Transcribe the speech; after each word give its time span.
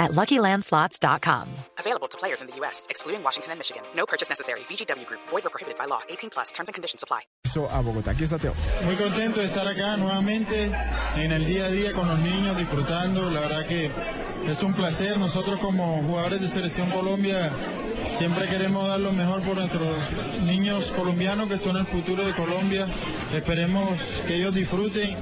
at 0.00 0.10
LuckyLandSlots.com. 0.12 1.48
Available 1.78 2.08
to 2.08 2.18
players 2.18 2.40
in 2.40 2.48
the 2.48 2.56
U.S., 2.56 2.86
excluding 2.90 3.22
Washington 3.22 3.52
and 3.52 3.58
Michigan. 3.60 3.82
No 3.94 4.06
purchase 4.06 4.28
necessary. 4.28 4.60
VGW 4.60 5.06
Group. 5.06 5.20
Void 5.28 5.46
or 5.46 5.50
prohibited 5.50 5.78
by 5.78 5.84
law. 5.84 6.00
18 6.08 6.30
plus. 6.30 6.50
Terms 6.52 6.68
and 6.68 6.74
conditions 6.74 7.04
apply. 7.04 7.20
Eso 7.44 7.68
a 7.70 7.80
Bogotá. 7.82 8.12
Aquí 8.12 8.24
está 8.24 8.38
Teo. 8.38 8.54
Muy 8.84 8.96
contento 8.96 9.40
de 9.40 9.46
estar 9.46 9.66
acá 9.68 9.96
nuevamente 9.96 10.64
en 11.16 11.32
el 11.32 11.44
día 11.46 11.66
a 11.66 11.70
día 11.70 11.92
con 11.92 12.08
los 12.08 12.18
niños, 12.18 12.56
disfrutando. 12.56 13.30
La 13.30 13.40
verdad 13.40 13.66
que 13.66 13.90
es 14.46 14.62
un 14.62 14.74
placer. 14.74 15.18
Nosotros 15.18 15.60
como 15.60 16.02
jugadores 16.02 16.40
de 16.40 16.48
Selección 16.48 16.90
Colombia 16.90 17.54
siempre 18.18 18.48
queremos 18.48 18.88
dar 18.88 19.00
lo 19.00 19.12
mejor 19.12 19.42
por 19.42 19.56
nuestros 19.56 19.96
niños 20.42 20.92
colombianos 20.96 21.48
que 21.48 21.58
son 21.58 21.76
el 21.76 21.86
futuro 21.86 22.24
de 22.24 22.34
Colombia. 22.34 22.86
Esperemos 23.32 24.00
que 24.26 24.36
ellos 24.36 24.54
disfruten. 24.54 25.16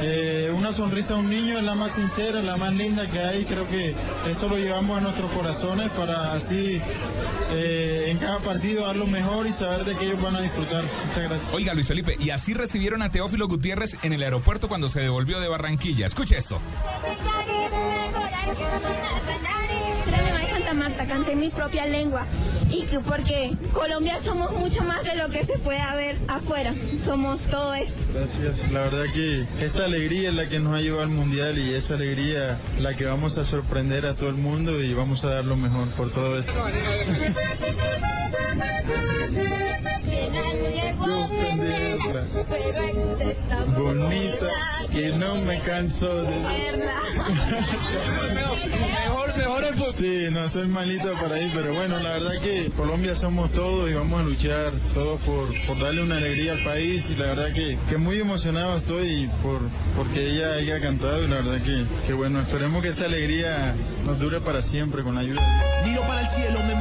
Eh, 0.00 0.52
una 0.56 0.72
sonrisa 0.72 1.14
a 1.14 1.16
un 1.18 1.28
niño 1.28 1.58
es 1.58 1.64
la 1.64 1.74
más 1.74 1.92
sincera, 1.92 2.42
la 2.42 2.56
más 2.56 2.72
linda 2.72 3.08
que 3.08 3.18
hay. 3.18 3.44
Creo 3.44 3.68
que 3.68 3.94
eso 4.28 4.48
lo 4.48 4.56
llevamos 4.56 4.98
a 4.98 5.00
nuestros 5.00 5.30
corazones 5.32 5.90
para 5.90 6.32
así 6.32 6.80
eh, 7.52 8.04
en 8.08 8.18
cada 8.18 8.40
partido 8.40 8.86
dar 8.86 8.96
lo 8.96 9.06
mejor 9.06 9.46
y 9.46 9.52
saber 9.52 9.84
de 9.84 9.96
que 9.96 10.06
ellos 10.06 10.20
van 10.20 10.36
a 10.36 10.40
disfrutar. 10.40 10.84
Muchas 11.06 11.22
gracias. 11.24 11.52
Oiga, 11.52 11.74
Luis 11.74 11.86
Felipe, 11.86 12.16
y 12.18 12.30
así 12.30 12.54
recibieron 12.54 13.02
a 13.02 13.10
Teófilo 13.10 13.46
Gutiérrez 13.48 13.96
en 14.02 14.12
el 14.12 14.22
aeropuerto 14.22 14.68
cuando 14.68 14.88
se 14.88 15.00
devolvió 15.00 15.40
de 15.40 15.48
Barranquilla. 15.48 16.06
Escuche 16.06 16.36
esto. 16.36 16.60
Marta, 20.74 21.06
canté 21.06 21.36
mi 21.36 21.50
propia 21.50 21.86
lengua. 21.86 22.26
Y 22.70 22.84
que 22.84 23.00
porque 23.00 23.56
Colombia 23.72 24.20
somos 24.22 24.52
mucho 24.52 24.82
más 24.82 25.02
de 25.04 25.16
lo 25.16 25.28
que 25.30 25.44
se 25.44 25.58
pueda 25.58 25.94
ver 25.96 26.18
afuera. 26.28 26.74
Somos 27.04 27.42
todo 27.42 27.74
esto. 27.74 27.94
Gracias. 28.12 28.70
La 28.72 28.80
verdad 28.80 29.04
que 29.12 29.46
esta 29.60 29.84
alegría 29.84 30.30
es 30.30 30.34
la 30.34 30.48
que 30.48 30.58
nos 30.60 30.74
ha 30.74 30.80
llevado 30.80 31.02
al 31.02 31.10
mundial 31.10 31.58
y 31.58 31.74
esa 31.74 31.94
alegría 31.94 32.60
la 32.80 32.94
que 32.94 33.04
vamos 33.04 33.38
a 33.38 33.44
sorprender 33.44 34.06
a 34.06 34.14
todo 34.14 34.28
el 34.28 34.36
mundo 34.36 34.80
y 34.82 34.94
vamos 34.94 35.24
a 35.24 35.30
dar 35.30 35.44
lo 35.44 35.56
mejor 35.56 35.88
por 35.90 36.10
todo 36.10 36.38
esto. 36.38 36.52
Bonita, 43.76 44.48
que 44.90 45.08
no 45.12 45.36
me 45.36 45.60
canso 45.62 46.22
de 46.22 46.38
Mejor, 48.34 49.36
mejor 49.36 49.64
el 49.64 49.74
fútbol. 49.74 49.94
Sí, 49.96 50.28
no 50.30 50.48
soy 50.48 50.66
malito 50.68 51.12
para 51.14 51.40
ir, 51.40 51.52
pero 51.54 51.74
bueno, 51.74 51.98
la 52.00 52.10
verdad 52.10 52.40
que 52.42 52.70
Colombia 52.76 53.14
somos 53.14 53.52
todos 53.52 53.90
y 53.90 53.94
vamos 53.94 54.20
a 54.20 54.24
luchar 54.24 54.72
todos 54.92 55.20
por, 55.20 55.48
por 55.66 55.78
darle 55.78 56.02
una 56.02 56.16
alegría 56.16 56.52
al 56.52 56.64
país 56.64 57.08
y 57.10 57.16
la 57.16 57.26
verdad 57.26 57.52
que, 57.52 57.78
que 57.88 57.96
muy 57.96 58.20
emocionado 58.20 58.78
estoy 58.78 59.30
por 59.42 59.60
porque 59.96 60.30
ella 60.30 60.54
haya 60.54 60.80
cantado 60.80 61.24
y 61.24 61.28
la 61.28 61.36
verdad 61.36 61.62
que, 61.62 61.86
que 62.06 62.12
bueno, 62.12 62.40
esperemos 62.40 62.82
que 62.82 62.88
esta 62.88 63.04
alegría 63.06 63.76
nos 64.04 64.18
dure 64.18 64.40
para 64.40 64.62
siempre 64.62 65.02
con 65.02 65.14
la 65.14 65.20
ayuda. 65.20 65.42
Miro 65.84 66.02
para 66.02 66.20
el 66.22 66.26
cielo, 66.26 66.58
me 66.66 66.73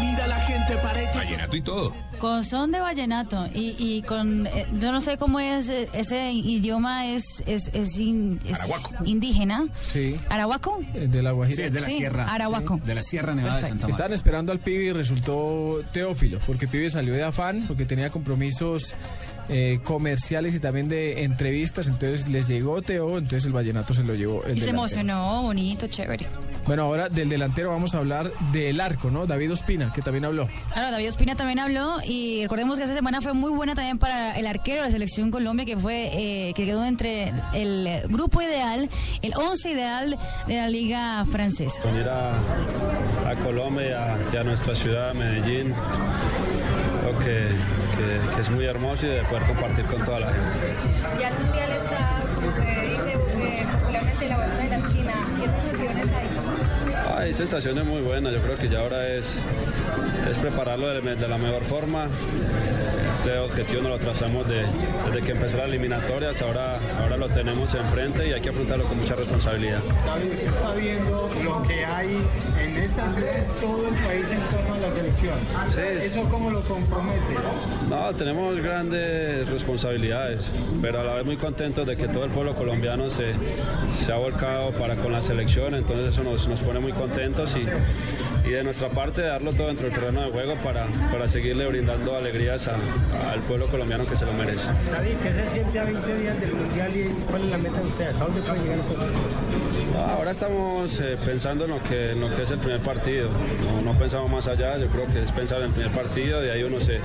Vallenato 0.82 1.56
y 1.56 1.62
todo. 1.62 1.94
Con 2.20 2.44
son 2.46 2.72
de 2.72 2.80
vallenato 2.80 3.48
y, 3.54 3.76
y 3.78 4.02
con, 4.04 4.48
eh, 4.48 4.66
yo 4.80 4.92
no 4.92 5.02
sé 5.02 5.18
cómo 5.18 5.40
es, 5.40 5.68
eh, 5.70 5.90
ese 5.94 6.32
idioma 6.32 7.08
es, 7.08 7.44
es, 7.46 7.70
es, 7.74 7.98
in- 7.98 8.40
es 8.48 8.60
Arahuaco. 8.62 9.06
indígena. 9.06 9.66
Sí. 9.82 10.16
¿Arahuaco? 10.30 10.80
Eh, 10.94 11.08
De 11.10 11.22
la 11.22 11.32
Guajira. 11.32 11.56
Sí, 11.58 11.62
es 11.64 11.74
de 11.74 11.82
la 11.82 11.88
Sí, 11.88 11.98
sierra. 11.98 12.26
Arahuaco. 12.26 12.80
De 12.84 12.96
la 12.96 13.02
Sierra 13.04 13.36
Nevada 13.36 13.58
de 13.58 13.62
Santa 13.64 13.76
Marta. 13.76 13.90
Estaban 13.92 14.14
esperando 14.14 14.52
al 14.52 14.60
pibe 14.60 14.86
y 14.86 14.92
resultó 14.94 15.82
Teófilo, 15.92 16.40
porque 16.48 16.68
pibe 16.68 16.90
salió 16.90 17.14
de 17.14 17.24
afán, 17.24 17.66
porque 17.68 17.86
tenía 17.86 18.10
compromisos 18.10 18.94
eh, 19.50 19.80
comerciales 19.84 20.56
y 20.56 20.60
también 20.60 20.88
de 20.88 21.24
entrevistas, 21.24 21.88
entonces 21.88 22.30
les 22.30 22.48
llegó 22.48 22.82
Teo, 22.82 23.18
entonces 23.18 23.46
el 23.46 23.54
vallenato 23.54 23.94
se 23.94 24.04
lo 24.04 24.16
llevó. 24.16 24.44
El 24.46 24.58
Y 24.58 24.62
se 24.62 24.70
emocionó, 24.70 25.44
bonito, 25.44 25.88
chévere. 25.88 26.26
Bueno, 26.66 26.84
ahora 26.84 27.10
del 27.10 27.28
delantero 27.30 27.70
vamos 27.72 27.94
a 27.94 27.98
hablar 27.98 28.32
del 28.52 28.80
arco, 28.80 29.12
¿no? 29.12 29.26
David 29.26 29.52
Ospina, 29.52 29.92
que 29.94 30.02
también 30.02 30.26
habló. 30.26 30.48
Claro, 30.72 30.92
David 30.92 31.10
Ospina 31.10 31.36
también 31.36 31.60
habló 31.60 31.98
y 32.06 32.44
recordemos 32.44 32.78
que 32.78 32.84
esta 32.84 32.96
semana 32.96 33.22
fue 33.22 33.34
muy 33.34 33.52
buena 33.52 33.76
también 33.76 34.00
para 34.00 34.38
el 34.38 34.48
arquero 34.48 34.82
de 34.82 34.88
la 34.88 34.92
selección 34.92 35.30
Colombia 35.30 35.66
que 35.66 35.78
fue 35.78 36.10
eh, 36.14 36.54
que 36.54 36.66
quedó 36.66 36.86
entre 36.86 37.34
el 37.54 38.04
grupo 38.08 38.42
ideal, 38.42 38.90
el 39.22 39.34
11 39.36 39.72
ideal 39.72 40.18
de 40.48 40.56
la 40.56 40.70
liga 40.70 41.26
francesa. 41.26 41.84
venir 41.84 42.08
a, 42.08 42.38
a 43.30 43.36
Colombia 43.44 43.90
y 43.90 43.92
a, 43.92 44.18
y 44.34 44.38
a 44.38 44.44
nuestra 44.44 44.76
ciudad, 44.76 45.14
Medellín. 45.14 45.74
Creo 47.02 47.20
que, 47.20 47.48
que- 48.08 48.36
que 48.36 48.42
es 48.42 48.50
muy 48.50 48.66
hermoso 48.66 49.06
y 49.06 49.10
de 49.10 49.24
poder 49.24 49.44
compartir 49.44 49.86
con 49.86 50.04
toda 50.06 50.20
la 50.22 50.28
gente. 50.28 51.20
Ya 51.20 51.28
el 51.30 51.34
mundial 51.40 51.70
está, 51.84 52.20
como 52.36 52.52
se 52.52 52.62
dice 52.62 53.68
popularmente, 53.80 54.28
la 54.30 54.36
vuelta 54.38 54.58
de 54.58 54.70
la 54.70 54.76
esquina. 54.78 55.14
¿Qué 55.40 55.72
sensaciones 55.72 56.10
hay? 56.16 57.24
Hay 57.24 57.34
sensaciones 57.34 57.86
muy 57.86 58.02
buenas, 58.02 58.34
yo 58.34 58.42
creo 58.42 58.56
que 58.58 58.70
ya 58.70 58.80
ahora 58.80 59.08
es, 59.08 59.26
es 60.30 60.38
prepararlo 60.42 60.88
de, 60.88 61.16
de 61.16 61.28
la 61.28 61.38
mejor 61.38 61.62
forma. 61.64 62.08
Este 63.24 63.40
objetivo 63.40 63.82
nos 63.84 63.92
lo 63.92 64.00
trazamos 64.00 64.46
de- 64.50 64.66
desde 65.06 65.26
que 65.26 65.32
empezó 65.32 65.56
la 65.56 65.64
eliminatorias, 65.64 66.42
ahora, 66.42 66.78
ahora 67.02 67.16
lo 67.16 67.30
tenemos 67.30 67.74
enfrente 67.74 68.28
y 68.28 68.34
hay 68.34 68.42
que 68.42 68.50
afrontarlo 68.50 68.84
con 68.84 69.00
mucha 69.00 69.16
responsabilidad. 69.16 69.80
Está 69.80 70.74
viendo 70.76 71.30
lo 71.42 71.64
que 71.64 71.86
hay 71.86 72.18
en 72.62 72.76
esta 72.84 73.10
ciudad, 73.12 73.46
todo 73.62 73.88
el 73.88 73.96
país 73.96 74.26
en 74.30 74.42
torno 74.42 74.74
a 74.76 74.90
la 74.90 74.94
selección. 74.98 75.40
Sí. 75.70 76.06
¿Eso 76.06 76.30
cómo 76.30 76.50
lo 76.50 76.60
compromete? 76.64 77.20
No, 77.90 78.12
tenemos 78.12 78.60
grandes 78.60 79.50
responsabilidades, 79.50 80.44
pero 80.82 81.00
a 81.00 81.04
la 81.06 81.14
vez 81.14 81.26
muy 81.26 81.38
contentos 81.38 81.88
de 81.88 81.96
que 81.96 82.10
todo 82.10 82.26
el 82.26 82.32
pueblo 82.32 82.56
colombiano 82.58 83.10
se, 83.10 83.32
se 84.06 84.12
ha 84.12 84.18
volcado 84.18 84.72
para 84.72 84.98
con 84.98 85.14
la 85.14 85.22
selección, 85.22 85.74
entonces 85.76 86.14
eso 86.14 86.24
nos, 86.26 86.46
nos 86.50 86.60
pone 86.60 86.82
muy 86.82 86.92
contentos 86.92 87.56
y, 87.56 87.66
y 88.46 88.50
de 88.50 88.64
nuestra 88.64 88.90
parte 88.90 89.22
darlo 89.22 89.54
todo 89.54 89.68
dentro 89.68 89.86
del 89.86 89.94
terreno 89.94 90.22
de 90.24 90.32
juego 90.32 90.56
para, 90.64 90.86
para 91.12 91.28
seguirle 91.28 91.66
brindando 91.68 92.16
alegrías 92.16 92.68
a- 92.68 93.32
al 93.32 93.40
pueblo 93.42 93.68
colombiano 93.68 94.06
que 94.06 94.16
se 94.18 94.26
lo 94.26 94.34
merece. 94.34 94.66
David, 94.92 95.14
¿qué 95.24 95.32
se 95.32 95.54
siente 95.54 95.80
a 95.80 95.84
20 95.86 96.18
días 96.18 96.40
del 96.42 96.54
mundial 96.54 96.92
y 96.96 97.04
cuál 97.30 97.44
es 97.44 97.50
la 97.50 97.58
meta 97.58 97.78
de 97.80 97.88
ustedes? 97.88 98.16
¿A 98.16 98.20
dónde 98.20 98.42
puede 98.42 98.60
llegar 98.62 98.78
estos 98.80 98.98
Ah, 99.96 100.16
Ahora 100.18 100.32
estamos 100.32 101.00
eh, 101.00 101.16
pensando 101.24 101.66
en 101.66 101.72
lo, 101.72 101.84
que, 101.84 102.12
en 102.12 102.20
lo 102.22 102.36
que 102.36 102.44
es 102.44 102.52
el 102.52 102.58
primer 102.58 102.80
partido, 102.80 103.30
no, 103.84 103.94
no 103.94 104.00
pensamos 104.00 104.30
más 104.32 104.48
allá, 104.48 104.78
yo 104.78 104.88
creo 104.88 105.06
que 105.14 105.20
es 105.22 105.32
pensar 105.32 105.60
en 105.60 105.66
el 105.66 105.72
primer 105.72 105.92
partido, 105.92 106.42
de 106.42 106.52
ahí 106.52 106.64
uno 106.64 106.80
se, 106.80 107.00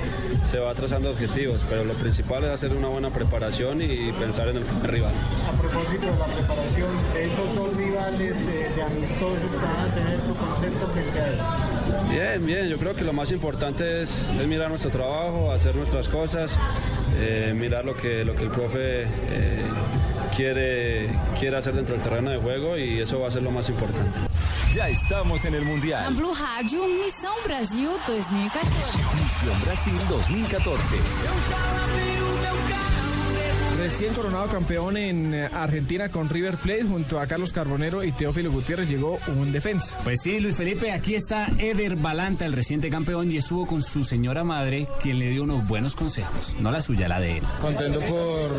se 0.51 0.59
va 0.59 0.75
trazando 0.75 1.11
objetivos, 1.11 1.61
pero 1.69 1.85
lo 1.85 1.93
principal 1.95 2.45
es 2.45 2.51
hacer 2.51 2.73
una 2.73 2.89
buena 2.89 3.11
preparación 3.11 3.83
y 3.83 4.11
pensar 4.13 4.49
en 4.49 4.57
el 4.59 4.65
primer 4.65 4.91
rival. 4.91 5.13
A 5.47 5.61
propósito 5.61 6.07
de 6.07 6.19
la 6.19 6.25
preparación 6.25 6.89
de 8.19 8.69
de 8.75 8.83
amistosos 8.83 9.51
que 9.51 9.57
van 9.57 9.77
a 9.77 9.95
tener 9.95 10.21
su 10.27 10.37
concepto 10.37 10.87
frente 10.89 11.21
a 11.21 11.29
ellos. 11.29 12.11
Bien, 12.11 12.47
bien, 12.47 12.69
yo 12.69 12.79
creo 12.79 12.95
que 12.95 13.05
lo 13.05 13.13
más 13.13 13.31
importante 13.31 14.03
es, 14.03 14.11
es 14.41 14.47
mirar 14.47 14.71
nuestro 14.71 14.91
trabajo, 14.91 15.53
hacer 15.53 15.75
nuestras 15.77 16.09
cosas, 16.09 16.57
eh, 17.17 17.53
mirar 17.55 17.85
lo 17.85 17.97
que, 17.97 18.25
lo 18.25 18.35
que 18.35 18.45
el 18.45 18.51
profe 18.51 19.03
eh, 19.03 19.63
quiere, 20.37 21.11
quiere 21.39 21.57
hacer 21.57 21.75
dentro 21.75 21.95
del 21.95 22.03
terreno 22.03 22.31
de 22.31 22.39
juego 22.39 22.77
y 22.77 23.01
eso 23.01 23.21
va 23.21 23.29
a 23.29 23.31
ser 23.31 23.43
lo 23.43 23.51
más 23.51 23.69
importante. 23.69 24.19
Ya 24.75 24.89
estamos 24.89 25.45
en 25.45 25.55
el 25.55 25.65
Mundial. 25.65 26.15
Blue 26.15 26.35
Rádio 26.35 26.87
Missão 26.89 27.35
Brasil 27.45 27.91
2014. 28.07 28.71
Misión 29.17 29.61
Brasil 29.65 29.99
2014. 30.09 32.18
Recién 33.79 34.13
coronado 34.13 34.49
campeón 34.49 34.97
en 34.97 35.33
eh, 35.33 35.49
Argentina 35.53 36.09
con 36.09 36.29
River 36.29 36.57
Plate 36.57 36.83
junto 36.83 37.21
a 37.21 37.29
Carlos 37.29 37.53
Carbonero 37.53 38.03
y 38.03 38.11
Teófilo 38.11 38.51
Gutiérrez 38.51 38.89
llegó 38.89 39.21
un 39.29 39.53
defensa. 39.53 39.97
Pues 40.03 40.21
sí, 40.21 40.41
Luis 40.41 40.57
Felipe, 40.57 40.91
aquí 40.91 41.15
está 41.15 41.47
Eder 41.59 41.95
Balanta, 41.95 42.45
el 42.45 42.55
reciente 42.55 42.91
campeón, 42.91 43.31
y 43.31 43.37
estuvo 43.37 43.69
con 43.69 43.81
su 43.85 44.03
señora 44.03 44.43
madre, 44.43 44.89
quien 45.01 45.21
le 45.21 45.31
dio 45.31 45.45
unos 45.45 45.67
buenos 45.69 45.95
consejos. 45.95 46.57
No 46.59 46.73
la 46.73 46.81
suya, 46.81 47.07
la 47.07 47.21
de 47.21 47.39
él. 47.39 47.45
Contento 47.61 48.01
por, 48.01 48.51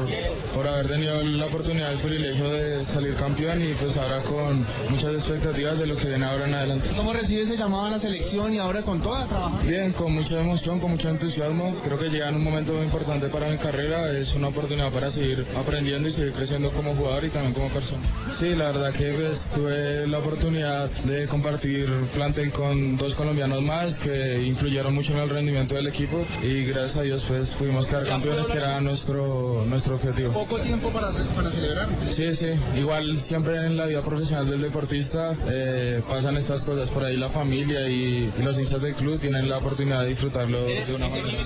por 0.56 0.66
haber 0.66 0.88
tenido 0.88 1.22
la 1.22 1.48
oportunidad, 1.48 1.92
el 1.92 2.00
privilegio 2.00 2.50
de 2.54 2.86
salir 2.86 3.14
campeón 3.16 3.62
y 3.62 3.74
pues 3.74 3.98
ahora 3.98 4.22
con 4.22 4.66
muchas 4.90 5.16
expectativas 5.16 5.78
de 5.78 5.86
lo 5.86 5.98
que 5.98 6.08
viene 6.08 6.24
ahora 6.24 6.48
en 6.48 6.54
adelante. 6.54 6.90
¿Cómo 6.96 7.12
recibe 7.12 7.42
ese 7.42 7.58
llamado 7.58 7.88
a 7.88 7.90
la 7.90 8.00
selección 8.00 8.54
y 8.54 8.60
ahora 8.60 8.84
con 8.84 9.02
toda 9.02 9.28
trabajar? 9.28 9.68
Bien, 9.68 9.92
con 9.92 10.14
mucha 10.14 10.40
emoción, 10.40 10.80
con 10.80 10.92
mucho 10.92 11.10
entusiasmo. 11.10 11.76
Creo 11.84 12.00
que 12.00 12.08
llega 12.08 12.30
en 12.30 12.36
un 12.36 12.44
momento 12.46 12.72
muy 12.72 12.84
importante 12.84 13.28
para 13.28 13.50
mi 13.50 13.58
carrera. 13.58 14.12
Es 14.18 14.34
una 14.34 14.48
oportunidad 14.48 14.90
para 14.94 15.09
a 15.10 15.12
seguir 15.12 15.46
aprendiendo 15.58 16.08
y 16.08 16.12
seguir 16.14 16.34
creciendo 16.34 16.72
como 16.72 16.94
jugador 16.96 17.26
y 17.26 17.30
también 17.30 17.54
como 17.54 17.70
persona. 17.70 18.02
Sí, 18.38 18.56
la 18.56 18.72
verdad 18.72 18.94
que 18.94 19.12
pues, 19.14 19.50
tuve 19.54 20.08
la 20.08 20.20
oportunidad 20.20 20.90
de 21.04 21.28
compartir 21.28 21.90
plantel 22.14 22.52
con 22.52 22.98
dos 22.98 23.16
colombianos 23.16 23.62
más 23.62 23.96
que 23.96 24.42
influyeron 24.44 24.94
mucho 24.94 25.14
en 25.14 25.20
el 25.20 25.30
rendimiento 25.30 25.76
del 25.76 25.88
equipo 25.88 26.26
y 26.44 26.66
gracias 26.66 26.98
a 26.98 27.02
Dios 27.02 27.26
pues 27.28 27.52
pudimos 27.52 27.88
quedar 27.88 28.06
campeones 28.06 28.48
que 28.48 28.58
era 28.58 28.80
nuestro, 28.82 29.66
nuestro 29.68 29.96
objetivo. 29.96 30.32
Poco 30.34 30.60
tiempo 30.60 30.90
para, 30.90 31.12
para 31.12 31.52
celebrar. 31.52 31.88
Sí, 32.10 32.34
sí, 32.36 32.48
igual 32.78 33.20
siempre 33.20 33.58
en 33.58 33.78
la 33.78 33.86
vida 33.86 34.04
profesional 34.04 34.50
del 34.50 34.62
deportista 34.62 35.36
eh, 35.50 36.02
pasan 36.08 36.38
estas 36.38 36.64
cosas, 36.64 36.90
por 36.92 37.04
ahí 37.04 37.18
la 37.18 37.30
familia 37.30 37.90
y, 37.90 38.32
y 38.38 38.44
los 38.44 38.58
hinchas 38.58 38.82
del 38.82 38.94
club 38.94 39.20
tienen 39.20 39.50
la 39.50 39.58
oportunidad 39.58 40.04
de 40.04 40.10
disfrutarlo 40.10 40.64
de 40.64 40.96
una 40.96 41.08
manera. 41.08 41.46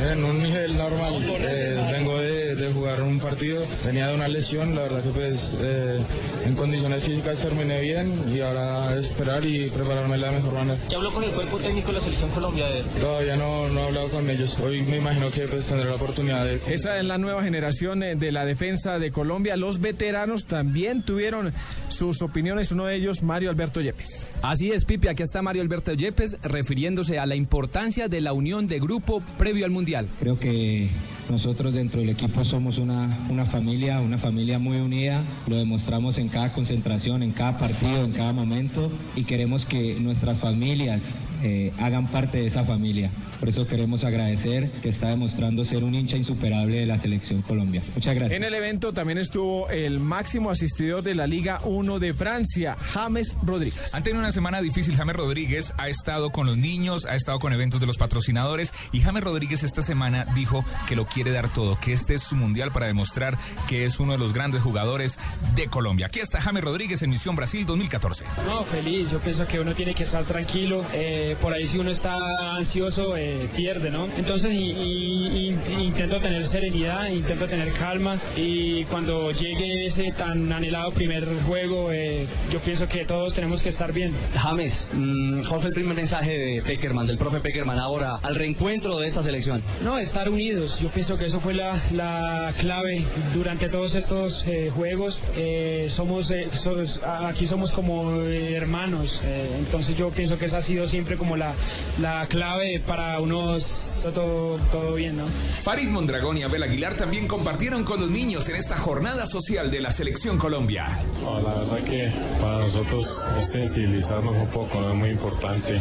En 0.00 0.24
un 0.24 0.42
nivel 0.42 0.76
normal, 0.76 1.14
eh, 1.28 1.88
vengo 1.92 2.18
de, 2.18 2.56
de, 2.56 2.72
jugar 2.72 3.02
un 3.02 3.20
partido, 3.20 3.66
venía 3.84 4.08
de 4.08 4.14
una 4.14 4.26
lesión, 4.26 4.74
la 4.74 4.82
verdad 4.82 5.02
que 5.02 5.10
pues 5.10 5.54
eh, 5.60 6.02
en 6.46 6.54
condiciones 6.56 7.04
físicas 7.04 7.38
terminé 7.40 7.80
bien 7.82 8.24
y 8.34 8.40
ahora 8.40 8.98
esperar 8.98 9.44
y 9.44 9.68
prepararme 9.70 10.16
de 10.16 10.22
la 10.22 10.32
mejor 10.32 10.54
manera. 10.54 10.78
¿Ya 10.88 10.96
habló 10.96 11.12
con 11.12 11.24
el 11.24 11.30
cuerpo 11.32 11.58
técnico 11.58 11.88
de 11.88 11.98
la 11.98 12.00
selección 12.00 12.30
Colombia? 12.30 12.66
De... 12.68 12.82
Todavía 13.00 13.36
no, 13.36 13.68
no 13.68 13.80
he 13.80 13.86
hablado 13.88 14.10
con 14.10 14.30
ellos, 14.30 14.58
hoy 14.60 14.82
me 14.82 14.96
imagino 14.96 15.30
que 15.30 15.46
pues 15.46 15.66
tendré 15.66 15.86
la 15.86 15.96
oportunidad 15.96 16.46
de... 16.46 16.60
Esa 16.68 16.98
es 16.98 17.04
la 17.04 17.18
nueva 17.18 17.42
generación 17.42 18.02
eh, 18.02 18.16
de 18.16 18.32
la 18.32 18.46
defensa 18.46 18.98
de 18.98 19.10
Colombia, 19.10 19.56
los 19.56 19.78
veteranos 19.78 20.46
también 20.46 21.02
tuvieron 21.02 21.52
sus 21.88 22.22
opiniones, 22.22 22.72
uno 22.72 22.86
de 22.86 22.96
ellos 22.96 23.22
Mario 23.22 23.50
Alberto 23.50 23.82
Yepes. 23.82 24.26
Así 24.40 24.70
es, 24.70 24.86
Pipe, 24.86 25.10
aquí 25.10 25.22
está 25.22 25.42
Mario 25.42 25.60
Alberto 25.60 25.92
Yepes 25.92 26.38
refiriéndose 26.42 27.18
a 27.18 27.26
la 27.26 27.36
importancia 27.36 28.08
de 28.08 28.22
la 28.22 28.32
unión 28.32 28.66
de 28.66 28.80
grupo 28.80 29.22
previo 29.36 29.66
al 29.66 29.70
Mundial. 29.70 29.81
Creo 30.18 30.38
que 30.38 30.88
nosotros 31.28 31.74
dentro 31.74 32.00
del 32.00 32.10
equipo 32.10 32.44
somos 32.44 32.78
una, 32.78 33.18
una 33.30 33.46
familia, 33.46 34.00
una 34.00 34.18
familia 34.18 34.58
muy 34.58 34.78
unida, 34.78 35.22
lo 35.48 35.56
demostramos 35.56 36.18
en 36.18 36.28
cada 36.28 36.52
concentración, 36.52 37.22
en 37.22 37.32
cada 37.32 37.58
partido, 37.58 38.04
en 38.04 38.12
cada 38.12 38.32
momento. 38.32 38.90
Y 39.16 39.24
queremos 39.24 39.64
que 39.66 39.98
nuestras 40.00 40.38
familias 40.38 41.02
eh, 41.42 41.72
hagan 41.78 42.06
parte 42.06 42.38
de 42.38 42.46
esa 42.46 42.64
familia. 42.64 43.10
Por 43.42 43.48
eso 43.48 43.66
queremos 43.66 44.04
agradecer 44.04 44.70
que 44.82 44.90
está 44.90 45.08
demostrando 45.08 45.64
ser 45.64 45.82
un 45.82 45.96
hincha 45.96 46.16
insuperable 46.16 46.78
de 46.78 46.86
la 46.86 46.96
selección 46.96 47.42
Colombia. 47.42 47.82
Muchas 47.92 48.14
gracias. 48.14 48.36
En 48.36 48.44
el 48.44 48.54
evento 48.54 48.92
también 48.92 49.18
estuvo 49.18 49.68
el 49.68 49.98
máximo 49.98 50.48
asistidor 50.48 51.02
de 51.02 51.16
la 51.16 51.26
Liga 51.26 51.60
1 51.64 51.98
de 51.98 52.14
Francia, 52.14 52.76
James 52.78 53.36
Rodríguez. 53.42 53.96
Han 53.96 54.04
tenido 54.04 54.20
una 54.20 54.30
semana 54.30 54.62
difícil. 54.62 54.94
James 54.94 55.16
Rodríguez 55.16 55.74
ha 55.76 55.88
estado 55.88 56.30
con 56.30 56.46
los 56.46 56.56
niños, 56.56 57.04
ha 57.04 57.16
estado 57.16 57.40
con 57.40 57.52
eventos 57.52 57.80
de 57.80 57.88
los 57.88 57.98
patrocinadores 57.98 58.72
y 58.92 59.00
James 59.00 59.24
Rodríguez 59.24 59.64
esta 59.64 59.82
semana 59.82 60.24
dijo 60.36 60.64
que 60.88 60.94
lo 60.94 61.06
quiere 61.06 61.32
dar 61.32 61.52
todo, 61.52 61.76
que 61.80 61.94
este 61.94 62.14
es 62.14 62.22
su 62.22 62.36
mundial 62.36 62.70
para 62.70 62.86
demostrar 62.86 63.36
que 63.66 63.84
es 63.84 63.98
uno 63.98 64.12
de 64.12 64.18
los 64.18 64.32
grandes 64.32 64.62
jugadores 64.62 65.18
de 65.56 65.66
Colombia. 65.66 66.06
Aquí 66.06 66.20
está 66.20 66.40
James 66.40 66.62
Rodríguez 66.62 67.02
en 67.02 67.10
Misión 67.10 67.34
Brasil 67.34 67.66
2014. 67.66 68.24
No, 68.46 68.62
feliz. 68.62 69.10
Yo 69.10 69.18
pienso 69.18 69.48
que 69.48 69.58
uno 69.58 69.74
tiene 69.74 69.96
que 69.96 70.04
estar 70.04 70.24
tranquilo. 70.26 70.84
Eh, 70.92 71.36
por 71.42 71.52
ahí 71.52 71.66
si 71.66 71.78
uno 71.78 71.90
está 71.90 72.14
ansioso, 72.54 73.16
eh, 73.16 73.31
pierde, 73.54 73.90
¿no? 73.90 74.08
Entonces 74.16 74.52
y, 74.54 74.70
y, 74.70 75.58
y, 75.68 75.74
intento 75.82 76.20
tener 76.20 76.46
serenidad, 76.46 77.08
intento 77.08 77.46
tener 77.46 77.72
calma 77.72 78.20
y 78.36 78.84
cuando 78.84 79.30
llegue 79.32 79.86
ese 79.86 80.12
tan 80.12 80.52
anhelado 80.52 80.90
primer 80.92 81.26
juego, 81.42 81.92
eh, 81.92 82.26
yo 82.50 82.60
pienso 82.60 82.88
que 82.88 83.04
todos 83.04 83.34
tenemos 83.34 83.60
que 83.60 83.68
estar 83.70 83.92
bien. 83.92 84.12
James, 84.34 84.88
mmm, 84.92 85.42
¿cuál 85.48 85.60
fue 85.60 85.68
el 85.68 85.74
primer 85.74 85.94
mensaje 85.94 86.38
de 86.38 86.62
Peckerman, 86.62 87.06
del 87.06 87.18
profe 87.18 87.40
Peckerman 87.40 87.78
ahora 87.78 88.16
al 88.22 88.34
reencuentro 88.34 88.98
de 88.98 89.08
esta 89.08 89.22
selección? 89.22 89.62
No, 89.82 89.98
estar 89.98 90.28
unidos. 90.28 90.78
Yo 90.80 90.90
pienso 90.90 91.18
que 91.18 91.26
eso 91.26 91.40
fue 91.40 91.54
la, 91.54 91.80
la 91.92 92.54
clave 92.58 93.04
durante 93.34 93.68
todos 93.68 93.94
estos 93.94 94.44
eh, 94.46 94.70
juegos. 94.74 95.20
Eh, 95.36 95.86
somos, 95.88 96.32
somos, 96.54 97.00
aquí 97.04 97.46
somos 97.46 97.72
como 97.72 98.22
hermanos, 98.22 99.22
entonces 99.24 99.96
yo 99.96 100.10
pienso 100.10 100.38
que 100.38 100.46
esa 100.46 100.58
ha 100.58 100.62
sido 100.62 100.88
siempre 100.88 101.16
como 101.16 101.36
la, 101.36 101.54
la 101.98 102.26
clave 102.26 102.80
para 102.86 103.18
unos 103.22 103.92
todo, 104.10 104.56
todo 104.70 104.94
bien, 104.94 105.16
¿no? 105.16 105.26
Farid 105.26 105.88
Mondragón 105.88 106.38
y 106.38 106.42
Abel 106.42 106.64
Aguilar 106.64 106.96
también 106.96 107.28
compartieron 107.28 107.84
con 107.84 108.00
los 108.00 108.10
niños 108.10 108.48
en 108.48 108.56
esta 108.56 108.76
jornada 108.76 109.26
social 109.26 109.70
de 109.70 109.80
la 109.80 109.92
Selección 109.92 110.38
Colombia. 110.38 110.88
No, 111.22 111.40
la 111.40 111.54
verdad 111.54 111.80
que 111.84 112.10
para 112.40 112.58
nosotros 112.58 113.06
es 113.40 113.50
sensibilizarnos 113.50 114.34
un 114.34 114.48
poco, 114.48 114.80
¿no? 114.80 114.90
es 114.90 114.96
muy 114.96 115.10
importante 115.10 115.80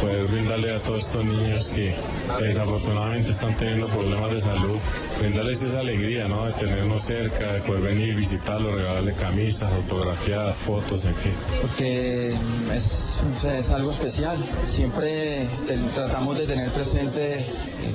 poder 0.00 0.26
brindarle 0.26 0.74
a 0.74 0.80
todos 0.80 1.06
estos 1.06 1.24
niños 1.24 1.68
que 1.70 1.94
desafortunadamente 2.40 3.30
están 3.30 3.56
teniendo 3.56 3.86
problemas 3.88 4.32
de 4.32 4.40
salud, 4.40 4.78
brindarles 5.18 5.62
esa 5.62 5.80
alegría, 5.80 6.28
¿no? 6.28 6.46
De 6.46 6.52
tenernos 6.52 7.04
cerca, 7.04 7.54
de 7.54 7.60
poder 7.60 7.82
venir, 7.82 8.14
visitarlos, 8.14 8.74
regalarle 8.74 9.14
camisas, 9.14 9.72
autografiadas, 9.72 10.56
fotos, 10.58 11.04
en 11.04 11.14
fin. 11.16 11.32
Porque 11.60 12.34
es, 12.74 13.14
es 13.44 13.70
algo 13.70 13.92
especial, 13.92 14.36
siempre 14.66 15.48
tratamos 15.94 16.38
de 16.38 16.46
tener 16.46 16.70
presente 16.82 17.46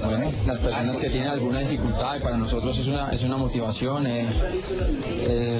bueno, 0.05 0.31
las 0.45 0.59
personas 0.59 0.97
que 0.97 1.09
tienen 1.09 1.27
alguna 1.27 1.59
dificultad 1.59 2.15
y 2.17 2.19
para 2.21 2.37
nosotros 2.37 2.77
es 2.77 2.87
una, 2.87 3.09
es 3.09 3.21
una 3.23 3.35
motivación. 3.35 4.07
Eh, 4.07 4.27
eh, 5.09 5.59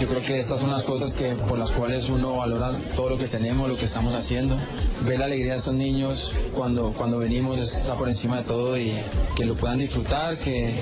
yo 0.00 0.08
creo 0.08 0.22
que 0.22 0.40
estas 0.40 0.58
son 0.58 0.70
las 0.70 0.82
cosas 0.82 1.12
que 1.14 1.36
por 1.36 1.58
las 1.58 1.70
cuales 1.70 2.08
uno 2.08 2.36
valora 2.36 2.74
todo 2.96 3.10
lo 3.10 3.18
que 3.18 3.28
tenemos, 3.28 3.68
lo 3.68 3.76
que 3.76 3.84
estamos 3.84 4.14
haciendo. 4.14 4.58
Ver 5.06 5.20
la 5.20 5.26
alegría 5.26 5.52
de 5.52 5.58
estos 5.58 5.74
niños 5.74 6.40
cuando, 6.54 6.92
cuando 6.92 7.18
venimos 7.18 7.60
está 7.60 7.94
por 7.94 8.08
encima 8.08 8.38
de 8.38 8.44
todo 8.44 8.76
y 8.76 8.92
que 9.36 9.44
lo 9.44 9.54
puedan 9.54 9.78
disfrutar, 9.78 10.36
que, 10.38 10.74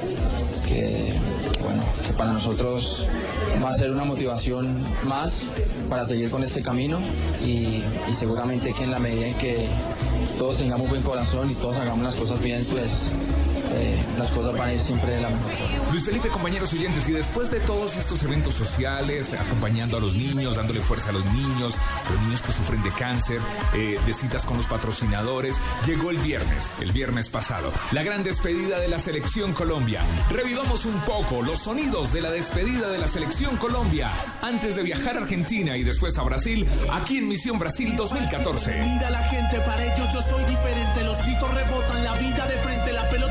bueno, 1.60 1.82
que 2.06 2.12
para 2.14 2.32
nosotros 2.32 3.06
va 3.62 3.70
a 3.70 3.74
ser 3.74 3.90
una 3.90 4.04
motivación 4.04 4.82
más 5.04 5.42
para 5.90 6.04
seguir 6.06 6.30
con 6.30 6.42
este 6.42 6.62
camino 6.62 7.00
y, 7.44 7.82
y 8.08 8.12
seguramente 8.18 8.72
que 8.72 8.84
en 8.84 8.92
la 8.92 8.98
medida 8.98 9.26
en 9.26 9.34
que 9.34 9.68
todos 10.38 10.56
tengamos 10.58 10.88
buen 10.88 11.02
corazón 11.02 11.39
y 11.48 11.54
todos 11.54 11.76
hagamos 11.78 12.04
las 12.04 12.16
cosas 12.16 12.40
bien, 12.42 12.66
pues 12.70 13.10
eh, 13.72 14.04
las 14.18 14.30
cosas 14.30 14.56
van 14.56 14.68
a 14.68 14.72
ir 14.74 14.80
siempre 14.80 15.12
de 15.12 15.20
la 15.20 15.30
mejor 15.30 15.52
forma. 15.52 15.90
Luis 15.90 16.04
Felipe, 16.04 16.28
compañeros 16.28 16.72
oyentes, 16.72 17.08
y 17.08 17.12
después 17.12 17.50
de 17.50 17.60
todos 17.60 17.96
estos 17.96 18.22
eventos 18.22 18.54
sociales, 18.54 19.32
acompañando 19.32 19.96
a 19.96 20.00
los 20.00 20.14
niños, 20.14 20.56
dándole 20.56 20.80
fuerza 20.80 21.10
a 21.10 21.12
los 21.12 21.24
niños, 21.26 21.76
los 22.10 22.22
niños 22.22 22.42
que 22.42 22.52
sufren 22.52 22.82
de 22.82 22.90
cáncer, 22.90 23.40
eh, 23.74 23.98
de 24.04 24.12
citas 24.12 24.44
con 24.44 24.56
los 24.56 24.66
patrocinadores, 24.66 25.56
llegó 25.86 26.10
el 26.10 26.18
viernes, 26.18 26.70
el 26.80 26.92
viernes 26.92 27.28
pasado, 27.28 27.72
la 27.92 28.02
gran 28.02 28.22
despedida 28.22 28.78
de 28.78 28.88
la 28.88 28.98
Selección 28.98 29.52
Colombia. 29.52 30.02
Revivamos 30.30 30.84
un 30.84 31.00
poco 31.00 31.42
los 31.42 31.60
sonidos 31.60 32.12
de 32.12 32.22
la 32.22 32.30
despedida 32.30 32.90
de 32.90 32.98
la 32.98 33.08
Selección 33.08 33.56
Colombia 33.56 34.12
antes 34.42 34.76
de 34.76 34.82
viajar 34.82 35.16
a 35.16 35.22
Argentina 35.22 35.76
y 35.76 35.84
después 35.84 36.18
a 36.18 36.22
Brasil, 36.22 36.66
aquí 36.92 37.18
en 37.18 37.28
Misión 37.28 37.58
Brasil 37.58 37.94
2014. 37.96 38.84
Mira 38.84 39.10
la 39.10 39.22
gente, 39.28 39.60
para 39.60 39.94
ellos 39.94 40.12
yo 40.12 40.22
soy 40.22 40.44
diferente, 40.44 41.04
los 41.04 41.18
gritos 41.24 41.54
rebotan, 41.54 42.04
la 42.04 42.14
vida 42.14 42.46
de 42.46 42.56
frente, 42.58 42.92
la 42.92 43.08
pelota 43.08 43.29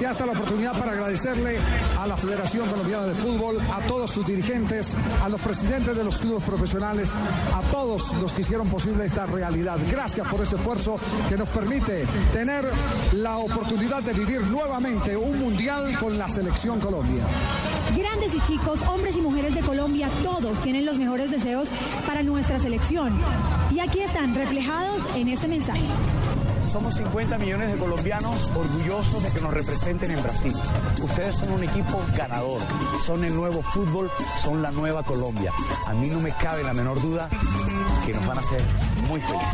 te 0.00 0.06
toca. 0.06 0.06
Se 0.06 0.06
hasta 0.06 0.26
la 0.26 0.32
oportunidad 0.32 0.78
para 0.78 0.92
agradecerle 0.92 1.58
a 1.98 2.06
la 2.06 2.16
Federación 2.16 2.68
Colombiana 2.68 3.06
de 3.06 3.14
Fútbol, 3.14 3.58
a 3.60 3.80
todos 3.86 4.10
sus 4.10 4.26
dirigentes, 4.26 4.94
a 5.22 5.28
los 5.28 5.40
presidentes 5.40 5.96
de 5.96 6.04
los 6.04 6.18
clubes 6.18 6.44
profesionales, 6.44 7.12
a 7.54 7.60
todos 7.70 8.14
los 8.14 8.32
que 8.32 8.40
hicieron 8.40 8.68
posible 8.68 9.04
esta 9.04 9.26
realidad. 9.26 9.78
Gracias 9.90 10.26
por 10.28 10.40
ese 10.40 10.56
esfuerzo 10.56 10.96
que 11.28 11.36
nos 11.36 11.48
permite 11.50 12.06
tener 12.32 12.64
la 13.12 13.36
oportunidad 13.36 14.02
de 14.02 14.14
vivir 14.14 14.40
nuevamente 14.42 15.16
un 15.16 15.38
mundial 15.38 15.96
con 15.98 16.16
la 16.16 16.28
selección 16.28 16.80
Colombia. 16.80 17.22
Grandes 17.96 18.34
y 18.34 18.40
chicos, 18.40 18.82
hombres 18.82 19.16
y 19.16 19.20
mujeres 19.20 19.54
de 19.54 19.60
Colombia, 19.60 20.08
todos 20.22 20.60
tienen 20.60 20.86
los 20.86 20.98
mejores 20.98 21.30
deseos 21.30 21.70
para 22.06 22.22
nuestra 22.22 22.58
selección. 22.58 23.12
Y 23.74 23.80
aquí 23.80 24.00
están 24.00 24.34
reflejados 24.34 25.06
en 25.14 25.28
este 25.28 25.48
mensaje. 25.48 25.86
Somos 26.70 26.94
50 26.94 27.36
millones 27.38 27.72
de 27.72 27.78
colombianos 27.78 28.48
orgullosos 28.54 29.20
de 29.24 29.30
que 29.30 29.40
nos 29.40 29.52
representen 29.52 30.12
en 30.12 30.22
Brasil. 30.22 30.54
Ustedes 31.02 31.34
son 31.34 31.50
un 31.50 31.64
equipo 31.64 32.00
ganador, 32.16 32.62
son 33.04 33.24
el 33.24 33.34
nuevo 33.34 33.60
fútbol, 33.60 34.08
son 34.44 34.62
la 34.62 34.70
nueva 34.70 35.02
Colombia. 35.02 35.50
A 35.88 35.94
mí 35.94 36.06
no 36.06 36.20
me 36.20 36.30
cabe 36.30 36.62
la 36.62 36.72
menor 36.72 37.02
duda 37.02 37.28
que 38.06 38.14
nos 38.14 38.24
van 38.24 38.36
a 38.36 38.40
hacer 38.40 38.62
muy 39.08 39.20
felices. 39.20 39.48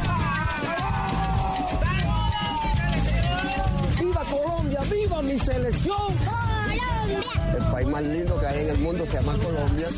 ¡Viva 3.98 4.22
Colombia! 4.30 4.80
¡Viva 4.90 5.22
mi 5.22 5.38
selección! 5.38 6.14
El 7.56 7.64
país 7.72 7.88
más 7.88 8.02
lindo 8.02 8.38
que 8.38 8.46
hay 8.46 8.60
en 8.60 8.70
el 8.70 8.78
mundo 8.78 9.06
se 9.06 9.14
llama 9.14 9.38
Colombia. 9.38 9.88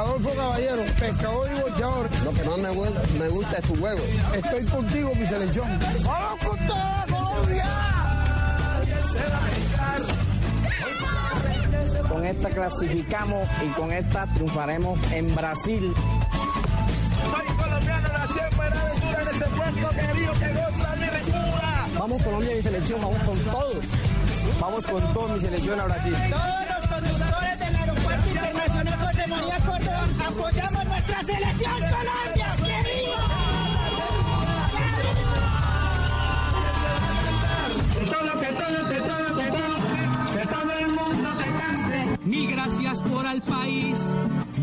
Adolfo 0.00 0.30
Caballero, 0.30 0.82
pescador 0.98 1.48
y 1.50 1.60
boxeador. 1.60 2.08
Lo 2.24 2.32
que 2.32 2.44
más 2.44 2.58
me 2.58 2.70
gusta, 2.70 3.02
me 3.18 3.28
gusta 3.28 3.58
es 3.58 3.64
su 3.66 3.76
juego. 3.76 4.00
Estoy 4.34 4.64
contigo, 4.64 5.12
mi 5.14 5.26
selección. 5.26 5.68
¡Vamos 6.04 6.38
con 6.42 6.66
toda 6.66 7.06
Colombia! 7.10 7.64
Con 12.08 12.24
esta 12.24 12.48
clasificamos 12.48 13.46
y 13.62 13.68
con 13.78 13.92
esta 13.92 14.26
triunfaremos 14.26 14.98
en 15.12 15.34
Brasil. 15.34 15.94
Soy 17.30 17.56
colombiano, 17.56 18.08
nací 18.08 18.38
en 18.38 18.56
Buenaventura, 18.56 19.22
en 19.22 19.28
ese 19.28 19.44
puerto 19.50 19.90
querido 19.90 20.32
que 20.32 20.48
goza 20.54 20.96
mi 20.96 21.06
locura. 21.06 21.86
Vamos 21.98 22.22
Colombia 22.22 22.56
y 22.56 22.62
selección, 22.62 23.00
vamos 23.02 23.22
con 23.22 23.38
todo. 23.40 23.74
Vamos 24.60 24.86
con 24.86 25.12
todo 25.12 25.28
mi 25.28 25.40
selección 25.40 25.78
a 25.78 25.84
Brasil. 25.84 26.16
María 29.30 29.58
Córdoba 29.60 30.08
apoyamos 30.26 30.84
nuestra 30.86 31.22
selección 31.22 31.72
Colombia. 31.72 32.48
¡Que 32.56 32.78
viva! 32.90 33.26
Que 37.94 38.04
todo, 38.06 38.40
que 38.40 38.46
todo, 38.46 38.88
que 38.88 38.96
todo, 38.96 39.26
que 39.38 39.46
todo, 39.56 39.76
que 40.34 40.46
todo 40.48 40.72
el 40.80 40.88
mundo 40.88 41.28
te 41.38 41.48
cante. 41.58 42.18
Mil 42.24 42.50
gracias 42.50 43.02
por 43.02 43.24
al 43.24 43.40
país, 43.42 44.00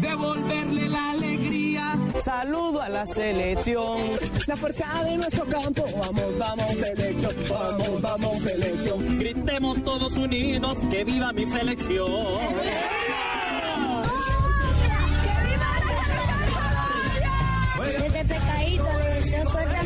devolverle 0.01 0.89
la 0.89 1.11
alegría. 1.11 1.95
Saludo 2.25 2.81
a 2.81 2.89
la 2.89 3.05
selección. 3.05 4.01
La 4.47 4.57
fuerza 4.57 5.03
de 5.05 5.15
nuestro 5.17 5.45
campo. 5.45 5.85
Vamos, 5.97 6.37
vamos, 6.37 6.73
selección. 6.73 7.31
Vamos, 7.49 8.01
vamos, 8.01 8.37
selección. 8.39 9.19
Gritemos 9.19 9.81
todos 9.85 10.17
unidos, 10.17 10.79
que 10.91 11.05
viva 11.05 11.31
mi 11.31 11.45
selección. 11.45 12.37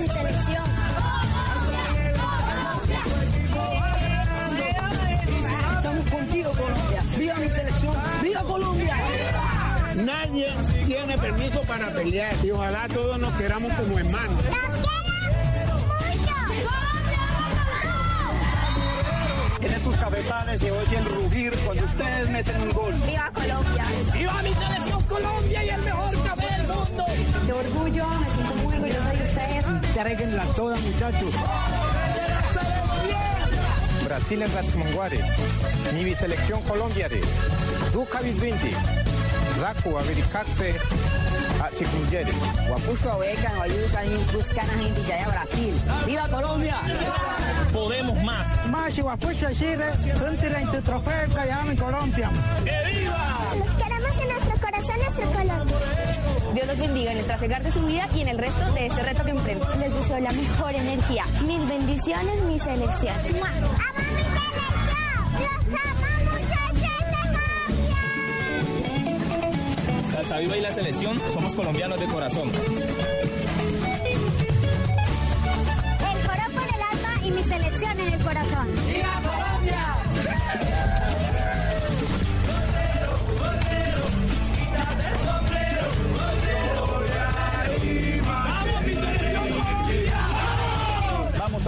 Mi 0.02 0.08
selección. 0.08 0.64
Estamos 5.76 6.06
contigo, 6.10 6.52
Colombia. 6.52 7.04
¡Viva 7.18 7.36
mi 7.36 7.50
selección! 7.50 7.96
¡Viva 8.22 8.42
Colombia! 8.42 8.96
Nadie 9.96 10.48
tiene 10.88 11.18
permiso 11.18 11.62
para 11.62 11.90
pelear 11.90 12.34
y 12.44 12.52
ojalá 12.52 12.88
todos 12.88 13.20
nos 13.20 13.34
queramos 13.36 13.74
como 13.74 14.00
hermanos. 14.00 14.44
En 19.62 19.72
estos 19.72 19.96
cabezales 19.98 20.60
se 20.62 20.72
oye 20.72 20.98
el 20.98 21.06
rugir 21.06 21.54
cuando 21.64 21.86
ustedes 21.86 22.30
meten 22.30 22.62
un 22.62 22.74
gol. 22.74 22.94
¡Viva 23.06 23.32
Colombia! 23.34 23.86
¡Viva 24.14 24.42
mi 24.42 24.54
selección 24.54 25.04
Colombia 25.04 25.64
y 25.64 25.70
el 25.70 25.82
mejor 25.82 26.24
café 26.24 26.56
del 26.58 26.68
mundo! 26.68 27.06
¡Qué 27.46 27.54
orgullo! 27.54 28.08
Me 28.08 28.32
siento 28.32 28.54
muy 28.64 28.71
Carguenla 29.96 30.44
toda, 30.56 30.78
muchachos. 30.78 31.34
Brasil 34.06 34.42
en 34.42 34.54
Ratmanguare, 34.54 35.20
mi 35.94 36.16
selección 36.16 36.62
Colombia 36.64 37.08
de 37.08 37.22
Duca 37.94 38.20
Visvinti, 38.22 38.72
Zaku 39.60 39.98
Avericatse, 39.98 40.76
Achikungere. 41.64 42.32
Guapucho 42.68 43.20
Beca, 43.20 43.62
Ayuca, 43.62 44.02
Buscana, 44.34 44.74
Gente, 44.74 45.02
ya 45.08 45.28
Brasil. 45.28 45.74
¡Viva 46.06 46.28
Colombia! 46.28 46.78
Podemos 47.72 48.22
más. 48.24 48.68
Macho, 48.68 49.04
Guapucho, 49.04 49.52
Chile, 49.54 49.86
Frontera 50.16 50.62
entre 50.62 50.82
Trofeo, 50.82 51.34
Callao 51.34 51.70
en 51.70 51.78
Colombia. 51.78 52.30
¡Que 52.66 52.92
viva! 52.92 53.38
Los 53.58 53.76
queremos 53.76 54.18
en 54.22 54.30
nuestro 54.30 54.60
corazón, 54.60 54.96
nuestro 54.98 55.32
Colombia. 55.32 55.78
Dios 56.54 56.68
los 56.68 56.78
bendiga 56.78 57.14
en 57.14 57.18
el 57.18 57.26
trasegar 57.26 57.64
de 57.64 57.72
su 57.72 57.86
vida 57.86 58.10
y 58.14 58.22
en 58.22 58.28
el 58.28 58.38
resto 58.38 58.72
de 58.74 58.88
este 58.88 59.02
reto 59.04 59.24
que 59.24 59.32
enfrentan. 59.32 59.80
Les 59.80 59.94
deseo 59.94 60.20
la 60.20 60.32
mejor 60.32 60.76
energía. 60.76 61.24
Mil 61.46 61.66
bendiciones, 61.66 62.42
mi 62.44 62.60
selección. 62.60 63.16
¡Amo 63.16 63.32
mi 63.32 64.24
selección! 64.24 64.52
¡Los 65.34 65.52
amo, 65.80 66.08
muchachos 66.32 66.92
Salsa 70.12 70.38
Viva 70.40 70.58
y 70.58 70.62
la 70.62 70.72
selección, 70.72 71.22
somos 71.30 71.56
colombianos 71.56 72.00
de 72.00 72.06
corazón. 72.08 72.50
El 72.50 72.58
coro 76.28 76.46
por 76.54 76.64
el 76.64 76.82
alma 76.92 77.14
y 77.26 77.32
mi 77.32 77.44
selección 77.44 78.00
en 78.00 78.14
el 78.14 78.20
corazón. 78.22 78.68
¡Viva 78.88 79.22
Colombia! 79.24 79.96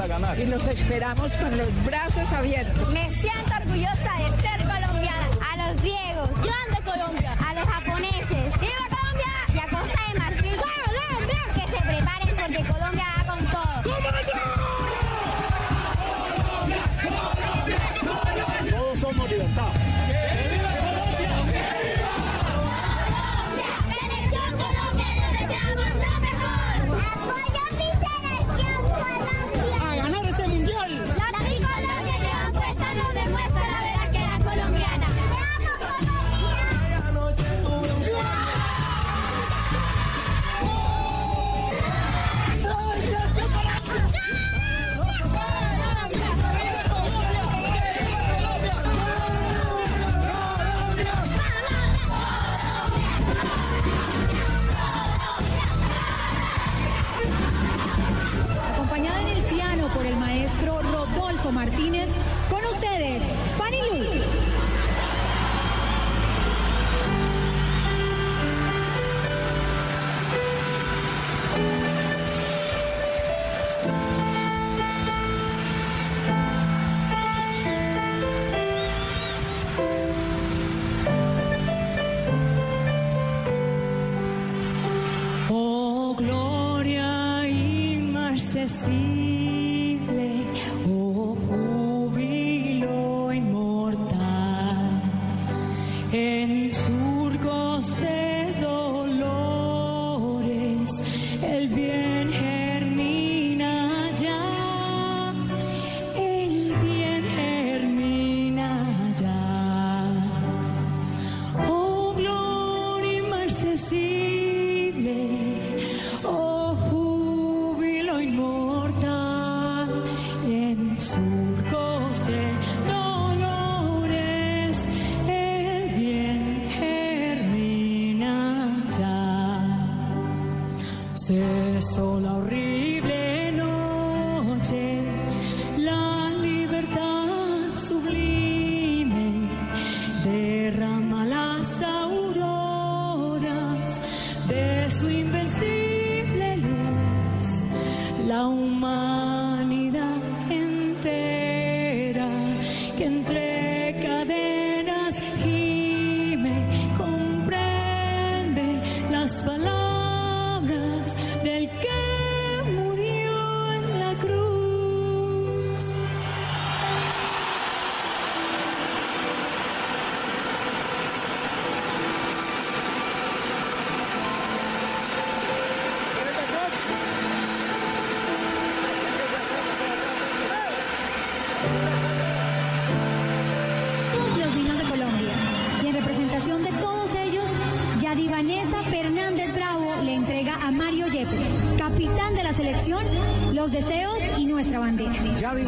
A 0.03 0.07
ganar. 0.07 0.37
Y 0.39 0.45
los 0.47 0.67
esperamos 0.67 1.31
con 1.37 1.57
los 1.57 1.85
brazos 1.85 2.31
abiertos. 2.33 2.89
Me 2.89 3.09
siento 3.09 3.55
orgullosa 3.55 4.11
de 4.19 4.41
ser 4.41 4.59
colombiana. 4.59 5.27
A 5.51 5.57
los 5.57 5.81
griegos. 5.81 6.29
¡Grande 6.41 6.79
Colombia! 6.83 7.37
A 7.47 7.53
los 7.53 7.69
japoneses. 7.69 8.59
¡Viva 8.59 8.85
Colombia! 8.89 9.33
Y 9.53 9.57
a 9.59 9.67
Costa 9.69 10.01
de 10.11 10.19
Marfil. 10.19 10.57
¡Colombia! 10.57 11.41
Que 11.55 11.61
se 11.61 11.81
preparen 11.85 12.35
porque 12.35 12.63
Colombia 12.71 13.05
va 13.17 13.35
con 13.35 13.45
todo. 13.47 13.62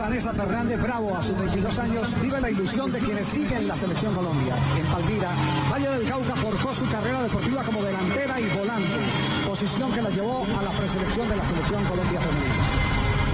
Vanessa 0.06 0.34
Fernández 0.34 0.80
Bravo, 0.80 1.18
a 1.18 1.22
sus 1.24 1.36
22 1.36 1.80
años, 1.80 2.22
vive 2.22 2.40
la 2.40 2.52
ilusión 2.52 2.92
de 2.92 3.00
quienes 3.00 3.28
siguen 3.28 3.68
la 3.68 3.76
selección 3.76 4.14
Colombia. 4.14 4.56
En 4.78 4.86
Palmira, 4.86 5.32
Valle 5.72 5.90
del 5.90 6.08
Cauca 6.08 6.36
forjó 6.36 6.74
su 6.74 6.86
carrera 6.92 7.24
deportiva 7.24 7.64
como 7.64 7.82
delantera 7.82 8.40
y 8.40 8.44
volante, 8.56 9.00
posición 9.48 9.92
que 9.92 10.04
la 10.04 10.12
llevó 10.12 10.46
a 10.46 10.62
la 10.62 10.70
preselección 10.78 11.28
de 11.28 11.36
la 11.36 11.44
selección 11.44 11.84
Colombia 11.86 12.22
femenina. 12.22 12.64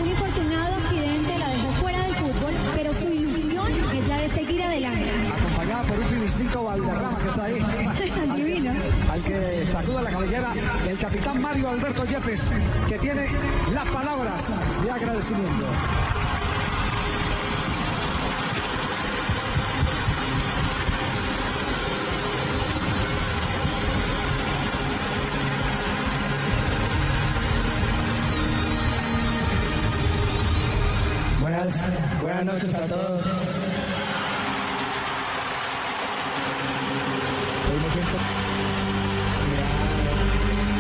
Un 0.02 0.08
infortunado 0.08 0.76
accidente 0.76 1.40
la 1.40 1.50
dejó 1.50 1.72
fuera 1.74 2.04
del 2.04 2.16
fútbol, 2.16 2.54
pero 2.74 2.94
su 2.94 3.08
ilusión 3.10 3.68
es 3.94 4.08
la 4.08 4.18
de 4.18 4.30
seguir 4.30 4.64
adelante. 4.64 5.12
Acompañada 5.42 5.84
por 5.84 6.00
un 6.00 6.06
Pinicito 6.06 6.64
Valderrama 6.64 7.18
que 7.18 7.28
está 7.28 7.44
ahí. 7.44 7.66
Divino. 8.38 8.72
Al 9.12 9.22
que 9.24 9.66
sacuda 9.66 10.02
la 10.04 10.10
cabellera 10.10 10.54
el 10.88 10.98
capitán 10.98 11.42
Mario 11.42 11.70
Alberto 11.70 12.06
Yepes, 12.06 12.56
que 12.88 12.98
tiene 12.98 13.28
las 13.74 13.90
palabras 13.90 14.84
de 14.86 14.90
agradecimiento. 14.90 15.66
Buenas 32.44 32.64
noches 32.64 32.74
a 32.74 32.88
todos. 32.88 33.26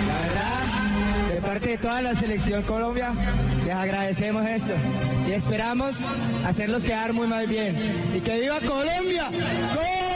La 0.07 0.21
verdad, 0.21 1.33
de 1.33 1.41
parte 1.41 1.69
de 1.69 1.77
toda 1.77 2.01
la 2.01 2.15
selección 2.19 2.63
Colombia, 2.63 3.13
les 3.63 3.75
agradecemos 3.75 4.45
esto 4.47 4.73
y 5.27 5.33
esperamos 5.33 5.95
hacerlos 6.47 6.83
quedar 6.83 7.13
muy 7.13 7.27
más 7.27 7.47
bien. 7.47 7.77
¡Y 8.15 8.21
que 8.21 8.39
viva 8.39 8.59
Colombia! 8.59 9.25
¡Colombia! 9.25 10.10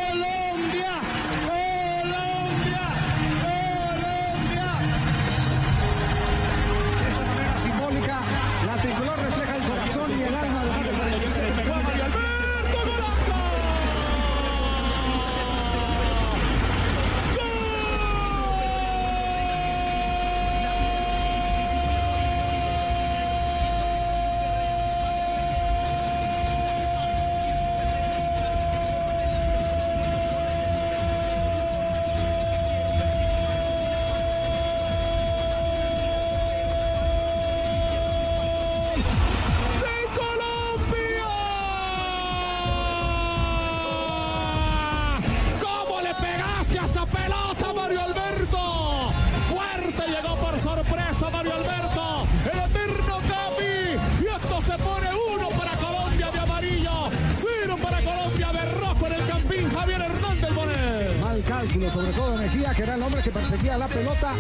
Cálculo, 61.76 61.92
sobre 61.92 62.14
todo 62.14 62.38
Mejía, 62.38 62.74
que 62.74 62.84
era 62.84 62.96
el 62.96 63.04
hombre 63.04 63.22
que 63.22 63.32
perseguía 63.32 63.78
la 63.78 63.88
pelota. 63.88 64.32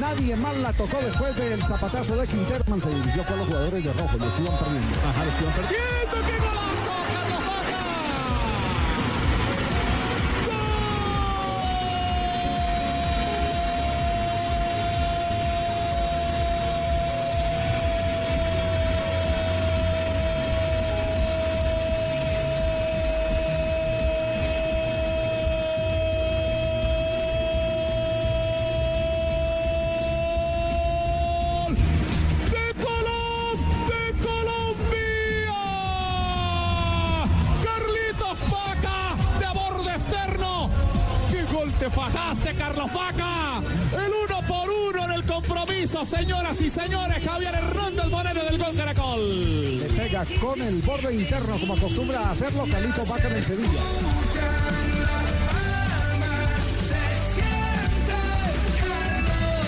Nadie 0.00 0.34
más 0.34 0.56
la 0.56 0.72
tocó 0.72 0.98
después 1.00 1.36
del 1.36 1.62
zapatazo 1.62 2.16
de 2.16 2.26
Quinterman. 2.26 2.80
Se 2.80 2.90
dirigió 2.90 3.24
con 3.24 3.38
los 3.38 3.46
jugadores 3.46 3.84
de 3.84 3.92
rojo, 3.92 4.16
los 4.18 4.40
iban 4.40 4.58
perdiendo. 4.58 4.98
Ajá, 5.08 5.24
los 5.24 5.40
iban 5.40 5.54
perdiendo. 5.54 6.29
Señoras 46.10 46.60
y 46.60 46.68
señores. 46.68 47.24
Javier 47.24 47.54
Hernández 47.54 48.06
Moreno 48.10 48.42
del 48.42 48.58
gol 48.58 48.76
Caracol. 48.76 49.78
Le 49.78 49.86
pega 49.86 50.24
con 50.40 50.60
el 50.60 50.82
borde 50.82 51.14
interno, 51.14 51.56
como 51.58 51.74
acostumbra 51.74 52.20
a 52.20 52.30
hacerlo 52.32 52.64
Calito 52.70 53.04
Vaca 53.06 53.28
en 53.28 53.36
el 53.36 53.44
Sevilla. 53.44 53.80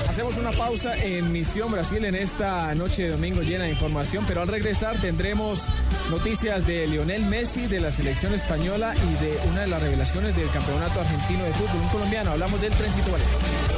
Hacemos 0.08 0.36
una 0.36 0.50
pausa 0.50 0.96
en 0.96 1.32
Misión 1.32 1.70
Brasil 1.70 2.04
en 2.04 2.14
esta 2.16 2.74
noche 2.74 3.04
de 3.04 3.10
domingo 3.10 3.40
llena 3.40 3.64
de 3.64 3.70
información, 3.70 4.24
pero 4.26 4.42
al 4.42 4.48
regresar 4.48 4.98
tendremos 5.00 5.66
noticias 6.10 6.66
de 6.66 6.86
Lionel 6.86 7.24
Messi, 7.24 7.66
de 7.66 7.80
la 7.80 7.92
selección 7.92 8.34
española 8.34 8.94
y 8.96 9.24
de 9.24 9.38
una 9.50 9.62
de 9.62 9.68
las 9.68 9.80
revelaciones 9.80 10.36
del 10.36 10.50
campeonato 10.50 11.00
argentino 11.00 11.44
de 11.44 11.52
fútbol, 11.52 11.80
un 11.80 11.88
colombiano. 11.88 12.32
Hablamos 12.32 12.60
del 12.60 12.72
Trencito 12.72 13.10
Valencia. 13.12 13.71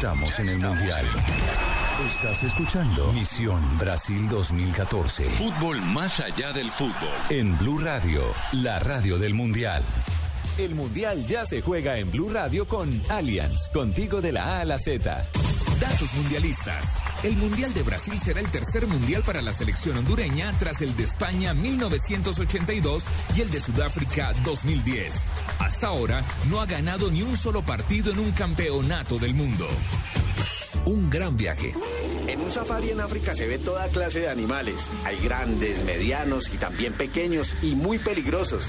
Estamos 0.00 0.38
en 0.38 0.48
el 0.48 0.58
Mundial. 0.58 1.04
Estás 2.06 2.42
escuchando 2.42 3.12
Misión 3.12 3.60
Brasil 3.76 4.30
2014. 4.30 5.26
Fútbol 5.32 5.78
más 5.82 6.18
allá 6.20 6.54
del 6.54 6.70
fútbol. 6.70 7.10
En 7.28 7.58
Blue 7.58 7.78
Radio, 7.78 8.22
la 8.52 8.78
radio 8.78 9.18
del 9.18 9.34
Mundial. 9.34 9.82
El 10.56 10.74
Mundial 10.74 11.26
ya 11.26 11.44
se 11.44 11.60
juega 11.60 11.98
en 11.98 12.10
Blue 12.10 12.30
Radio 12.30 12.66
con 12.66 12.88
Allianz, 13.10 13.68
contigo 13.74 14.22
de 14.22 14.32
la 14.32 14.56
A 14.56 14.60
a 14.62 14.64
la 14.64 14.78
Z. 14.78 15.22
Datos 15.80 16.12
mundialistas. 16.14 16.94
El 17.22 17.36
Mundial 17.36 17.72
de 17.72 17.82
Brasil 17.82 18.18
será 18.20 18.40
el 18.40 18.50
tercer 18.50 18.86
mundial 18.86 19.22
para 19.24 19.40
la 19.40 19.54
selección 19.54 19.96
hondureña 19.96 20.52
tras 20.58 20.82
el 20.82 20.94
de 20.94 21.04
España 21.04 21.54
1982 21.54 23.04
y 23.34 23.40
el 23.40 23.50
de 23.50 23.60
Sudáfrica 23.60 24.34
2010. 24.44 25.24
Hasta 25.58 25.86
ahora 25.86 26.22
no 26.50 26.60
ha 26.60 26.66
ganado 26.66 27.10
ni 27.10 27.22
un 27.22 27.34
solo 27.34 27.62
partido 27.62 28.12
en 28.12 28.18
un 28.18 28.30
campeonato 28.32 29.18
del 29.18 29.32
mundo. 29.32 29.66
Un 30.84 31.08
gran 31.08 31.36
viaje. 31.36 31.74
En 32.26 32.40
un 32.42 32.50
safari 32.50 32.90
en 32.90 33.00
África 33.00 33.34
se 33.34 33.46
ve 33.46 33.58
toda 33.58 33.88
clase 33.88 34.20
de 34.20 34.28
animales. 34.28 34.90
Hay 35.04 35.18
grandes, 35.20 35.82
medianos 35.84 36.50
y 36.52 36.58
también 36.58 36.92
pequeños 36.92 37.56
y 37.62 37.74
muy 37.74 37.98
peligrosos. 37.98 38.68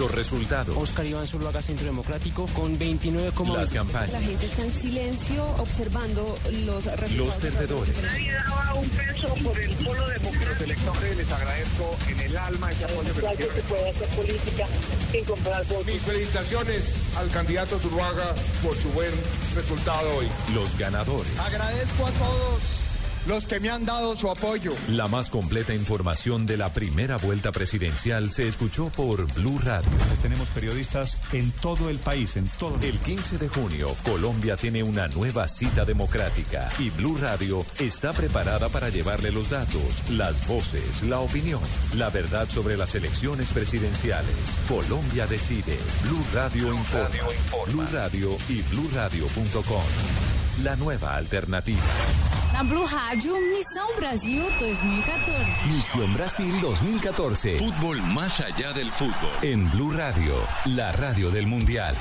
Los 0.00 0.12
resultados. 0.12 0.74
Oscar 0.78 1.04
Iván 1.04 1.26
Zuluaga, 1.26 1.60
Centro 1.60 1.84
Democrático, 1.84 2.46
con 2.54 2.78
29, 2.78 3.32
Las 3.54 3.68
campañas. 3.70 4.10
La 4.12 4.20
gente 4.22 4.46
está 4.46 4.64
en 4.64 4.72
silencio 4.72 5.44
observando 5.58 6.38
los 6.64 6.84
resultados. 6.86 7.12
Los 7.16 7.34
perdedores. 7.36 8.02
Nadie 8.02 8.32
daba 8.32 8.74
un 8.76 8.88
peso 8.88 9.34
por 9.44 9.58
el 9.58 9.70
polo 9.76 10.08
democrático. 10.08 10.52
Los 10.52 10.60
electores 10.62 11.16
les 11.18 11.30
agradezco 11.30 11.96
en 12.08 12.20
el 12.20 12.38
alma 12.38 12.70
ese 12.70 12.84
apoyo 12.86 13.14
que 13.14 13.44
que 13.44 13.52
se 13.52 13.62
puede 13.68 13.90
hacer 13.90 14.08
política 14.08 14.66
sin 15.12 15.24
comprar 15.26 15.66
votos. 15.66 15.86
Mis 15.86 16.00
felicitaciones 16.00 16.94
al 17.18 17.28
candidato 17.28 17.78
Zuluaga 17.78 18.34
por 18.62 18.74
su 18.78 18.88
buen 18.92 19.12
resultado 19.54 20.16
hoy. 20.16 20.28
Los 20.54 20.78
ganadores. 20.78 21.38
Agradezco 21.38 22.06
a 22.06 22.10
todos 22.12 22.79
los 23.26 23.46
que 23.46 23.60
me 23.60 23.70
han 23.70 23.84
dado 23.84 24.16
su 24.16 24.30
apoyo. 24.30 24.72
La 24.88 25.08
más 25.08 25.30
completa 25.30 25.74
información 25.74 26.46
de 26.46 26.56
la 26.56 26.72
primera 26.72 27.16
vuelta 27.16 27.52
presidencial 27.52 28.30
se 28.30 28.48
escuchó 28.48 28.88
por 28.90 29.32
Blue 29.34 29.58
Radio. 29.62 29.90
Tenemos 30.22 30.48
periodistas 30.48 31.18
en 31.32 31.50
todo 31.52 31.90
el 31.90 31.98
país, 31.98 32.36
en 32.36 32.46
todo 32.58 32.76
el 32.82 32.98
15 32.98 33.38
de 33.38 33.48
junio, 33.48 33.94
Colombia 34.04 34.56
tiene 34.56 34.82
una 34.82 35.08
nueva 35.08 35.46
cita 35.48 35.84
democrática 35.84 36.68
y 36.78 36.90
Blue 36.90 37.16
Radio 37.20 37.64
está 37.78 38.12
preparada 38.12 38.68
para 38.68 38.88
llevarle 38.88 39.30
los 39.30 39.50
datos, 39.50 40.08
las 40.10 40.46
voces, 40.46 41.02
la 41.02 41.20
opinión, 41.20 41.60
la 41.96 42.10
verdad 42.10 42.48
sobre 42.48 42.76
las 42.76 42.94
elecciones 42.94 43.48
presidenciales. 43.48 44.34
Colombia 44.68 45.26
decide. 45.26 45.78
Blue 46.02 46.24
Radio 46.34 46.72
informa. 46.72 47.08
Blue 47.66 47.86
Radio 47.92 48.36
y 48.48 48.62
BlueRadio.com. 48.62 50.29
La 50.62 50.76
nueva 50.76 51.14
alternativa. 51.14 51.80
Na 52.52 52.62
Blue 52.62 52.84
Rádio, 52.84 53.34
Missão 53.40 53.86
Brasil 53.96 54.44
2014. 54.58 55.66
Misión 55.66 56.12
Brasil 56.12 56.60
2014. 56.60 57.58
Fútbol 57.58 58.02
más 58.02 58.38
allá 58.40 58.72
del 58.72 58.90
fútbol. 58.92 59.30
En 59.40 59.70
Blue 59.70 59.92
Radio, 59.92 60.34
la 60.66 60.92
radio 60.92 61.30
del 61.30 61.46
Mundial. 61.46 61.96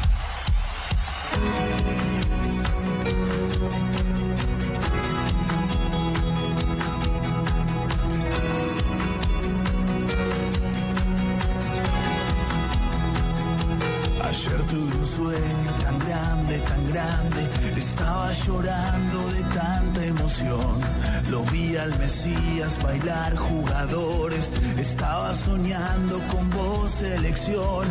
Ayer 14.29 14.61
tuve 14.67 14.97
un 14.97 15.07
sueño 15.07 15.73
tan 15.81 15.99
grande, 15.99 16.59
tan 16.59 16.91
grande, 16.91 17.49
estaba 18.09 18.33
llorando 18.33 19.31
de 19.33 19.43
tanta 19.53 20.03
emoción. 20.03 20.81
Lo 21.29 21.43
vi 21.43 21.77
al 21.77 21.95
Mesías 21.99 22.81
bailar 22.81 23.35
jugadores, 23.35 24.51
estaba 24.77 25.31
soñando 25.35 26.19
con 26.27 26.49
vos 26.49 26.89
selección. 26.89 27.87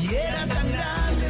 Y 0.00 0.14
era 0.14 0.46
tan 0.46 0.72
grande 0.72 1.27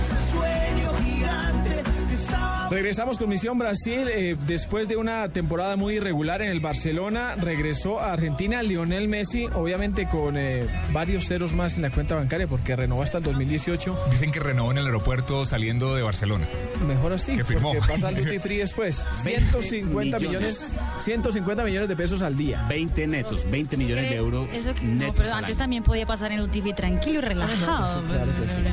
Regresamos 2.71 3.19
con 3.19 3.29
Misión 3.31 3.59
Brasil. 3.59 4.09
eh, 4.13 4.37
después 4.47 4.89
de 4.89 4.97
una 4.97 5.29
temporada 5.31 5.77
muy 5.77 5.95
irregular 5.95 6.43
en 6.43 6.49
el 6.51 6.61
Barcelona, 6.61 7.35
regresó 7.41 8.01
a 8.01 8.13
Argentina 8.13 8.63
Lionel 8.63 9.09
Messi, 9.09 9.47
obviamente 9.55 10.07
con 10.07 10.37
eh, 10.37 10.67
varios 10.93 11.27
ceros 11.27 11.55
más 11.55 11.77
en 11.77 11.83
la 11.83 11.91
cuenta 11.91 12.15
bancaria 12.15 12.47
porque 12.47 12.77
renovó 12.77 13.03
hasta 13.03 13.19
el 13.19 13.25
2018. 13.25 13.99
Dicen 14.11 14.31
que 14.31 14.41
renovó 14.41 14.71
en 14.73 14.79
el 14.79 14.85
aeropuerto 14.87 15.47
saliendo 15.47 15.95
de 15.95 16.03
Barcelona. 16.03 16.47
Mejor 16.87 17.15
así, 17.15 17.37
Que 17.37 17.45
firmó. 17.45 17.73
porque 17.73 17.89
pasa 17.91 18.09
al 18.09 18.17
duty 18.17 18.39
free 18.39 18.59
después. 18.59 18.97
150 19.23 20.19
millones, 20.19 20.77
150 21.01 21.65
millones 21.65 21.89
de 21.89 21.97
pesos 21.97 22.21
al 22.21 22.37
día. 22.37 22.63
20 22.69 23.07
netos, 23.07 23.51
20 23.51 23.77
millones 23.79 24.11
de 24.11 24.17
euros 24.17 24.49
Eso 24.53 24.75
que, 24.75 24.83
no, 24.85 24.95
netos 24.97 25.17
pero 25.17 25.35
antes 25.35 25.51
año. 25.53 25.59
también 25.59 25.83
podía 25.83 26.05
pasar 26.05 26.33
en 26.33 26.41
el 26.41 26.51
TV 26.51 26.75
tranquilo 26.75 27.21
y 27.21 27.23
relajado. 27.23 28.03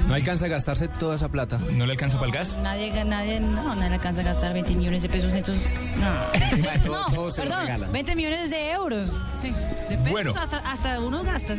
No 0.09 0.13
alcanza 0.13 0.45
a 0.45 0.49
gastarse 0.49 0.89
toda 0.89 1.15
esa 1.15 1.29
plata. 1.29 1.59
¿No 1.73 1.85
le 1.85 1.93
alcanza 1.93 2.17
para 2.17 2.27
el 2.27 2.33
gas? 2.33 2.57
Nadie, 2.61 2.91
nadie, 3.05 3.39
no, 3.39 3.73
nadie 3.75 3.84
alcanza 3.93 4.21
a 4.21 4.23
gastar 4.23 4.53
20 4.53 4.73
millones 4.75 5.01
de 5.03 5.09
pesos 5.09 5.31
netos. 5.33 5.57
No, 5.97 6.87
no 6.91 7.05
todo 7.15 7.31
se 7.31 7.43
lo 7.43 7.49
perdón, 7.49 7.65
regalan. 7.65 7.91
20 7.91 8.15
millones 8.15 8.49
de 8.49 8.71
euros. 8.71 9.11
Sí, 9.41 9.49
de 9.89 9.97
pesos 9.97 10.11
Bueno. 10.11 10.33
hasta, 10.39 10.57
hasta 10.71 10.99
uno 10.99 11.23
gasta. 11.23 11.55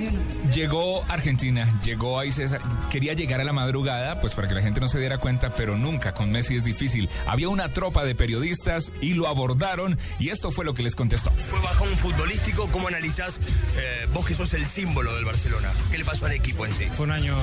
Llegó 0.54 1.04
Argentina, 1.08 1.68
llegó 1.84 2.18
ahí 2.18 2.30
César, 2.32 2.60
quería 2.90 3.12
llegar 3.14 3.40
a 3.40 3.44
la 3.44 3.52
madrugada, 3.52 4.20
pues 4.20 4.34
para 4.34 4.48
que 4.48 4.54
la 4.54 4.62
gente 4.62 4.80
no 4.80 4.88
se 4.88 4.98
diera 4.98 5.18
cuenta, 5.18 5.50
pero 5.50 5.76
nunca 5.76 6.12
con 6.14 6.30
Messi 6.30 6.56
es 6.56 6.64
difícil. 6.64 7.08
Había 7.26 7.48
una 7.48 7.68
tropa 7.72 8.04
de 8.04 8.14
periodistas 8.14 8.90
y 9.00 9.14
lo 9.14 9.28
abordaron 9.28 9.98
y 10.18 10.30
esto 10.30 10.50
fue 10.50 10.64
lo 10.64 10.74
que 10.74 10.82
les 10.82 10.94
contestó. 10.94 11.30
Fue 11.30 11.60
bajón 11.60 11.88
futbolístico, 11.96 12.68
¿cómo 12.68 12.88
analizás 12.88 13.40
eh, 13.76 14.06
vos 14.12 14.24
que 14.26 14.34
sos 14.34 14.52
el 14.54 14.66
símbolo 14.66 15.14
del 15.14 15.24
Barcelona? 15.24 15.70
¿Qué 15.90 15.98
le 15.98 16.04
pasó 16.04 16.26
al 16.26 16.32
equipo 16.32 16.64
en 16.66 16.72
sí? 16.72 16.86
Fue 16.92 17.04
un 17.06 17.12
año 17.12 17.36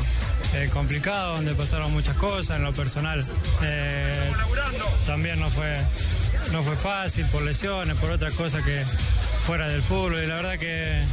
eh, 0.55 0.69
complicado 0.73 1.35
donde 1.35 1.53
pasaron 1.53 1.91
muchas 1.91 2.15
cosas 2.17 2.57
en 2.57 2.63
lo 2.63 2.73
personal. 2.73 3.23
eh, 3.61 4.31
también 5.05 5.39
no 5.39 5.49
fue, 5.49 5.77
no 6.51 6.63
fue 6.63 6.75
fácil 6.75 7.25
por 7.27 7.41
lesiones, 7.41 7.97
por 7.97 8.11
otras 8.11 8.33
cosas 8.33 8.63
que 8.63 8.83
fuera 9.41 9.67
del 9.67 9.81
fútbol. 9.81 10.23
Y 10.23 10.27
la 10.27 10.35
verdad 10.35 10.57
que, 10.57 11.03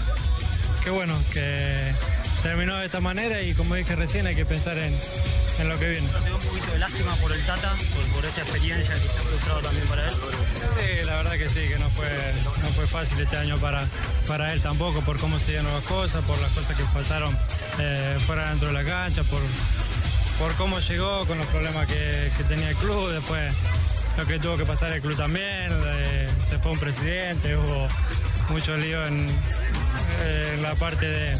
que 0.84 0.90
bueno, 0.90 1.14
que 1.32 1.92
terminó 2.42 2.76
de 2.76 2.86
esta 2.86 3.00
manera 3.00 3.42
y 3.42 3.54
como 3.54 3.74
dije 3.74 3.94
recién 3.96 4.26
hay 4.26 4.34
que 4.34 4.46
pensar 4.46 4.78
en, 4.78 4.98
en 5.58 5.68
lo 5.68 5.78
que 5.78 5.88
viene. 5.90 6.08
¿Te 6.08 6.24
dio 6.24 6.36
un 6.36 6.42
poquito 6.42 6.72
de 6.72 6.78
lástima 6.78 7.14
por 7.16 7.32
el 7.32 7.44
Tata, 7.44 7.74
por, 7.94 8.04
por 8.14 8.24
esta 8.24 8.40
experiencia 8.42 8.94
que 8.94 9.00
se 9.00 9.18
ha 9.18 9.22
frustrado 9.22 9.60
también 9.60 9.86
para 9.86 10.08
él? 10.08 10.14
Sí, 10.14 11.06
la 11.06 11.16
verdad 11.16 11.32
que 11.32 11.48
sí, 11.48 11.68
que 11.68 11.78
no 11.78 11.90
fue, 11.90 12.08
no 12.62 12.68
fue 12.70 12.86
fácil 12.86 13.20
este 13.20 13.36
año 13.36 13.58
para, 13.58 13.84
para 14.26 14.52
él 14.52 14.62
tampoco, 14.62 15.00
por 15.02 15.18
cómo 15.18 15.38
se 15.38 15.52
dieron 15.52 15.72
las 15.72 15.84
cosas, 15.84 16.24
por 16.24 16.38
las 16.40 16.50
cosas 16.52 16.76
que 16.76 16.84
pasaron 16.94 17.36
eh, 17.78 18.16
fuera 18.26 18.50
dentro 18.50 18.68
de 18.68 18.74
la 18.74 18.84
cancha, 18.84 19.22
por, 19.24 19.40
por 20.40 20.54
cómo 20.54 20.80
llegó, 20.80 21.26
con 21.26 21.36
los 21.36 21.46
problemas 21.48 21.86
que, 21.86 22.32
que 22.34 22.44
tenía 22.44 22.70
el 22.70 22.76
club, 22.76 23.10
después 23.10 23.54
lo 24.16 24.24
que 24.24 24.38
tuvo 24.38 24.56
que 24.56 24.64
pasar 24.64 24.90
el 24.90 25.02
club 25.02 25.14
también, 25.14 25.68
eh, 25.70 26.28
se 26.48 26.58
fue 26.58 26.72
un 26.72 26.78
presidente, 26.78 27.54
hubo 27.58 27.86
mucho 28.48 28.74
lío 28.78 29.04
en, 29.04 29.28
eh, 30.22 30.52
en 30.54 30.62
la 30.62 30.74
parte 30.76 31.06
de, 31.06 31.38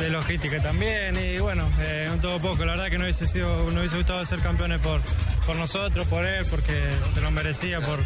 de 0.00 0.10
logística 0.10 0.60
también 0.60 1.16
y 1.24 1.38
bueno, 1.38 1.70
eh, 1.82 2.10
un 2.12 2.20
todo 2.20 2.40
poco, 2.40 2.64
la 2.64 2.72
verdad 2.72 2.90
que 2.90 2.98
no 2.98 3.04
hubiese 3.04 3.28
sido, 3.28 3.70
no 3.70 3.78
hubiese 3.78 3.96
gustado 3.96 4.24
ser 4.24 4.40
campeones 4.40 4.80
por, 4.80 5.00
por 5.46 5.54
nosotros, 5.54 6.04
por 6.08 6.24
él, 6.26 6.44
porque 6.50 6.90
se 7.14 7.20
lo 7.20 7.30
merecía 7.30 7.80
por, 7.80 8.00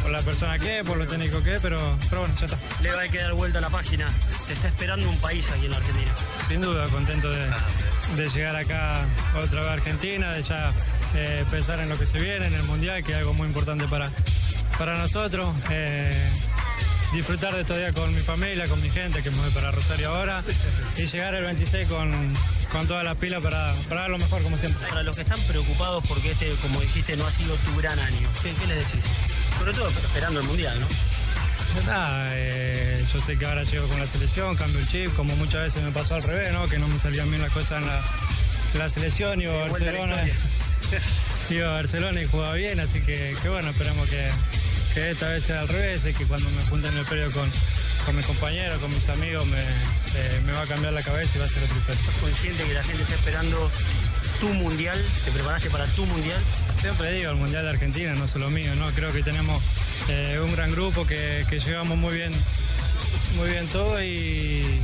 por 0.00 0.12
la 0.12 0.22
persona 0.22 0.60
que 0.60 0.78
es, 0.78 0.86
por 0.86 0.96
lo 0.96 1.08
técnico 1.08 1.42
que 1.42 1.54
es, 1.54 1.60
pero, 1.60 1.80
pero 2.08 2.20
bueno, 2.20 2.36
ya 2.38 2.46
está. 2.46 2.58
Le 2.82 2.92
va 2.92 3.02
a 3.02 3.08
quedar 3.08 3.32
vuelta 3.32 3.58
a 3.58 3.62
la 3.62 3.70
página. 3.70 4.08
Te 4.46 4.52
está 4.52 4.68
esperando 4.68 5.08
un 5.08 5.18
país 5.18 5.44
aquí 5.50 5.64
en 5.64 5.72
la 5.72 5.78
Argentina. 5.78 6.12
Sin 6.46 6.60
duda, 6.60 6.86
contento 6.86 7.30
de, 7.30 7.48
de 8.16 8.28
llegar 8.28 8.56
acá 8.56 9.04
otra 9.36 9.60
vez 9.60 9.70
a 9.70 9.72
Argentina, 9.74 10.32
de 10.32 10.42
ya 10.42 10.72
eh, 11.14 11.44
pensar 11.50 11.80
en 11.80 11.88
lo 11.88 11.98
que 11.98 12.06
se 12.06 12.20
viene, 12.20 12.46
en 12.46 12.54
el 12.54 12.62
Mundial, 12.64 13.02
que 13.04 13.12
es 13.12 13.18
algo 13.18 13.34
muy 13.34 13.48
importante 13.48 13.86
para, 13.86 14.10
para 14.78 14.96
nosotros. 14.98 15.48
eh, 15.70 16.30
disfrutar 17.12 17.52
de 17.54 17.62
estos 17.62 17.76
días 17.76 17.94
con 17.94 18.14
mi 18.14 18.20
familia, 18.20 18.68
con 18.68 18.80
mi 18.80 18.88
gente, 18.88 19.22
que 19.22 19.30
me 19.30 19.38
voy 19.38 19.50
para 19.50 19.70
Rosario 19.70 20.14
ahora, 20.14 20.42
y 20.96 21.06
llegar 21.06 21.34
el 21.34 21.44
26 21.44 21.88
con, 21.88 22.32
con 22.70 22.86
todas 22.86 23.04
las 23.04 23.16
pilas 23.16 23.42
para, 23.42 23.72
para 23.88 24.02
dar 24.02 24.10
lo 24.10 24.18
mejor, 24.18 24.42
como 24.42 24.56
siempre. 24.56 24.86
Para 24.88 25.02
los 25.02 25.16
que 25.16 25.22
están 25.22 25.40
preocupados 25.42 26.04
porque 26.06 26.32
este, 26.32 26.50
como 26.62 26.80
dijiste, 26.80 27.16
no 27.16 27.26
ha 27.26 27.30
sido 27.30 27.54
tu 27.56 27.76
gran 27.76 27.98
año, 27.98 28.28
¿qué, 28.42 28.52
qué 28.52 28.66
les 28.68 28.78
decís? 28.78 29.04
Sobre 29.58 29.72
todo 29.72 29.88
esperando 29.88 30.40
el 30.40 30.46
Mundial, 30.46 30.78
¿no? 30.80 30.86
Nada, 31.86 32.28
eh, 32.32 33.04
yo 33.12 33.20
sé 33.20 33.36
que 33.36 33.46
ahora 33.46 33.62
llego 33.64 33.86
con 33.88 33.98
la 33.98 34.06
selección, 34.06 34.56
cambio 34.56 34.80
el 34.80 34.88
chip, 34.88 35.14
como 35.14 35.34
muchas 35.36 35.62
veces 35.62 35.82
me 35.82 35.90
pasó 35.90 36.16
al 36.16 36.22
revés, 36.22 36.52
¿no? 36.52 36.66
Que 36.68 36.78
no 36.78 36.86
me 36.88 36.98
salían 37.00 37.28
bien 37.30 37.40
las 37.42 37.52
cosas 37.52 37.80
en 37.82 37.86
la, 37.86 38.04
en 38.74 38.78
la 38.78 38.88
selección, 38.88 39.40
iba 39.40 39.54
a 39.54 39.68
Barcelona. 39.68 40.24
Iba 41.50 41.68
a 41.68 41.72
Barcelona 41.72 42.22
y 42.22 42.26
jugaba 42.26 42.54
bien, 42.54 42.78
así 42.78 43.00
que, 43.00 43.34
que 43.42 43.48
bueno, 43.48 43.70
esperamos 43.70 44.08
que, 44.08 44.28
que 44.94 45.10
esta 45.10 45.30
vez 45.30 45.44
sea 45.44 45.60
al 45.60 45.68
revés, 45.68 46.04
y 46.06 46.14
que 46.14 46.24
cuando 46.24 46.48
me 46.50 46.62
junte 46.66 46.86
en 46.86 46.96
el 46.96 47.04
periodo 47.04 47.32
con, 47.32 47.50
con 48.06 48.16
mis 48.16 48.26
compañeros, 48.26 48.78
con 48.80 48.94
mis 48.94 49.08
amigos, 49.08 49.46
me, 49.46 49.60
eh, 49.60 50.40
me 50.46 50.52
va 50.52 50.62
a 50.62 50.66
cambiar 50.66 50.92
la 50.92 51.02
cabeza 51.02 51.36
y 51.36 51.40
va 51.40 51.46
a 51.46 51.48
ser 51.48 51.62
historia. 51.64 52.00
¿Estás 52.00 52.14
consciente 52.20 52.64
que 52.64 52.74
la 52.74 52.84
gente 52.84 53.02
está 53.02 53.14
esperando 53.16 53.70
tu 54.40 54.48
mundial? 54.54 54.98
¿Te 55.24 55.30
preparaste 55.30 55.70
para 55.70 55.84
tu 55.86 56.06
mundial? 56.06 56.40
Siempre 56.80 57.12
digo, 57.12 57.30
el 57.30 57.36
Mundial 57.36 57.64
de 57.64 57.70
Argentina 57.70 58.14
no 58.14 58.26
solo 58.26 58.50
mío, 58.50 58.74
¿no? 58.74 58.90
Creo 58.90 59.12
que 59.12 59.22
tenemos 59.22 59.62
eh, 60.08 60.40
un 60.42 60.52
gran 60.52 60.70
grupo 60.70 61.06
que, 61.06 61.44
que 61.48 61.60
llevamos 61.60 61.98
muy 61.98 62.14
bien, 62.14 62.32
muy 63.36 63.50
bien 63.50 63.66
todo 63.68 64.02
y, 64.02 64.80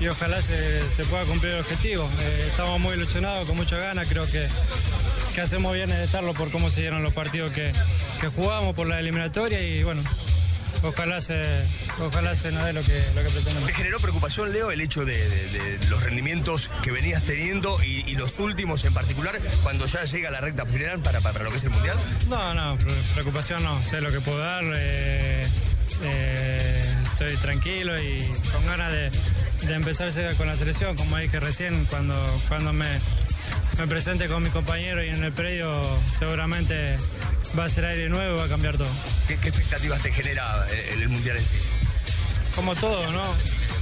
y 0.00 0.08
ojalá 0.08 0.40
se, 0.40 0.80
se 0.92 1.04
pueda 1.04 1.24
cumplir 1.24 1.52
el 1.52 1.60
objetivo. 1.60 2.08
Eh, 2.20 2.46
estamos 2.48 2.80
muy 2.80 2.94
ilusionados, 2.94 3.46
con 3.46 3.56
mucha 3.56 3.76
ganas, 3.76 4.08
creo 4.08 4.24
que, 4.24 4.48
que 5.34 5.40
hacemos 5.42 5.74
bien 5.74 5.90
en 5.90 6.00
estarlo 6.00 6.32
por 6.32 6.50
cómo 6.50 6.70
se 6.70 6.80
dieron 6.80 7.02
los 7.02 7.12
partidos 7.12 7.52
que, 7.52 7.72
que 8.20 8.28
jugamos, 8.28 8.74
por 8.74 8.86
la 8.86 8.98
eliminatoria 8.98 9.60
y 9.60 9.82
bueno, 9.82 10.02
ojalá 10.82 11.20
se, 11.20 11.64
ojalá 12.00 12.34
se 12.36 12.50
nos 12.52 12.64
dé 12.64 12.72
lo 12.72 12.82
que, 12.82 13.04
lo 13.14 13.22
que 13.22 13.28
pretendemos. 13.30 13.66
¿Te 13.66 13.74
generó 13.74 14.00
preocupación, 14.00 14.52
Leo, 14.52 14.70
el 14.70 14.80
hecho 14.80 15.04
de, 15.04 15.28
de- 15.28 15.48
de 15.78 15.86
los 15.88 16.02
rendimientos 16.02 16.70
que 16.82 16.90
venías 16.90 17.22
teniendo 17.24 17.82
y, 17.82 18.04
y 18.06 18.14
los 18.14 18.38
últimos 18.38 18.84
en 18.84 18.94
particular 18.94 19.40
cuando 19.62 19.86
ya 19.86 20.04
llega 20.04 20.30
la 20.30 20.40
recta 20.40 20.64
final 20.66 21.00
para, 21.00 21.20
para 21.20 21.44
lo 21.44 21.50
que 21.50 21.56
es 21.56 21.64
el 21.64 21.70
mundial? 21.70 21.96
No, 22.28 22.54
no, 22.54 22.76
pre- 22.76 22.94
preocupación 23.14 23.62
no, 23.62 23.82
sé 23.82 24.00
lo 24.00 24.10
que 24.10 24.20
puedo 24.20 24.38
dar, 24.38 24.62
eh, 24.74 25.46
eh, 26.02 26.94
estoy 27.12 27.36
tranquilo 27.36 28.00
y 28.00 28.20
con 28.52 28.64
ganas 28.66 28.92
de, 28.92 29.10
de 29.66 29.74
empezar 29.74 30.10
con 30.36 30.46
la 30.46 30.56
selección, 30.56 30.96
como 30.96 31.16
dije 31.18 31.38
recién, 31.40 31.84
cuando, 31.86 32.14
cuando 32.48 32.72
me, 32.72 32.98
me 33.78 33.86
presente 33.86 34.26
con 34.28 34.42
mis 34.42 34.52
compañeros 34.52 35.04
y 35.04 35.08
en 35.08 35.22
el 35.24 35.32
predio 35.32 35.98
seguramente 36.18 36.96
va 37.58 37.64
a 37.64 37.68
ser 37.68 37.84
aire 37.84 38.08
nuevo 38.08 38.36
y 38.36 38.38
va 38.38 38.44
a 38.44 38.48
cambiar 38.48 38.76
todo. 38.76 38.88
¿Qué, 39.28 39.36
qué 39.38 39.48
expectativas 39.48 40.02
te 40.02 40.12
genera 40.12 40.66
eh, 40.70 40.90
el, 40.94 41.02
el 41.02 41.08
mundial 41.08 41.36
en 41.36 41.46
sí? 41.46 41.54
Como 42.54 42.74
todo, 42.74 43.10
¿no? 43.12 43.22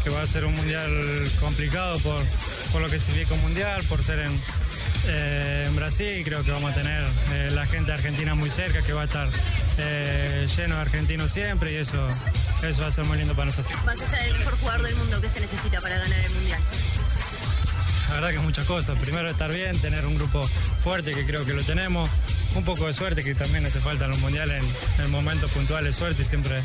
Que 0.05 0.11
va 0.11 0.23
a 0.23 0.27
ser 0.27 0.45
un 0.45 0.55
mundial 0.55 1.31
complicado 1.41 1.99
por, 2.01 2.25
por 2.73 2.81
lo 2.81 2.89
que 2.89 2.99
significa 3.01 3.35
un 3.35 3.43
mundial, 3.43 3.83
por 3.85 4.03
ser 4.03 4.21
en, 4.21 4.41
eh, 5.07 5.65
en 5.67 5.77
Brasil. 5.77 6.23
Creo 6.25 6.43
que 6.45 6.51
vamos 6.53 6.73
a 6.73 6.75
tener 6.75 7.05
eh, 7.33 7.51
la 7.53 7.67
gente 7.67 7.93
argentina 7.93 8.35
muy 8.35 8.51
cerca, 8.51 8.83
que 8.83 8.93
va 8.93 9.03
a 9.03 9.05
estar 9.05 9.29
eh, 9.79 10.49
lleno 10.57 10.77
de 10.77 10.81
argentinos 10.81 11.33
siempre 11.33 11.73
y 11.73 11.77
eso, 11.77 12.09
eso 12.63 12.83
va 12.83 12.89
a 12.89 12.93
ser 12.93 13.05
muy 13.05 13.19
lindo 13.19 13.35
para 13.35 13.47
nosotros. 13.47 13.79
Vas 13.85 14.01
a 14.01 14.07
ser 14.07 14.23
el 14.29 14.39
mejor 14.39 14.59
jugador 14.59 14.87
del 14.87 14.97
mundo 14.97 15.21
que 15.21 15.29
se 15.29 15.41
necesita 15.41 15.81
para 15.81 15.99
ganar 15.99 16.19
el 16.19 16.31
mundial. 16.31 16.61
La 18.09 18.15
verdad 18.15 18.31
que 18.31 18.39
muchas 18.41 18.67
cosas. 18.67 18.99
Primero 18.99 19.31
estar 19.31 19.53
bien, 19.53 19.79
tener 19.81 20.05
un 20.07 20.17
grupo 20.17 20.49
fuerte, 20.83 21.13
que 21.13 21.25
creo 21.25 21.45
que 21.45 21.53
lo 21.55 21.63
tenemos. 21.63 22.11
Un 22.57 22.65
poco 22.65 22.87
de 22.87 22.93
suerte, 22.93 23.23
que 23.23 23.35
también 23.35 23.65
hace 23.65 23.79
falta 23.81 24.07
en 24.07 24.11
los 24.11 24.21
mundiales, 24.21 24.63
en, 24.99 25.05
en 25.05 25.11
momentos 25.11 25.51
puntuales 25.53 25.95
suerte, 25.95 26.25
siempre, 26.25 26.63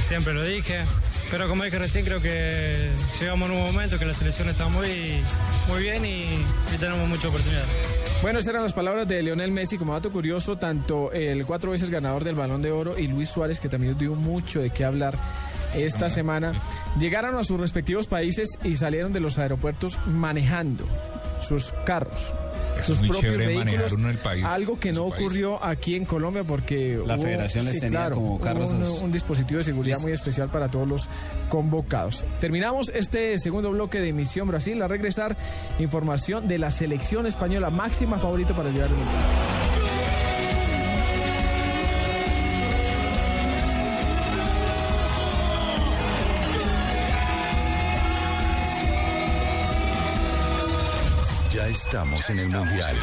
siempre 0.00 0.32
lo 0.32 0.44
dije. 0.44 0.82
Pero 1.30 1.48
como 1.48 1.64
dije 1.64 1.78
recién, 1.78 2.04
creo 2.04 2.20
que 2.22 2.90
llegamos 3.20 3.50
en 3.50 3.56
un 3.56 3.62
momento 3.64 3.98
que 3.98 4.06
la 4.06 4.14
selección 4.14 4.48
está 4.48 4.68
muy, 4.68 5.20
muy 5.68 5.82
bien 5.82 6.04
y, 6.04 6.22
y 6.72 6.78
tenemos 6.78 7.08
mucha 7.08 7.28
oportunidad. 7.28 7.64
Bueno, 8.22 8.38
esas 8.38 8.50
eran 8.50 8.62
las 8.62 8.72
palabras 8.72 9.08
de 9.08 9.22
Lionel 9.22 9.50
Messi. 9.50 9.76
Como 9.76 9.92
dato 9.92 10.12
curioso, 10.12 10.56
tanto 10.56 11.10
el 11.12 11.44
cuatro 11.44 11.72
veces 11.72 11.90
ganador 11.90 12.22
del 12.22 12.36
Balón 12.36 12.62
de 12.62 12.70
Oro 12.70 12.96
y 12.96 13.08
Luis 13.08 13.28
Suárez, 13.28 13.58
que 13.58 13.68
también 13.68 13.98
dio 13.98 14.14
mucho 14.14 14.62
de 14.62 14.70
qué 14.70 14.84
hablar 14.84 15.18
esta 15.74 16.08
semana, 16.08 16.52
llegaron 16.98 17.36
a 17.36 17.42
sus 17.42 17.58
respectivos 17.58 18.06
países 18.06 18.50
y 18.62 18.76
salieron 18.76 19.12
de 19.12 19.18
los 19.18 19.38
aeropuertos 19.38 19.98
manejando 20.06 20.84
sus 21.42 21.72
carros. 21.84 22.32
Sus 22.82 23.00
muy 23.00 23.08
propios 23.08 23.36
vehículos, 23.38 23.64
manejar 23.64 23.94
uno 23.94 24.08
en 24.10 24.16
el 24.16 24.20
país, 24.20 24.44
algo 24.44 24.78
que 24.78 24.92
no 24.92 25.08
país. 25.08 25.22
ocurrió 25.22 25.64
aquí 25.64 25.94
en 25.96 26.04
Colombia 26.04 26.44
porque 26.44 27.00
La 27.06 27.14
hubo- 27.16 27.22
federación 27.22 27.64
les 27.64 27.74
sí, 27.74 27.80
tenía 27.80 27.98
claro, 28.00 28.16
como 28.16 28.40
carros 28.40 28.70
un 28.70 29.12
dispositivo 29.12 29.58
de 29.58 29.64
seguridad 29.64 29.98
muy 30.00 30.12
especial 30.12 30.48
para 30.50 30.68
todos 30.68 30.88
los 30.88 31.08
convocados. 31.48 32.24
Terminamos 32.40 32.88
este 32.94 33.38
segundo 33.38 33.70
bloque 33.70 34.00
de 34.00 34.12
Misión 34.12 34.48
Brasil. 34.48 34.80
A 34.82 34.88
regresar, 34.88 35.36
información 35.78 36.48
de 36.48 36.58
la 36.58 36.70
selección 36.70 37.26
española 37.26 37.70
máxima 37.70 38.18
favorita 38.18 38.54
para 38.54 38.70
llegar 38.70 38.88
al 38.88 38.96
mundial. 38.96 39.22
Estamos 51.94 52.28
en 52.28 52.40
el 52.40 52.48
Mundial. 52.48 52.96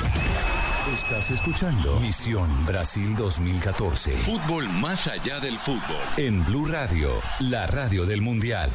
Estás 0.93 1.31
escuchando 1.31 1.97
Misión 2.01 2.65
Brasil 2.65 3.15
2014. 3.15 4.11
Fútbol 4.17 4.67
más 4.67 5.07
allá 5.07 5.39
del 5.39 5.57
fútbol. 5.59 5.95
En 6.17 6.43
Blue 6.43 6.65
Radio, 6.65 7.13
la 7.39 7.67
radio 7.67 8.05
del 8.05 8.21
Mundial. 8.21 8.69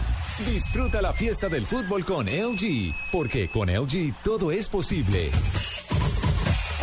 Disfruta 0.50 1.02
la 1.02 1.12
fiesta 1.12 1.50
del 1.50 1.66
fútbol 1.66 2.06
con 2.06 2.28
LG, 2.28 2.94
porque 3.12 3.50
con 3.50 3.68
LG 3.68 4.14
todo 4.22 4.50
es 4.52 4.70
posible. 4.70 5.30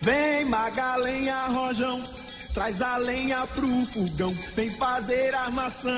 Vem 0.00 0.44
Magalenha 0.46 1.46
Rojão, 1.46 2.02
traz 2.52 2.82
a 2.82 2.96
lenha 2.96 3.46
pro 3.54 3.68
fogão, 3.86 4.34
vem 4.56 4.68
fazer 4.70 5.32
armação. 5.36 5.92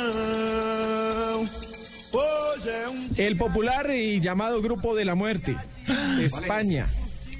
El 3.17 3.37
popular 3.37 3.91
y 3.91 4.21
llamado 4.21 4.61
Grupo 4.61 4.95
de 4.95 5.05
la 5.05 5.15
Muerte. 5.15 5.57
España, 6.21 6.87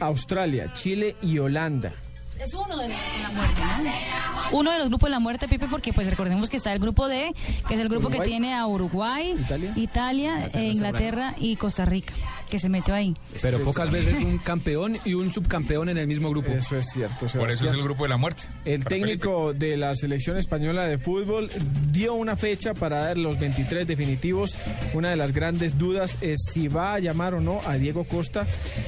Australia, 0.01 0.73
Chile 0.75 1.17
y 1.21 1.39
Holanda. 1.39 1.93
Es 2.41 2.55
uno 2.55 2.77
de, 2.77 2.89
la 2.89 3.31
muerte, 3.33 3.63
¿no? 3.63 4.59
Uno 4.59 4.73
de 4.73 4.79
los 4.79 4.89
grupos 4.89 5.07
de 5.07 5.11
la 5.11 5.19
muerte, 5.19 5.49
Pipe, 5.49 5.67
porque 5.69 5.93
pues 5.93 6.09
recordemos 6.09 6.51
que 6.51 6.57
está 6.57 6.73
el 6.73 6.79
grupo 6.79 7.09
D, 7.09 7.33
que 7.67 7.75
es 7.75 7.81
el 7.81 7.89
grupo 7.89 8.11
que 8.11 8.21
tiene 8.21 8.55
a 8.55 8.67
Uruguay, 8.67 9.37
Italia, 9.77 10.51
e 10.53 10.65
Inglaterra 10.65 11.35
y 11.39 11.57
Costa 11.57 11.85
Rica 11.85 12.15
que 12.49 12.59
se 12.59 12.69
metió 12.69 12.95
ahí. 12.95 13.17
Pero 13.43 13.61
pocas 13.61 13.91
veces 13.91 14.19
un 14.23 14.39
campeón 14.39 14.99
y 15.05 15.15
un 15.15 15.31
subcampeón 15.31 15.89
en 15.89 15.99
el 15.99 16.07
mismo 16.07 16.31
grupo. 16.31 16.51
Eso 16.51 16.77
es 16.77 16.87
cierto. 16.93 17.27
Por 17.27 17.51
eso 17.51 17.67
es 17.67 17.75
el 17.75 17.83
grupo 17.83 18.05
de 18.05 18.11
la 18.11 18.17
muerte. 18.17 18.45
El 18.65 18.85
técnico 18.85 19.53
de 19.53 19.77
la 19.77 19.95
selección 19.95 20.37
española 20.37 20.87
de 20.87 20.99
fútbol 20.99 21.51
dio 21.91 22.15
una 22.15 22.37
fecha 22.37 22.75
para 22.75 23.01
dar 23.01 23.19
los 23.19 23.39
23 23.39 23.87
definitivos. 23.87 24.57
Una 24.93 25.11
de 25.11 25.17
las 25.17 25.33
grandes 25.33 25.79
dudas 25.79 26.19
es 26.21 26.39
si 26.53 26.69
va 26.69 26.95
a 26.95 26.99
llamar 26.99 27.35
o 27.35 27.41
no 27.41 27.61
a 27.67 27.75
Diego 27.75 28.05
Costa, 28.05 28.47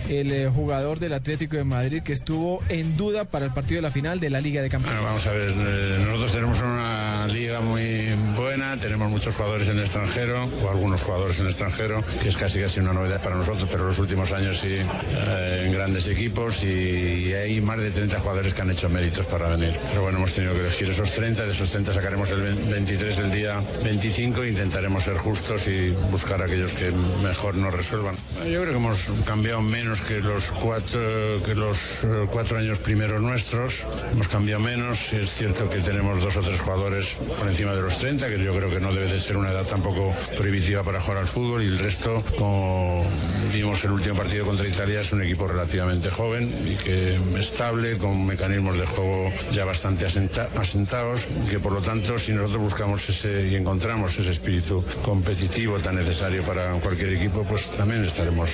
el 0.09 0.33
eh, 0.33 0.49
jugador 0.49 0.99
del 0.99 1.15
Atlético 1.15 1.57
de 1.57 1.65
Madrid 1.65 2.03
que 2.03 2.13
estuvo 2.13 2.63
en 2.69 2.97
duda 2.97 3.25
para 3.25 3.47
el 3.47 3.53
partido 3.53 3.79
de 3.79 3.83
la 3.83 3.91
final 3.91 4.21
de 4.21 4.31
la 4.31 4.41
Liga 4.41 4.63
de 4.63 4.69
Campeones. 4.69 5.03
vamos 5.03 5.27
a 5.27 5.33
ver, 5.33 5.51
eh, 5.57 6.05
nosotros 6.05 6.33
tenemos 6.33 6.61
una 6.61 7.27
liga 7.27 7.61
muy 7.61 8.15
buena, 8.37 8.79
tenemos 8.79 9.11
muchos 9.11 9.35
jugadores 9.35 9.69
en 9.69 9.79
el 9.79 9.85
extranjero, 9.85 10.45
o 10.63 10.71
algunos 10.71 11.03
jugadores 11.03 11.39
en 11.39 11.47
el 11.47 11.51
extranjero, 11.51 12.05
que 12.21 12.29
es 12.29 12.37
casi 12.37 12.61
casi 12.61 12.81
una 12.81 12.93
novedad 12.93 13.23
para 13.23 13.37
nosotros 13.37 13.46
pero 13.71 13.87
los 13.87 13.99
últimos 13.99 14.33
años 14.33 14.59
sí, 14.61 14.69
eh, 14.71 15.63
en 15.65 15.73
grandes 15.73 16.07
equipos 16.09 16.63
y, 16.63 17.33
hay 17.37 17.61
más 17.61 17.79
de 17.79 17.91
30 17.91 18.21
jugadores 18.21 18.55
que 18.55 18.63
han 18.63 18.71
hecho 18.71 18.89
méritos 18.89 19.27
para 19.27 19.49
venir. 19.49 19.79
Pero 19.89 20.03
bueno, 20.03 20.19
hemos 20.19 20.33
tenido 20.33 20.55
que 20.55 20.61
elegir 20.61 20.89
esos 20.91 21.13
30, 21.13 21.45
de 21.45 21.53
esos 21.53 21.71
30 21.71 21.93
sacaremos 21.93 22.31
el 22.31 22.43
23 22.43 23.19
el 23.19 23.31
día 23.31 23.63
25 23.85 24.43
e 24.43 24.49
intentaremos 24.49 25.05
ser 25.05 25.17
justos 25.19 25.67
y 25.67 25.91
buscar 26.11 26.43
aquellos 26.43 26.75
que 26.75 26.91
mejor 26.91 27.55
nos 27.55 27.75
resuelvan. 27.75 28.17
Yo 28.39 28.63
creo 28.63 28.71
que 28.71 28.77
hemos 28.77 28.99
cambiado 29.27 29.61
menos 29.61 30.01
que 30.03 30.21
los 30.21 30.51
cuatro, 30.53 31.43
que 31.45 31.55
los 31.55 31.77
eh, 32.05 32.27
cuatro 32.31 32.59
años 32.59 32.79
primeros 32.79 33.21
nuestros, 33.21 33.85
hemos 34.11 34.29
cambiado 34.29 34.61
menos, 34.61 34.99
es 35.13 35.31
cierto 35.35 35.69
que 35.69 35.79
tenemos 35.79 36.21
dos 36.21 36.37
o 36.37 36.43
tres 36.43 36.61
jugadores 36.61 37.07
por 37.39 37.49
encima 37.49 37.75
de 37.75 37.83
los 37.83 37.99
30, 37.99 38.29
que 38.29 38.43
yo 38.43 38.55
creo 38.57 38.71
que 38.71 38.81
no 38.81 38.93
debe 38.93 39.13
de 39.13 39.21
ser 39.21 39.37
una 39.37 39.51
edad 39.51 39.67
tampoco 39.67 40.15
prohibitiva 40.37 40.83
para 40.83 41.01
jugar 41.01 41.19
al 41.19 41.29
fútbol 41.29 41.63
y 41.63 41.67
el 41.67 41.79
resto, 41.79 42.23
como 42.39 43.05
Vimos 43.53 43.83
el 43.85 43.93
último 43.93 44.17
partido 44.17 44.47
contra 44.47 44.67
Italia, 44.67 45.01
es 45.01 45.13
un 45.13 45.23
equipo 45.23 45.47
relativamente 45.47 46.11
joven 46.11 46.55
y 46.67 46.77
que 46.77 47.19
estable, 47.39 47.99
con 47.99 48.25
mecanismos 48.25 48.79
de 48.79 48.87
juego 48.87 49.31
ya 49.53 49.65
bastante 49.65 50.07
asentados, 50.07 51.27
que 51.51 51.59
por 51.59 51.73
lo 51.73 51.83
tanto, 51.83 52.19
si 52.19 52.33
nosotros 52.33 52.63
buscamos 52.63 53.09
ese 53.09 53.49
y 53.49 53.55
encontramos 53.55 54.17
ese 54.19 54.31
espíritu 54.31 54.85
competitivo 55.03 55.79
tan 55.79 55.97
necesario 55.97 56.45
para 56.45 56.73
cualquier 56.81 57.15
equipo, 57.15 57.45
pues 57.45 57.71
también 57.73 58.05
estaremos 58.05 58.51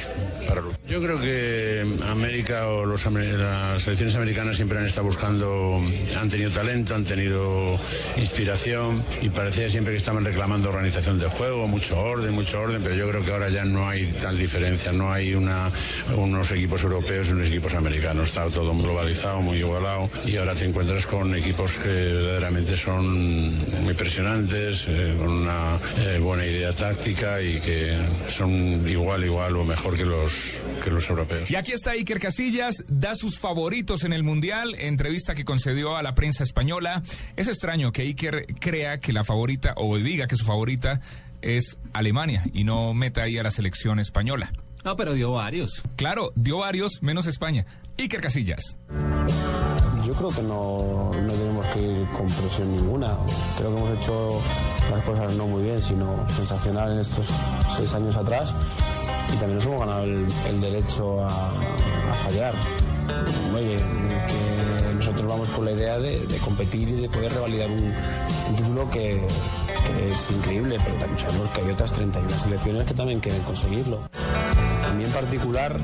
para 0.48 0.62
Yo 0.88 1.00
creo 1.00 1.20
que 1.20 1.98
América 2.04 2.66
o 2.68 2.84
los, 2.84 3.04
las 3.06 3.82
selecciones 3.82 4.14
americanas 4.16 4.56
siempre 4.56 4.78
han 4.78 4.86
estado 4.86 5.06
buscando, 5.06 5.80
han 6.16 6.30
tenido 6.30 6.50
talento, 6.50 6.94
han 6.94 7.04
tenido 7.04 7.78
inspiración 8.16 9.04
y 9.20 9.28
parecía 9.28 9.70
siempre 9.70 9.94
que 9.94 9.98
estaban 9.98 10.24
reclamando 10.24 10.68
organización 10.68 11.18
del 11.18 11.30
juego, 11.30 11.68
mucho 11.68 11.98
orden, 11.98 12.32
mucho 12.34 12.60
orden, 12.60 12.82
pero 12.82 12.94
yo 12.94 13.08
creo 13.08 13.24
que 13.24 13.32
ahora 13.32 13.48
ya 13.48 13.64
no 13.64 13.88
hay 13.88 14.12
tal 14.12 14.38
diferencia 14.38 14.71
no 14.92 15.12
hay 15.12 15.35
unos 15.35 16.50
equipos 16.50 16.82
europeos 16.82 17.28
y 17.28 17.32
unos 17.32 17.48
equipos 17.48 17.74
americanos. 17.74 18.28
Está 18.28 18.48
todo 18.50 18.74
globalizado, 18.74 19.40
muy 19.40 19.58
igualado 19.58 20.11
y 20.26 20.37
ahora 20.37 20.54
te 20.54 20.64
encuentras 20.64 21.06
con 21.06 21.35
equipos 21.35 21.72
que 21.82 21.88
verdaderamente 21.88 22.76
son 22.76 23.58
muy 23.82 23.90
impresionantes, 23.90 24.85
eh, 24.88 25.14
con 25.18 25.30
una 25.30 25.78
eh, 25.98 26.18
buena 26.18 26.46
idea 26.46 26.74
táctica 26.74 27.40
y 27.40 27.61
que 27.61 28.00
son 28.28 28.88
igual, 28.88 29.24
igual 29.24 29.56
o 29.56 29.64
mejor 29.64 29.96
que 29.96 30.04
los, 30.04 30.32
que 30.82 30.90
los 30.90 31.08
europeos. 31.08 31.50
Y 31.50 31.56
aquí 31.56 31.72
está 31.72 31.92
Iker 31.92 32.18
Casillas, 32.18 32.85
da 32.88 33.14
sus 33.14 33.38
favoritos 33.38 34.04
en 34.04 34.12
el 34.12 34.22
Mundial, 34.22 34.74
entrevista 34.78 35.35
que 35.35 35.44
concedió 35.44 35.96
a 35.96 36.02
la 36.02 36.14
prensa 36.14 36.42
española. 36.42 37.02
Es 37.37 37.48
extraño 37.48 37.92
que 37.92 38.02
Iker 38.02 38.46
crea 38.58 38.98
que 38.98 39.12
la 39.12 39.24
favorita, 39.24 39.74
o 39.76 39.96
diga 39.98 40.26
que 40.26 40.37
su 40.37 40.44
favorita 40.44 41.00
es 41.42 41.76
Alemania 41.92 42.44
y 42.52 42.64
no 42.64 42.94
meta 42.94 43.22
ahí 43.22 43.38
a 43.38 43.42
la 43.42 43.50
selección 43.50 43.98
española. 43.98 44.52
No, 44.85 44.96
pero 44.96 45.12
dio 45.12 45.33
varios. 45.33 45.83
Claro, 45.96 46.33
dio 46.35 46.59
varios, 46.59 47.02
menos 47.02 47.26
España. 47.26 47.66
Iker 47.98 48.20
Casillas. 48.20 48.76
Yo 50.05 50.12
creo 50.14 50.28
que 50.31 50.42
no, 50.42 51.12
tenemos 51.12 51.66
que 51.66 51.83
ir 51.83 52.07
con 52.09 52.26
presión 52.26 52.74
ninguna. 52.74 53.16
Creo 53.57 53.70
que 53.72 53.78
hemos 53.78 53.98
hecho 53.98 54.40
las 54.90 55.05
cosas 55.05 55.35
no 55.35 55.46
muy 55.46 55.62
bien, 55.62 55.81
sino 55.81 56.28
sensacional 56.28 56.92
en 56.92 56.98
estos 57.00 57.26
seis 57.76 57.94
años 57.94 58.16
atrás. 58.16 58.52
Y 59.33 59.37
también 59.37 59.57
nos 59.57 59.66
hemos 59.66 59.81
ganado 59.81 60.05
el, 60.05 60.61
derecho 60.61 61.24
a, 61.24 61.28
fallar. 62.24 62.55
Oye, 63.55 63.76
que 63.76 64.94
nosotros 64.94 65.26
vamos 65.26 65.48
con 65.50 65.64
la 65.64 65.72
idea 65.72 65.98
de, 65.98 66.26
competir 66.44 66.88
y 66.88 67.02
de 67.02 67.09
poder 67.09 67.33
revalidar 67.33 67.70
un, 67.70 67.85
un 68.48 68.57
título 68.57 68.90
que, 68.90 69.24
que 69.84 70.10
es 70.10 70.30
increíble, 70.30 70.78
pero 70.84 70.96
también 70.96 71.18
sabemos 71.18 71.48
que 71.50 71.60
hay 71.60 71.70
otras 71.70 71.92
31 71.92 72.30
selecciones 72.30 72.86
que 72.86 72.94
también 72.94 73.20
quieren 73.20 73.42
conseguirlo. 73.42 74.00
A 74.88 74.92
mí 74.94 75.04
en 75.04 75.10
particular, 75.10 75.76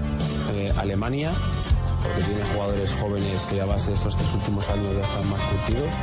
eh, 0.52 0.72
Alemania, 0.76 1.30
porque 2.02 2.22
tiene 2.22 2.44
jugadores 2.52 2.92
jóvenes 3.00 3.48
y 3.52 3.58
a 3.58 3.64
base 3.64 3.88
de 3.88 3.94
estos 3.94 4.16
tres 4.16 4.32
últimos 4.34 4.68
años 4.68 4.94
ya 4.94 5.02
están 5.02 5.30
más 5.30 5.40
curtidos. 5.40 5.94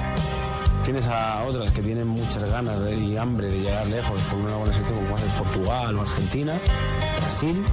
Tienes 0.86 1.08
a 1.08 1.44
otras 1.46 1.72
que 1.72 1.82
tienen 1.82 2.08
muchas 2.08 2.44
ganas 2.44 2.80
y 2.96 3.18
hambre 3.18 3.48
de 3.48 3.60
llegar 3.60 3.88
lejos 3.88 4.22
con 4.30 4.42
una 4.42 4.56
buena 4.56 4.72
selección 4.72 5.04
como 5.04 5.18
es 5.18 5.24
Portugal 5.24 5.96
o 5.98 6.02
Argentina, 6.02 6.54
Brasil, 7.22 7.66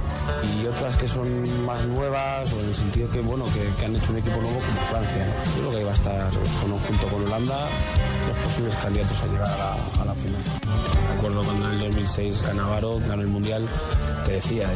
y 0.57 0.65
otras 0.65 0.97
que 0.97 1.07
son 1.07 1.63
más 1.63 1.85
nuevas 1.85 2.51
o 2.51 2.59
en 2.59 2.69
el 2.69 2.75
sentido 2.75 3.07
que 3.11 3.21
bueno 3.21 3.45
que, 3.53 3.85
han 3.85 3.95
hecho 3.95 4.11
un 4.11 4.17
equipo 4.17 4.41
nuevo 4.41 4.59
como 4.59 4.81
Francia. 4.89 5.27
Yo 5.45 5.59
creo 5.59 5.71
que 5.71 5.77
ahí 5.77 5.83
va 5.83 5.91
a 5.91 5.93
estar 5.93 6.31
junto 6.87 7.07
con 7.07 7.25
Holanda 7.27 7.67
los 8.27 8.37
posibles 8.37 8.75
candidatos 8.81 9.21
a 9.21 9.25
llegar 9.27 9.47
a 10.01 10.05
la, 10.05 10.13
final. 10.15 10.41
Me 11.07 11.13
acuerdo 11.13 11.43
cuando 11.43 11.67
en 11.67 11.73
el 11.73 11.79
2006 11.81 12.43
ganó 12.47 12.99
ganó 12.99 13.21
el 13.21 13.27
Mundial, 13.27 13.67
te 14.25 14.31
decía, 14.33 14.67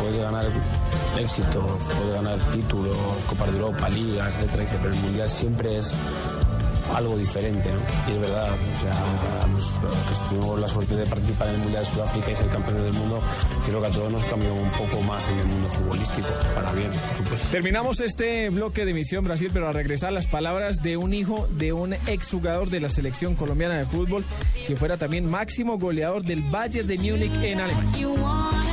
puedes 0.00 0.16
ganar 0.16 0.46
éxitos, 1.16 1.62
puedes 1.96 2.14
ganar 2.14 2.40
títulos, 2.52 2.96
Copa 3.28 3.46
de 3.46 3.52
Europa, 3.52 3.88
Ligas, 3.88 4.34
etcétera, 4.40 4.78
pero 4.82 4.94
el 4.94 5.00
Mundial 5.00 5.30
siempre 5.30 5.78
es 5.78 5.94
algo 6.94 7.16
diferente, 7.16 7.70
¿no? 7.70 7.80
Y 8.08 8.14
es 8.14 8.20
verdad, 8.20 8.50
o 8.50 8.80
sea, 8.80 9.46
los, 9.52 9.64
que 9.72 10.28
tuvimos 10.28 10.58
la 10.60 10.68
suerte 10.68 10.96
de 10.96 11.06
participar 11.06 11.48
en 11.48 11.54
el 11.54 11.60
Mundial 11.60 11.84
de 11.84 11.90
Sudáfrica 11.90 12.30
y 12.30 12.36
ser 12.36 12.46
campeones 12.48 12.84
del 12.84 12.94
mundo, 12.94 13.20
creo 13.66 13.80
que 13.80 13.86
a 13.86 13.90
todos 13.90 14.12
nos 14.12 14.24
cambió 14.24 14.54
un 14.54 14.70
poco 14.70 15.00
más 15.02 15.28
en 15.28 15.38
el 15.38 15.46
mundo 15.46 15.68
futbolístico, 15.68 16.28
para 16.54 16.72
bien. 16.72 16.90
Terminamos 17.50 18.00
este 18.00 18.50
bloque 18.50 18.84
de 18.84 18.94
Misión 18.94 19.24
Brasil, 19.24 19.50
pero 19.52 19.68
a 19.68 19.72
regresar 19.72 20.12
las 20.12 20.26
palabras 20.26 20.82
de 20.82 20.96
un 20.96 21.14
hijo 21.14 21.48
de 21.50 21.72
un 21.72 21.94
exjugador 22.06 22.70
de 22.70 22.80
la 22.80 22.88
selección 22.88 23.34
colombiana 23.34 23.74
de 23.74 23.86
fútbol, 23.86 24.24
que 24.66 24.76
fuera 24.76 24.96
también 24.96 25.28
máximo 25.28 25.78
goleador 25.78 26.22
del 26.22 26.42
Bayern 26.42 26.86
de 26.86 26.98
Múnich 26.98 27.32
en 27.42 27.60
Alemania. 27.60 28.71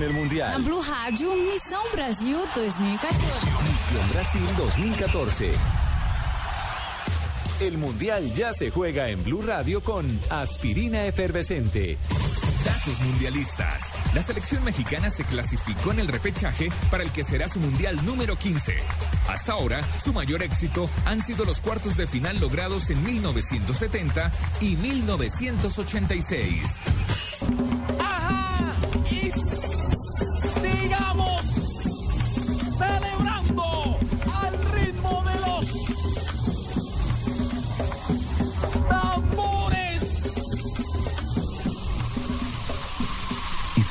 En 0.00 0.06
el 0.06 0.12
Mundial. 0.12 0.62
Blue 0.62 0.80
Rádio, 0.80 1.34
Missão 1.36 1.82
Brasil 1.92 2.38
2014. 2.54 3.18
Misión 3.64 4.10
Brasil 4.12 4.40
2014. 4.56 5.52
El 7.60 7.76
Mundial 7.76 8.32
ya 8.32 8.54
se 8.54 8.70
juega 8.70 9.10
en 9.10 9.22
Blue 9.22 9.42
Radio 9.42 9.82
con 9.82 10.18
Aspirina 10.30 11.04
Efervescente. 11.04 11.98
Datos 12.64 13.00
mundialistas. 13.00 13.92
La 14.14 14.22
selección 14.22 14.64
mexicana 14.64 15.10
se 15.10 15.24
clasificó 15.24 15.92
en 15.92 16.00
el 16.00 16.08
repechaje 16.08 16.70
para 16.90 17.02
el 17.02 17.10
que 17.10 17.24
será 17.24 17.48
su 17.48 17.60
mundial 17.60 18.02
número 18.06 18.36
15. 18.36 18.76
Hasta 19.28 19.52
ahora, 19.52 19.82
su 19.98 20.12
mayor 20.12 20.42
éxito 20.42 20.88
han 21.04 21.20
sido 21.20 21.44
los 21.44 21.60
cuartos 21.60 21.96
de 21.96 22.06
final 22.06 22.40
logrados 22.40 22.88
en 22.90 23.02
1970 23.04 24.32
y 24.60 24.76
1986. 24.76 26.78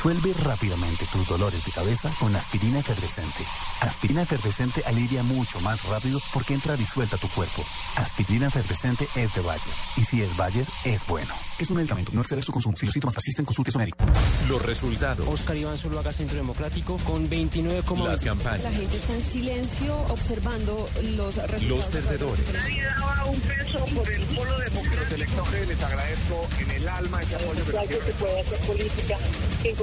Disuelve 0.10 0.41
rápidamente 0.43 1.05
tus 1.14 1.28
dolores 1.28 1.64
de 1.64 1.72
cabeza 1.72 2.10
con 2.20 2.36
aspirina 2.36 2.80
efervescente. 2.80 3.45
Aspirina 3.82 4.24
efervescente 4.24 4.82
alivia 4.88 5.22
mucho 5.22 5.62
más 5.62 5.86
rápido 5.86 6.20
porque 6.34 6.55
entra 6.55 6.76
disuelta 6.76 7.18
a 7.18 7.20
tu 7.20 7.28
cuerpo. 7.30 7.64
Aspirina 7.95 8.47
efervescente 8.47 9.07
es 9.16 9.36
de 9.36 9.41
Bayer. 9.41 9.74
Y 9.97 10.03
si 10.05 10.24
es 10.24 10.36
Bayer, 10.36 10.66
es 10.84 11.05
bueno. 11.05 11.32
Es 11.60 11.70
un 11.70 11.78
medicamento. 11.78 12.12
No 12.16 12.22
exceder 12.22 12.43
su 12.43 12.51
consumo. 12.51 12.76
Si 12.76 12.88
los 12.88 12.93
síntomas 12.93 13.14
persisten, 13.14 13.45
consulte 13.45 13.70
a 13.70 13.74
su 13.74 13.78
médico. 13.78 13.97
Los 14.47 14.66
resultados, 14.66 15.28
Oscar 15.28 15.55
Iván 15.55 15.78
Zuluaga, 15.78 16.12
Centro 16.12 16.38
Democrático, 16.38 16.97
con 17.05 17.30
29, 17.30 17.84
las 18.07 18.22
campañas, 18.22 18.64
La 18.64 18.72
gente 18.72 18.97
está 18.97 19.14
en 19.14 19.26
silencio 19.26 19.95
observando 20.10 20.89
los 21.03 21.36
resultados. 21.36 21.64
los 21.64 21.86
perdedores, 21.86 22.51
Nadie 22.51 22.84
daba 22.84 23.26
un 23.26 23.39
peso 23.41 23.86
por 23.93 24.10
el 24.10 24.24
polo 24.24 24.57
democrático. 24.57 25.24
Entonces 25.24 25.68
les 25.68 25.84
agradezco 25.84 26.47
en 26.57 26.72
el 26.72 26.88
alma 26.88 27.22
ese 27.22 27.36
apoyo 27.36 27.64
que 27.64 28.01
se 28.01 28.12
puede 28.14 28.41
hacer 28.41 28.57
política 28.60 29.18
sin 29.62 29.76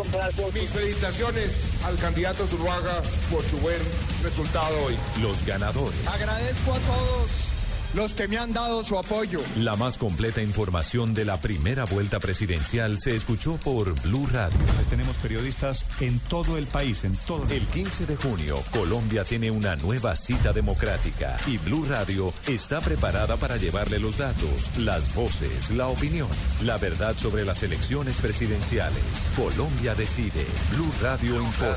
Mis 0.54 0.70
felicitaciones 0.70 1.60
al 1.84 1.96
candidato 1.98 2.46
Zuluaga 2.46 3.02
por 3.30 3.44
su 3.44 3.58
buen 3.58 3.80
resultado 4.22 4.74
hoy. 4.84 4.96
los 5.20 5.44
ganadores. 5.44 6.06
Agradezco 6.06 6.72
a 6.72 6.78
todos 6.78 7.55
los 7.96 8.14
que 8.14 8.28
me 8.28 8.36
han 8.36 8.52
dado 8.52 8.84
su 8.84 8.98
apoyo. 8.98 9.40
La 9.56 9.74
más 9.74 9.96
completa 9.96 10.42
información 10.42 11.14
de 11.14 11.24
la 11.24 11.40
primera 11.40 11.86
vuelta 11.86 12.20
presidencial 12.20 12.98
se 13.00 13.16
escuchó 13.16 13.56
por 13.56 13.98
Blue 14.02 14.26
Radio. 14.30 14.58
Les 14.78 14.86
tenemos 14.86 15.16
periodistas 15.16 15.86
en 16.00 16.18
todo 16.20 16.58
el 16.58 16.66
país, 16.66 17.04
en 17.04 17.16
todo 17.16 17.44
el 17.44 17.52
El 17.52 17.66
15 17.66 18.04
de 18.04 18.16
junio, 18.16 18.62
Colombia 18.70 19.24
tiene 19.24 19.50
una 19.50 19.76
nueva 19.76 20.14
cita 20.14 20.52
democrática 20.52 21.38
y 21.46 21.56
Blue 21.56 21.86
Radio 21.88 22.32
está 22.46 22.82
preparada 22.82 23.36
para 23.36 23.56
llevarle 23.56 23.98
los 23.98 24.18
datos, 24.18 24.76
las 24.76 25.14
voces, 25.14 25.70
la 25.70 25.88
opinión, 25.88 26.28
la 26.64 26.76
verdad 26.76 27.16
sobre 27.16 27.46
las 27.46 27.62
elecciones 27.62 28.18
presidenciales. 28.18 29.02
Colombia 29.34 29.94
decide. 29.94 30.44
Blue 30.72 30.92
Radio 31.00 31.40
informa. 31.40 31.76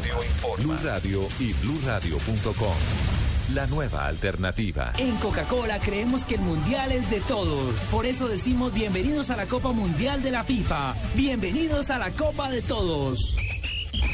Blue 0.58 0.78
Radio 0.84 1.28
y 1.40 1.54
bluradio.com. 1.54 3.19
La 3.54 3.66
nueva 3.66 4.06
alternativa. 4.06 4.94
En 5.00 5.16
Coca-Cola 5.16 5.80
creemos 5.80 6.24
que 6.24 6.36
el 6.36 6.42
mundial 6.42 6.92
es 6.92 7.10
de 7.10 7.20
todos. 7.22 7.80
Por 7.90 8.06
eso 8.06 8.28
decimos 8.28 8.72
bienvenidos 8.74 9.32
a 9.32 9.36
la 9.36 9.48
Copa 9.48 9.72
Mundial 9.72 10.22
de 10.22 10.30
la 10.30 10.44
FIFA. 10.44 10.94
Bienvenidos 11.16 11.90
a 11.90 11.98
la 11.98 12.12
Copa 12.12 12.52
de 12.52 12.62
Todos. 12.62 13.36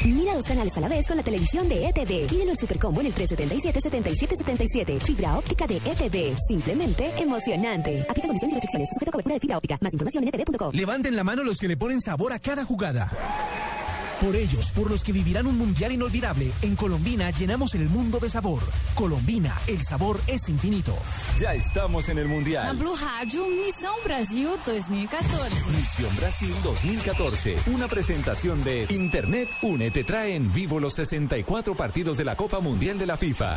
Mira 0.06 0.34
dos 0.34 0.46
canales 0.46 0.74
a 0.78 0.80
la 0.80 0.88
vez 0.88 1.06
con 1.06 1.18
la 1.18 1.22
televisión 1.22 1.68
de 1.68 1.86
ETV. 1.86 2.28
Pídelo 2.28 2.52
el 2.52 2.58
Supercombo 2.58 3.02
en 3.02 3.08
el 3.08 3.14
377-7777. 3.14 5.02
Fibra 5.02 5.36
óptica 5.36 5.66
de 5.66 5.76
ETV. 5.76 6.36
Simplemente 6.48 7.12
emocionante. 7.18 8.06
Aplica 8.08 8.28
condiciones 8.28 8.52
y 8.52 8.54
restricciones. 8.54 8.88
Sujeto 8.94 9.10
a 9.10 9.12
cobertura 9.12 9.34
de 9.34 9.40
fibra 9.40 9.58
óptica. 9.58 9.78
Más 9.82 9.92
información 9.92 10.24
en 10.24 10.34
etv.com. 10.34 10.72
Levanten 10.72 11.14
la 11.14 11.24
mano 11.24 11.44
los 11.44 11.58
que 11.58 11.68
le 11.68 11.76
ponen 11.76 12.00
sabor 12.00 12.32
a 12.32 12.38
cada 12.38 12.64
jugada. 12.64 13.10
Por 14.20 14.34
ellos, 14.34 14.72
por 14.72 14.90
los 14.90 15.04
que 15.04 15.12
vivirán 15.12 15.46
un 15.46 15.58
mundial 15.58 15.92
inolvidable, 15.92 16.50
en 16.62 16.74
Colombina 16.74 17.30
llenamos 17.30 17.74
el 17.74 17.88
mundo 17.88 18.18
de 18.18 18.30
sabor. 18.30 18.62
Colombina, 18.94 19.54
el 19.66 19.82
sabor 19.82 20.18
es 20.26 20.48
infinito. 20.48 20.96
Ya 21.38 21.54
estamos 21.54 22.08
en 22.08 22.18
el 22.18 22.26
Mundial. 22.26 22.76
Blue 22.76 22.96
Rádio, 22.96 23.46
Missão 23.46 23.94
Brasil 24.04 24.48
2014. 24.64 25.70
Misión 25.70 26.16
Brasil 26.16 26.54
2014. 26.62 27.56
Una 27.66 27.88
presentación 27.88 28.64
de 28.64 28.86
Internet 28.88 29.50
Une 29.62 29.90
te 29.90 30.04
trae 30.04 30.34
en 30.34 30.52
vivo 30.52 30.80
los 30.80 30.94
64 30.94 31.74
partidos 31.74 32.16
de 32.16 32.24
la 32.24 32.36
Copa 32.36 32.60
Mundial 32.60 32.98
de 32.98 33.06
la 33.06 33.16
FIFA. 33.16 33.56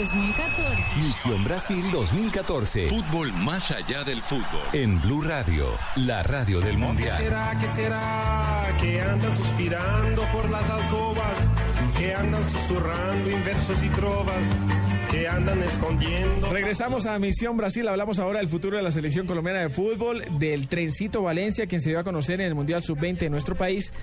2014. 0.01 0.95
Misión 0.99 1.43
Brasil 1.43 1.91
2014. 1.91 2.89
Fútbol 2.89 3.31
más 3.33 3.69
allá 3.69 4.03
del 4.03 4.19
fútbol. 4.23 4.43
En 4.73 4.99
Blue 4.99 5.21
Radio, 5.21 5.67
la 5.95 6.23
radio 6.23 6.59
del 6.59 6.71
¿Qué 6.71 6.77
Mundial. 6.77 7.17
será, 7.19 7.55
qué 7.61 7.67
será? 7.67 8.75
Que 8.81 8.99
andan 8.99 9.35
suspirando 9.35 10.23
por 10.33 10.49
las 10.49 10.67
alcobas, 10.71 11.49
que 11.99 12.15
andan 12.15 12.43
susurrando 12.43 13.29
inversos 13.29 13.83
y 13.83 13.89
trovas, 13.89 14.47
que 15.11 15.27
andan 15.27 15.61
escondiendo. 15.61 16.49
Regresamos 16.51 17.05
a 17.05 17.19
Misión 17.19 17.55
Brasil. 17.57 17.87
Hablamos 17.87 18.17
ahora 18.17 18.39
del 18.39 18.47
futuro 18.49 18.77
de 18.77 18.83
la 18.83 18.89
selección 18.91 19.27
colombiana 19.27 19.59
de 19.59 19.69
fútbol, 19.69 20.23
del 20.39 20.67
Trencito 20.67 21.21
Valencia, 21.21 21.67
quien 21.67 21.81
se 21.81 21.89
dio 21.89 21.99
a 21.99 22.03
conocer 22.03 22.41
en 22.41 22.47
el 22.47 22.55
Mundial 22.55 22.81
Sub-20 22.81 23.17
de 23.19 23.29
nuestro 23.29 23.53
país, 23.55 23.93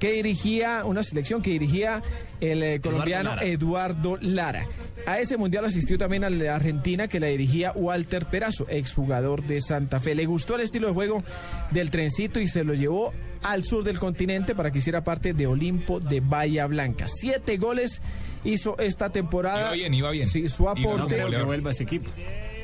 que 0.00 0.12
dirigía 0.12 0.84
una 0.84 1.02
selección 1.04 1.42
que 1.42 1.50
dirigía 1.50 2.02
el 2.40 2.62
eh, 2.62 2.80
colombiano 2.80 3.30
Lara. 3.30 3.44
Eduardo 3.44 4.16
Lara. 4.20 4.66
A 5.06 5.20
ese 5.20 5.36
Mundial 5.36 5.64
asistió 5.66 5.98
también 5.98 6.24
a 6.24 6.30
la 6.30 6.56
Argentina, 6.56 7.06
que 7.06 7.20
la 7.20 7.28
dirigía 7.28 7.72
Walter 7.74 8.26
Perazo, 8.26 8.66
exjugador 8.68 9.44
de 9.44 9.60
Santa 9.60 10.00
Fe. 10.00 10.14
Le 10.14 10.26
gustó 10.26 10.56
el 10.56 10.62
estilo 10.62 10.88
de 10.88 10.94
juego 10.94 11.22
del 11.70 11.90
Trencito 11.90 12.40
y 12.40 12.46
se 12.46 12.64
lo 12.64 12.74
llevó 12.74 13.12
al 13.42 13.64
sur 13.64 13.84
del 13.84 13.98
continente 13.98 14.54
para 14.54 14.70
que 14.70 14.78
hiciera 14.78 15.04
parte 15.04 15.34
de 15.34 15.46
Olimpo 15.46 16.00
de 16.00 16.20
Bahía 16.20 16.66
Blanca. 16.66 17.06
Siete 17.06 17.58
goles 17.58 18.00
hizo 18.42 18.78
esta 18.78 19.10
temporada. 19.10 19.60
Iba 19.60 19.72
bien, 19.72 19.94
iba 19.94 20.10
bien. 20.10 20.26
Sí, 20.26 20.48
su 20.48 20.62
Iba 20.62 20.72
aporte. 20.72 21.16
que 21.16 21.42
vuelva 21.42 21.70
ese 21.72 21.84
equipo. 21.84 22.10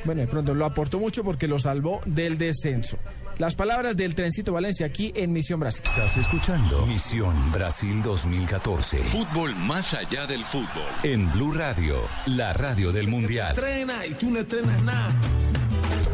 Bueno, 0.05 0.21
de 0.21 0.27
pronto 0.27 0.53
lo 0.55 0.65
aportó 0.65 0.99
mucho 0.99 1.23
porque 1.23 1.47
lo 1.47 1.59
salvó 1.59 2.01
del 2.05 2.37
descenso. 2.37 2.97
Las 3.37 3.55
palabras 3.55 3.95
del 3.95 4.15
Trencito 4.15 4.51
Valencia 4.51 4.87
aquí 4.87 5.13
en 5.15 5.31
Misión 5.31 5.59
Brasil. 5.59 5.83
Estás 5.85 6.17
escuchando 6.17 6.87
Misión 6.87 7.51
Brasil 7.51 8.01
2014. 8.01 8.97
Fútbol 9.03 9.55
más 9.55 9.85
allá 9.93 10.25
del 10.25 10.43
fútbol. 10.45 10.87
En 11.03 11.31
Blue 11.33 11.53
Radio, 11.53 12.01
la 12.25 12.53
radio 12.53 12.91
del 12.91 13.07
Mundial. 13.07 13.51
Estrena 13.51 14.07
y 14.07 14.15
tú 14.15 14.31
no 14.31 14.39
estrenas 14.39 14.81
nada. 14.81 15.13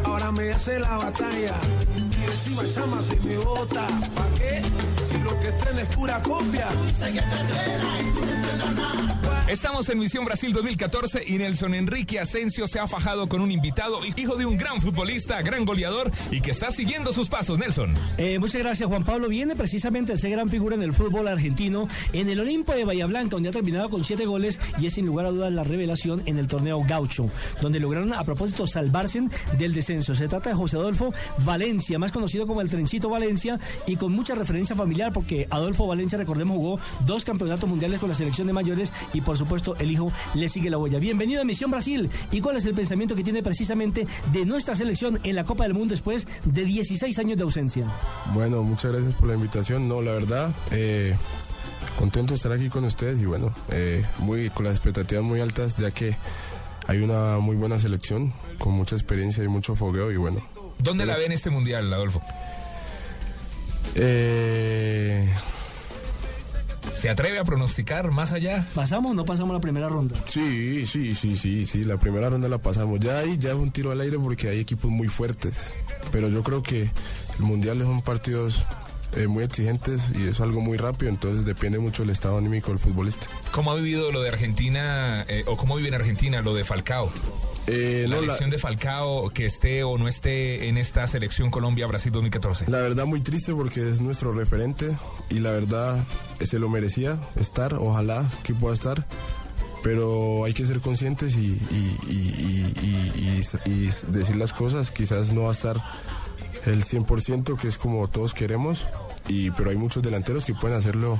Ahora 0.04 0.32
me 0.32 0.50
hace 0.50 0.78
la 0.78 0.98
batalla. 0.98 1.54
Y 1.96 2.24
encima 2.24 2.62
llámate 2.62 3.18
y 3.22 3.26
me 3.26 3.36
bota. 3.38 3.86
¿Pa' 4.14 4.28
qué? 4.36 4.60
Si 5.02 5.16
lo 5.18 5.40
que 5.40 5.48
estrena 5.48 5.80
es 5.80 5.96
pura 5.96 6.22
copia. 6.22 6.68
Dice 6.86 7.06
que 7.06 7.20
te 7.20 7.36
estrena 7.42 8.00
y 8.00 8.12
tú 8.12 8.26
no 8.26 8.32
estrenas 8.32 8.74
nada. 8.74 9.23
Estamos 9.48 9.90
en 9.90 9.98
Misión 9.98 10.24
Brasil 10.24 10.54
2014 10.54 11.22
y 11.26 11.36
Nelson 11.36 11.74
Enrique 11.74 12.18
Asensio 12.18 12.66
se 12.66 12.78
ha 12.78 12.88
fajado 12.88 13.28
con 13.28 13.42
un 13.42 13.50
invitado, 13.50 14.00
hijo 14.16 14.36
de 14.36 14.46
un 14.46 14.56
gran 14.56 14.80
futbolista, 14.80 15.42
gran 15.42 15.66
goleador 15.66 16.10
y 16.30 16.40
que 16.40 16.50
está 16.50 16.70
siguiendo 16.70 17.12
sus 17.12 17.28
pasos, 17.28 17.58
Nelson. 17.58 17.92
Eh, 18.16 18.38
muchas 18.38 18.62
gracias, 18.62 18.88
Juan 18.88 19.04
Pablo. 19.04 19.28
Viene 19.28 19.54
precisamente 19.54 20.14
a 20.14 20.16
ser 20.16 20.30
gran 20.30 20.48
figura 20.48 20.76
en 20.76 20.82
el 20.82 20.94
fútbol 20.94 21.28
argentino, 21.28 21.88
en 22.14 22.30
el 22.30 22.40
Olimpo 22.40 22.72
de 22.72 22.86
Bahía 22.86 23.04
Blanca, 23.04 23.32
donde 23.32 23.50
ha 23.50 23.52
terminado 23.52 23.90
con 23.90 24.02
siete 24.02 24.24
goles 24.24 24.58
y 24.78 24.86
es 24.86 24.94
sin 24.94 25.04
lugar 25.04 25.26
a 25.26 25.30
dudas 25.30 25.52
la 25.52 25.62
revelación 25.62 26.22
en 26.24 26.38
el 26.38 26.46
torneo 26.46 26.82
Gaucho, 26.82 27.28
donde 27.60 27.80
lograron 27.80 28.14
a 28.14 28.24
propósito 28.24 28.66
salvarse 28.66 29.24
del 29.58 29.74
descenso. 29.74 30.14
Se 30.14 30.26
trata 30.26 30.48
de 30.48 30.56
José 30.56 30.78
Adolfo 30.78 31.12
Valencia, 31.44 31.98
más 31.98 32.12
conocido 32.12 32.46
como 32.46 32.62
el 32.62 32.70
Trencito 32.70 33.10
Valencia, 33.10 33.60
y 33.86 33.96
con 33.96 34.10
mucha 34.10 34.34
referencia 34.34 34.74
familiar, 34.74 35.12
porque 35.12 35.46
Adolfo 35.50 35.86
Valencia, 35.86 36.16
recordemos, 36.16 36.56
jugó 36.56 36.80
dos 37.00 37.24
campeonatos 37.24 37.68
mundiales 37.68 38.00
con 38.00 38.08
la 38.08 38.14
selección 38.14 38.46
de 38.46 38.54
mayores 38.54 38.90
y 39.12 39.20
por 39.20 39.34
supuesto 39.44 39.76
el 39.78 39.92
hijo 39.92 40.10
le 40.34 40.48
sigue 40.48 40.70
la 40.70 40.78
huella. 40.78 40.98
Bienvenido 40.98 41.42
a 41.42 41.44
Misión 41.44 41.70
Brasil. 41.70 42.10
¿Y 42.30 42.40
cuál 42.40 42.56
es 42.56 42.64
el 42.64 42.74
pensamiento 42.74 43.14
que 43.14 43.22
tiene 43.22 43.42
precisamente 43.42 44.06
de 44.32 44.44
nuestra 44.46 44.74
selección 44.74 45.20
en 45.22 45.36
la 45.36 45.44
Copa 45.44 45.64
del 45.64 45.74
Mundo 45.74 45.92
después 45.92 46.26
de 46.44 46.64
16 46.64 47.18
años 47.18 47.36
de 47.36 47.42
ausencia? 47.42 47.86
Bueno, 48.32 48.62
muchas 48.62 48.92
gracias 48.92 49.14
por 49.14 49.28
la 49.28 49.34
invitación. 49.34 49.86
No, 49.86 50.00
la 50.00 50.12
verdad, 50.12 50.50
eh, 50.70 51.14
contento 51.98 52.32
de 52.32 52.36
estar 52.36 52.52
aquí 52.52 52.70
con 52.70 52.84
ustedes 52.84 53.20
y 53.20 53.26
bueno, 53.26 53.52
eh, 53.70 54.02
muy 54.20 54.48
con 54.48 54.64
las 54.64 54.72
expectativas 54.72 55.22
muy 55.22 55.40
altas 55.40 55.76
ya 55.76 55.90
que 55.90 56.16
hay 56.86 57.02
una 57.02 57.38
muy 57.38 57.56
buena 57.56 57.78
selección 57.78 58.32
con 58.58 58.72
mucha 58.72 58.96
experiencia 58.96 59.44
y 59.44 59.48
mucho 59.48 59.74
fogueo 59.74 60.10
y 60.10 60.16
bueno. 60.16 60.40
¿Dónde 60.82 61.04
la 61.04 61.18
ve 61.18 61.26
en 61.26 61.32
este 61.32 61.50
mundial, 61.50 61.92
Adolfo? 61.92 62.22
Eh, 63.94 65.28
¿Se 66.94 67.08
atreve 67.10 67.38
a 67.38 67.44
pronosticar 67.44 68.10
más 68.10 68.32
allá? 68.32 68.66
¿Pasamos 68.74 69.12
o 69.12 69.14
no 69.14 69.24
pasamos 69.24 69.54
la 69.54 69.60
primera 69.60 69.88
ronda? 69.88 70.16
Sí, 70.26 70.86
sí, 70.86 71.14
sí, 71.14 71.36
sí, 71.36 71.66
sí, 71.66 71.84
la 71.84 71.96
primera 71.96 72.30
ronda 72.30 72.48
la 72.48 72.58
pasamos. 72.58 73.00
Ya 73.00 73.18
ahí 73.18 73.38
ya 73.38 73.50
es 73.50 73.56
un 73.56 73.70
tiro 73.70 73.90
al 73.90 74.00
aire 74.00 74.18
porque 74.18 74.48
hay 74.48 74.60
equipos 74.60 74.90
muy 74.90 75.08
fuertes. 75.08 75.72
Pero 76.10 76.28
yo 76.28 76.42
creo 76.42 76.62
que 76.62 76.82
el 77.38 77.44
Mundial 77.44 77.80
son 77.80 78.02
partidos 78.02 78.66
eh, 79.16 79.28
muy 79.28 79.44
exigentes 79.44 80.08
y 80.14 80.28
es 80.28 80.40
algo 80.40 80.60
muy 80.60 80.76
rápido, 80.76 81.10
entonces 81.10 81.44
depende 81.44 81.78
mucho 81.78 82.02
del 82.02 82.10
estado 82.10 82.38
anímico 82.38 82.70
del 82.70 82.80
futbolista. 82.80 83.26
¿Cómo 83.52 83.70
ha 83.70 83.76
vivido 83.76 84.10
lo 84.10 84.22
de 84.22 84.28
Argentina 84.28 85.24
eh, 85.28 85.44
o 85.46 85.56
cómo 85.56 85.76
vive 85.76 85.88
en 85.88 85.94
Argentina 85.94 86.42
lo 86.42 86.54
de 86.54 86.64
Falcao? 86.64 87.12
Eh, 87.66 88.04
la 88.08 88.16
no, 88.16 88.20
la- 88.20 88.26
elección 88.26 88.50
de 88.50 88.58
Falcao, 88.58 89.30
que 89.30 89.46
esté 89.46 89.84
o 89.84 89.96
no 89.96 90.06
esté 90.08 90.68
en 90.68 90.76
esta 90.76 91.06
selección 91.06 91.50
Colombia-Brasil 91.50 92.12
2014. 92.12 92.70
La 92.70 92.78
verdad 92.78 93.06
muy 93.06 93.20
triste 93.20 93.54
porque 93.54 93.88
es 93.88 94.00
nuestro 94.02 94.32
referente 94.32 94.96
y 95.30 95.38
la 95.40 95.50
verdad 95.50 96.04
se 96.40 96.58
lo 96.58 96.68
merecía 96.68 97.18
estar, 97.40 97.74
ojalá 97.74 98.30
que 98.42 98.52
pueda 98.54 98.74
estar, 98.74 99.06
pero 99.82 100.44
hay 100.44 100.52
que 100.52 100.64
ser 100.66 100.80
conscientes 100.80 101.36
y, 101.36 101.46
y- 101.70 101.98
y- 102.08 102.74
y- 102.82 103.42
y- 103.66 103.70
y 103.70 103.90
decir 104.12 104.36
las 104.36 104.52
cosas, 104.52 104.90
quizás 104.90 105.32
no 105.32 105.44
va 105.44 105.48
a 105.50 105.52
estar 105.52 105.82
el 106.66 106.84
100% 106.84 107.58
que 107.58 107.68
es 107.68 107.78
como 107.78 108.06
todos 108.08 108.32
queremos, 108.34 108.86
y, 109.28 109.50
pero 109.52 109.70
hay 109.70 109.76
muchos 109.76 110.02
delanteros 110.02 110.44
que 110.44 110.54
pueden 110.54 110.76
hacerlo 110.78 111.18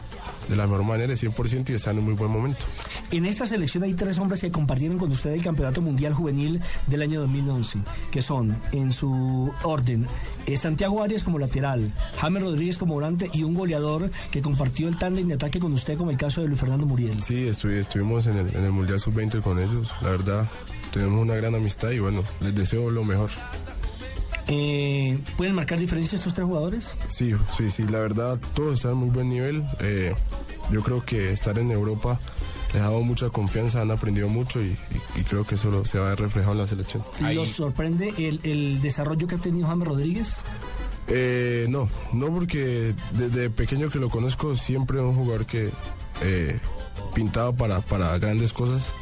de 0.49 0.57
la 0.57 0.66
mejor 0.66 0.84
manera, 0.84 1.12
100% 1.14 1.70
y 1.70 1.74
están 1.74 1.95
en 1.95 1.99
un 2.01 2.05
muy 2.07 2.14
buen 2.14 2.30
momento. 2.30 2.66
En 3.11 3.24
esta 3.26 3.47
selección 3.47 3.84
hay 3.84 3.95
tres 3.95 4.18
hombres 4.18 4.40
que 4.40 4.51
compartieron 4.51 4.99
con 4.99 5.11
usted 5.11 5.32
el 5.32 5.42
Campeonato 5.42 5.80
Mundial 5.80 6.12
Juvenil 6.14 6.61
del 6.86 7.03
año 7.03 7.20
2011, 7.22 7.78
que 8.11 8.22
son, 8.22 8.57
en 8.72 8.92
su 8.92 9.53
orden, 9.62 10.07
eh, 10.47 10.57
Santiago 10.57 11.03
Arias 11.03 11.22
como 11.22 11.38
lateral, 11.38 11.92
James 12.18 12.42
Rodríguez 12.42 12.78
como 12.78 12.95
volante 12.95 13.30
y 13.32 13.42
un 13.42 13.55
goleador 13.55 14.11
que 14.30 14.42
compartió 14.42 14.88
el 14.88 14.97
tándem 14.99 15.28
de 15.28 15.34
ataque 15.34 15.59
con 15.61 15.72
usted, 15.72 15.97
como 15.97 16.11
el 16.11 16.16
caso 16.16 16.40
de 16.40 16.49
Luis 16.49 16.61
Fernando 16.61 16.86
Muriel. 16.86 17.22
Sí, 17.22 17.47
estuvi- 17.47 17.78
estuvimos 17.78 18.26
en 18.26 18.36
el, 18.38 18.55
en 18.55 18.64
el 18.64 18.72
Mundial 18.72 18.99
Sub-20 19.01 19.40
con 19.42 19.59
ellos, 19.59 19.90
la 20.03 20.11
verdad 20.11 20.49
tenemos 20.92 21.20
una 21.22 21.34
gran 21.34 21.55
amistad 21.55 21.90
y 21.90 21.99
bueno, 21.99 22.22
les 22.40 22.55
deseo 22.55 22.88
lo 22.90 23.03
mejor. 23.05 23.30
Eh, 24.49 25.18
¿Pueden 25.36 25.55
marcar 25.55 25.78
diferencia 25.78 26.16
estos 26.16 26.34
tres 26.34 26.47
jugadores? 26.47 26.97
Sí, 27.07 27.32
sí, 27.57 27.70
sí, 27.70 27.82
la 27.84 27.99
verdad 28.01 28.38
todos 28.55 28.74
están 28.74 28.92
en 28.92 28.97
muy 28.99 29.09
buen 29.11 29.28
nivel. 29.28 29.64
Eh, 29.80 30.14
yo 30.70 30.82
creo 30.82 31.05
que 31.05 31.32
estar 31.32 31.59
en 31.59 31.70
Europa 31.70 32.18
les 32.72 32.82
ha 32.82 32.86
dado 32.86 33.03
mucha 33.03 33.30
confianza, 33.30 33.80
han 33.82 33.90
aprendido 33.90 34.28
mucho 34.28 34.61
y, 34.61 34.76
y- 35.16 35.20
y 35.20 35.24
creo 35.24 35.45
que 35.47 35.55
eso 35.55 35.70
lo- 35.70 35.84
se 35.86 35.99
va 35.99 36.07
a 36.07 36.09
ver 36.11 36.20
reflejado 36.20 36.53
en 36.53 36.59
la 36.59 36.66
selección. 36.66 37.03
¿Los 37.20 37.49
sorprende 37.51 38.12
el, 38.18 38.40
el 38.42 38.82
desarrollo 38.82 39.26
que 39.26 39.36
ha 39.36 39.40
tenido 39.40 39.66
James 39.68 39.86
Rodríguez? 39.88 40.45
Eh, 41.07 41.66
no, 41.68 41.88
no 42.12 42.26
porque 42.28 42.95
desde 43.12 43.51
pequeño 43.51 43.90
que 43.90 43.99
lo 43.99 44.09
conozco 44.11 44.57
siempre 44.57 44.99
es 44.99 45.05
un 45.05 45.14
jugador 45.14 45.47
que 45.47 45.70
eh, 46.22 46.59
pintaba 47.14 47.53
para, 47.53 47.80
para 47.80 48.16
grandes 48.18 48.53
cosas, 48.53 48.92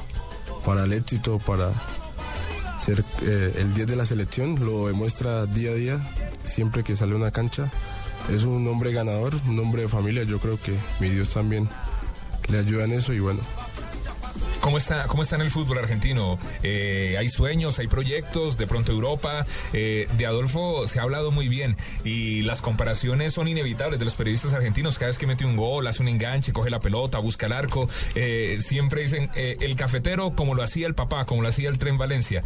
para 0.67 0.85
el 0.85 0.93
éxito, 0.93 1.39
para 1.39 1.71
eh, 2.89 3.55
el 3.57 3.75
10 3.75 3.87
de 3.87 3.97
la 3.97 4.05
selección, 4.05 4.65
lo 4.65 4.87
demuestra 4.87 5.47
día 5.47 5.71
a 5.71 5.75
día, 5.75 6.01
siempre 6.45 6.83
que 6.83 6.97
sale 6.97 7.15
una 7.15 7.31
cancha. 7.31 7.71
Es 8.33 8.45
un 8.45 8.67
hombre 8.69 8.93
ganador, 8.93 9.35
un 9.49 9.59
hombre 9.59 9.83
de 9.83 9.89
familia, 9.89 10.23
yo 10.23 10.39
creo 10.39 10.59
que 10.61 10.75
mi 11.01 11.09
Dios 11.09 11.31
también 11.31 11.69
le 12.49 12.59
ayuda 12.59 12.85
en 12.85 12.93
eso 12.93 13.13
y 13.13 13.21
bueno, 13.21 13.41
¿Cómo 14.63 14.79
está, 14.79 15.09
¿Cómo 15.09 15.23
está 15.23 15.35
en 15.35 15.43
el 15.43 15.51
fútbol 15.51 15.79
argentino? 15.79 16.39
Eh, 16.63 17.17
¿Hay 17.19 17.29
sueños, 17.29 17.81
hay 17.81 17.89
proyectos? 17.89 18.57
De 18.57 18.69
pronto 18.69 18.93
Europa. 18.93 19.45
Eh, 19.73 20.07
de 20.17 20.25
Adolfo 20.25 20.87
se 20.87 21.01
ha 21.01 21.03
hablado 21.03 21.33
muy 21.33 21.49
bien 21.49 21.77
y 22.05 22.43
las 22.43 22.63
comparaciones 22.63 23.35
son 23.35 23.49
inevitables 23.49 23.99
de 23.99 24.05
los 24.05 24.15
periodistas 24.15 24.53
argentinos. 24.55 24.99
Cada 24.99 25.09
vez 25.09 25.19
que 25.19 25.27
mete 25.27 25.45
un 25.45 25.57
gol, 25.57 25.89
hace 25.89 26.01
un 26.01 26.07
enganche, 26.07 26.53
coge 26.53 26.71
la 26.71 26.79
pelota, 26.79 27.19
busca 27.19 27.47
el 27.47 27.53
arco. 27.55 27.89
eh, 28.15 28.59
siempre 28.61 29.03
dicen 29.03 29.29
el 29.35 29.75
cafetero 29.75 30.33
como 30.37 30.55
lo 30.55 30.63
hacía 30.63 30.87
el 30.87 30.95
papá, 30.95 31.25
como 31.25 31.43
lo 31.43 31.49
hacía 31.49 31.69
el 31.69 31.79
tren 31.79 31.99
Valencia. 31.99 32.45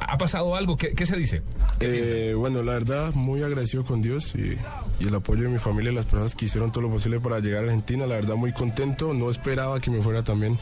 ¿Ha 0.00 0.16
pasado 0.16 0.56
algo? 0.56 0.78
¿Qué, 0.78 0.94
qué 0.94 1.04
se 1.04 1.16
dice? 1.16 1.42
Eh, 1.80 2.32
bueno, 2.34 2.62
la 2.62 2.72
verdad, 2.72 3.12
muy 3.12 3.42
agradecido 3.42 3.84
con 3.84 4.00
Dios 4.00 4.34
y, 4.34 4.56
y 4.98 5.08
el 5.08 5.14
apoyo 5.14 5.42
de 5.42 5.50
mi 5.50 5.58
familia 5.58 5.92
y 5.92 5.94
las 5.94 6.06
personas 6.06 6.34
que 6.34 6.46
hicieron 6.46 6.72
todo 6.72 6.84
lo 6.84 6.90
posible 6.90 7.20
para 7.20 7.38
llegar 7.40 7.64
a 7.64 7.66
Argentina. 7.66 8.06
La 8.06 8.14
verdad, 8.14 8.36
muy 8.36 8.52
contento. 8.52 9.12
No 9.12 9.28
esperaba 9.28 9.78
que 9.78 9.90
me 9.90 10.00
fuera 10.00 10.24
también 10.24 10.58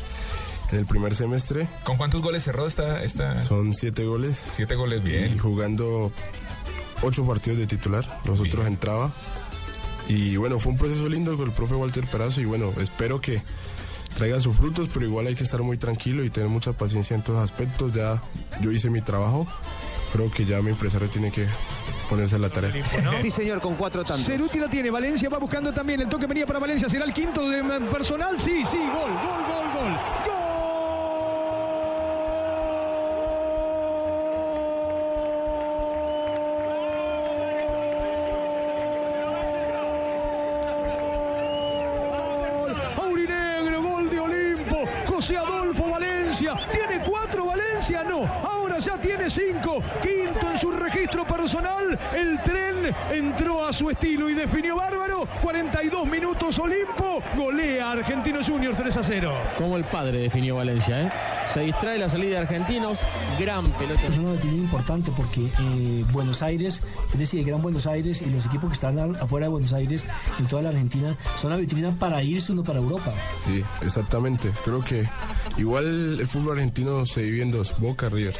en 0.72 0.78
el 0.80 0.86
primer 0.86 1.14
semestre. 1.14 1.68
¿Con 1.84 1.96
cuántos 1.96 2.22
goles 2.22 2.42
cerró 2.42 2.66
esta? 2.66 3.02
esta... 3.02 3.42
Son 3.42 3.72
siete 3.74 4.04
goles. 4.04 4.42
Siete 4.52 4.74
goles, 4.74 5.02
bien. 5.02 5.34
Y 5.34 5.38
jugando 5.38 6.12
ocho 7.02 7.26
partidos 7.26 7.58
de 7.58 7.66
titular. 7.66 8.06
Los 8.24 8.40
otros 8.40 8.66
entraba. 8.66 9.12
Y 10.08 10.36
bueno, 10.36 10.58
fue 10.58 10.72
un 10.72 10.78
proceso 10.78 11.08
lindo 11.08 11.36
con 11.36 11.46
el 11.46 11.52
profe 11.52 11.74
Walter 11.74 12.06
Perazo 12.06 12.40
y 12.40 12.44
bueno, 12.44 12.72
espero 12.80 13.20
que 13.20 13.42
traiga 14.14 14.40
sus 14.40 14.56
frutos, 14.56 14.88
pero 14.92 15.06
igual 15.06 15.26
hay 15.26 15.34
que 15.34 15.44
estar 15.44 15.62
muy 15.62 15.78
tranquilo 15.78 16.24
y 16.24 16.30
tener 16.30 16.48
mucha 16.48 16.72
paciencia 16.72 17.14
en 17.14 17.22
todos 17.22 17.42
aspectos. 17.42 17.92
Ya 17.92 18.20
yo 18.60 18.70
hice 18.70 18.90
mi 18.90 19.00
trabajo. 19.00 19.46
Creo 20.12 20.30
que 20.30 20.44
ya 20.44 20.60
mi 20.60 20.70
empresario 20.70 21.08
tiene 21.08 21.30
que 21.30 21.46
ponerse 22.10 22.36
a 22.36 22.38
la 22.38 22.50
tarea. 22.50 22.70
Sí, 23.22 23.30
señor, 23.30 23.60
con 23.60 23.74
cuatro 23.76 24.04
tantos. 24.04 24.26
Ceruti 24.26 24.58
la 24.58 24.68
tiene, 24.68 24.90
Valencia 24.90 25.30
va 25.30 25.38
buscando 25.38 25.72
también, 25.72 26.02
el 26.02 26.08
toque 26.10 26.26
venía 26.26 26.46
para 26.46 26.58
Valencia, 26.58 26.90
será 26.90 27.06
el 27.06 27.14
quinto 27.14 27.48
de 27.48 27.62
personal, 27.90 28.36
sí, 28.44 28.62
sí, 28.70 28.76
gol, 28.76 29.10
gol, 29.10 29.42
gol, 29.48 29.72
gol. 29.72 29.92
Gol. 30.26 30.41
Personal, 51.56 51.98
el 52.16 52.40
tren 52.42 52.94
entró 53.12 53.66
a 53.66 53.72
su 53.74 53.90
estilo 53.90 54.30
y 54.30 54.34
definió 54.34 54.76
bárbaro, 54.76 55.26
42 55.42 56.06
minutos 56.08 56.58
Olimpo, 56.58 57.22
golea 57.36 57.88
a 57.88 57.92
Argentinos 57.92 58.46
Juniors 58.48 58.78
3 58.78 58.96
a 58.96 59.04
0. 59.04 59.34
Como 59.58 59.76
el 59.76 59.84
padre 59.84 60.18
definió 60.18 60.56
Valencia, 60.56 61.02
¿eh? 61.02 61.12
Se 61.52 61.60
distrae 61.60 61.98
la 61.98 62.08
salida 62.08 62.36
de 62.36 62.38
argentinos, 62.38 62.98
gran 63.38 63.66
pelota. 63.72 64.00
Es 64.08 64.16
una 64.16 64.30
noticia 64.30 64.52
importante 64.56 65.10
porque 65.14 65.42
eh, 65.44 66.04
Buenos 66.10 66.42
Aires, 66.42 66.82
es 67.12 67.18
decir, 67.18 67.40
el 67.40 67.46
Gran 67.46 67.60
Buenos 67.60 67.86
Aires 67.86 68.22
y 68.22 68.30
los 68.30 68.46
equipos 68.46 68.70
que 68.70 68.74
están 68.74 68.98
al- 68.98 69.16
afuera 69.16 69.46
de 69.46 69.50
Buenos 69.50 69.72
Aires, 69.74 70.06
en 70.38 70.46
toda 70.46 70.62
la 70.62 70.70
Argentina, 70.70 71.14
son 71.36 71.50
la 71.50 71.56
vitrina 71.58 71.90
para 71.98 72.22
irse 72.22 72.52
uno 72.52 72.64
para 72.64 72.78
Europa. 72.78 73.12
Sí, 73.44 73.62
exactamente. 73.84 74.50
Creo 74.64 74.80
que 74.80 75.06
igual 75.58 76.16
el 76.18 76.26
fútbol 76.26 76.52
argentino 76.52 77.04
se 77.04 77.22
divide 77.22 77.42
en 77.42 77.50
dos, 77.52 77.78
Boca, 77.78 78.08
River. 78.08 78.34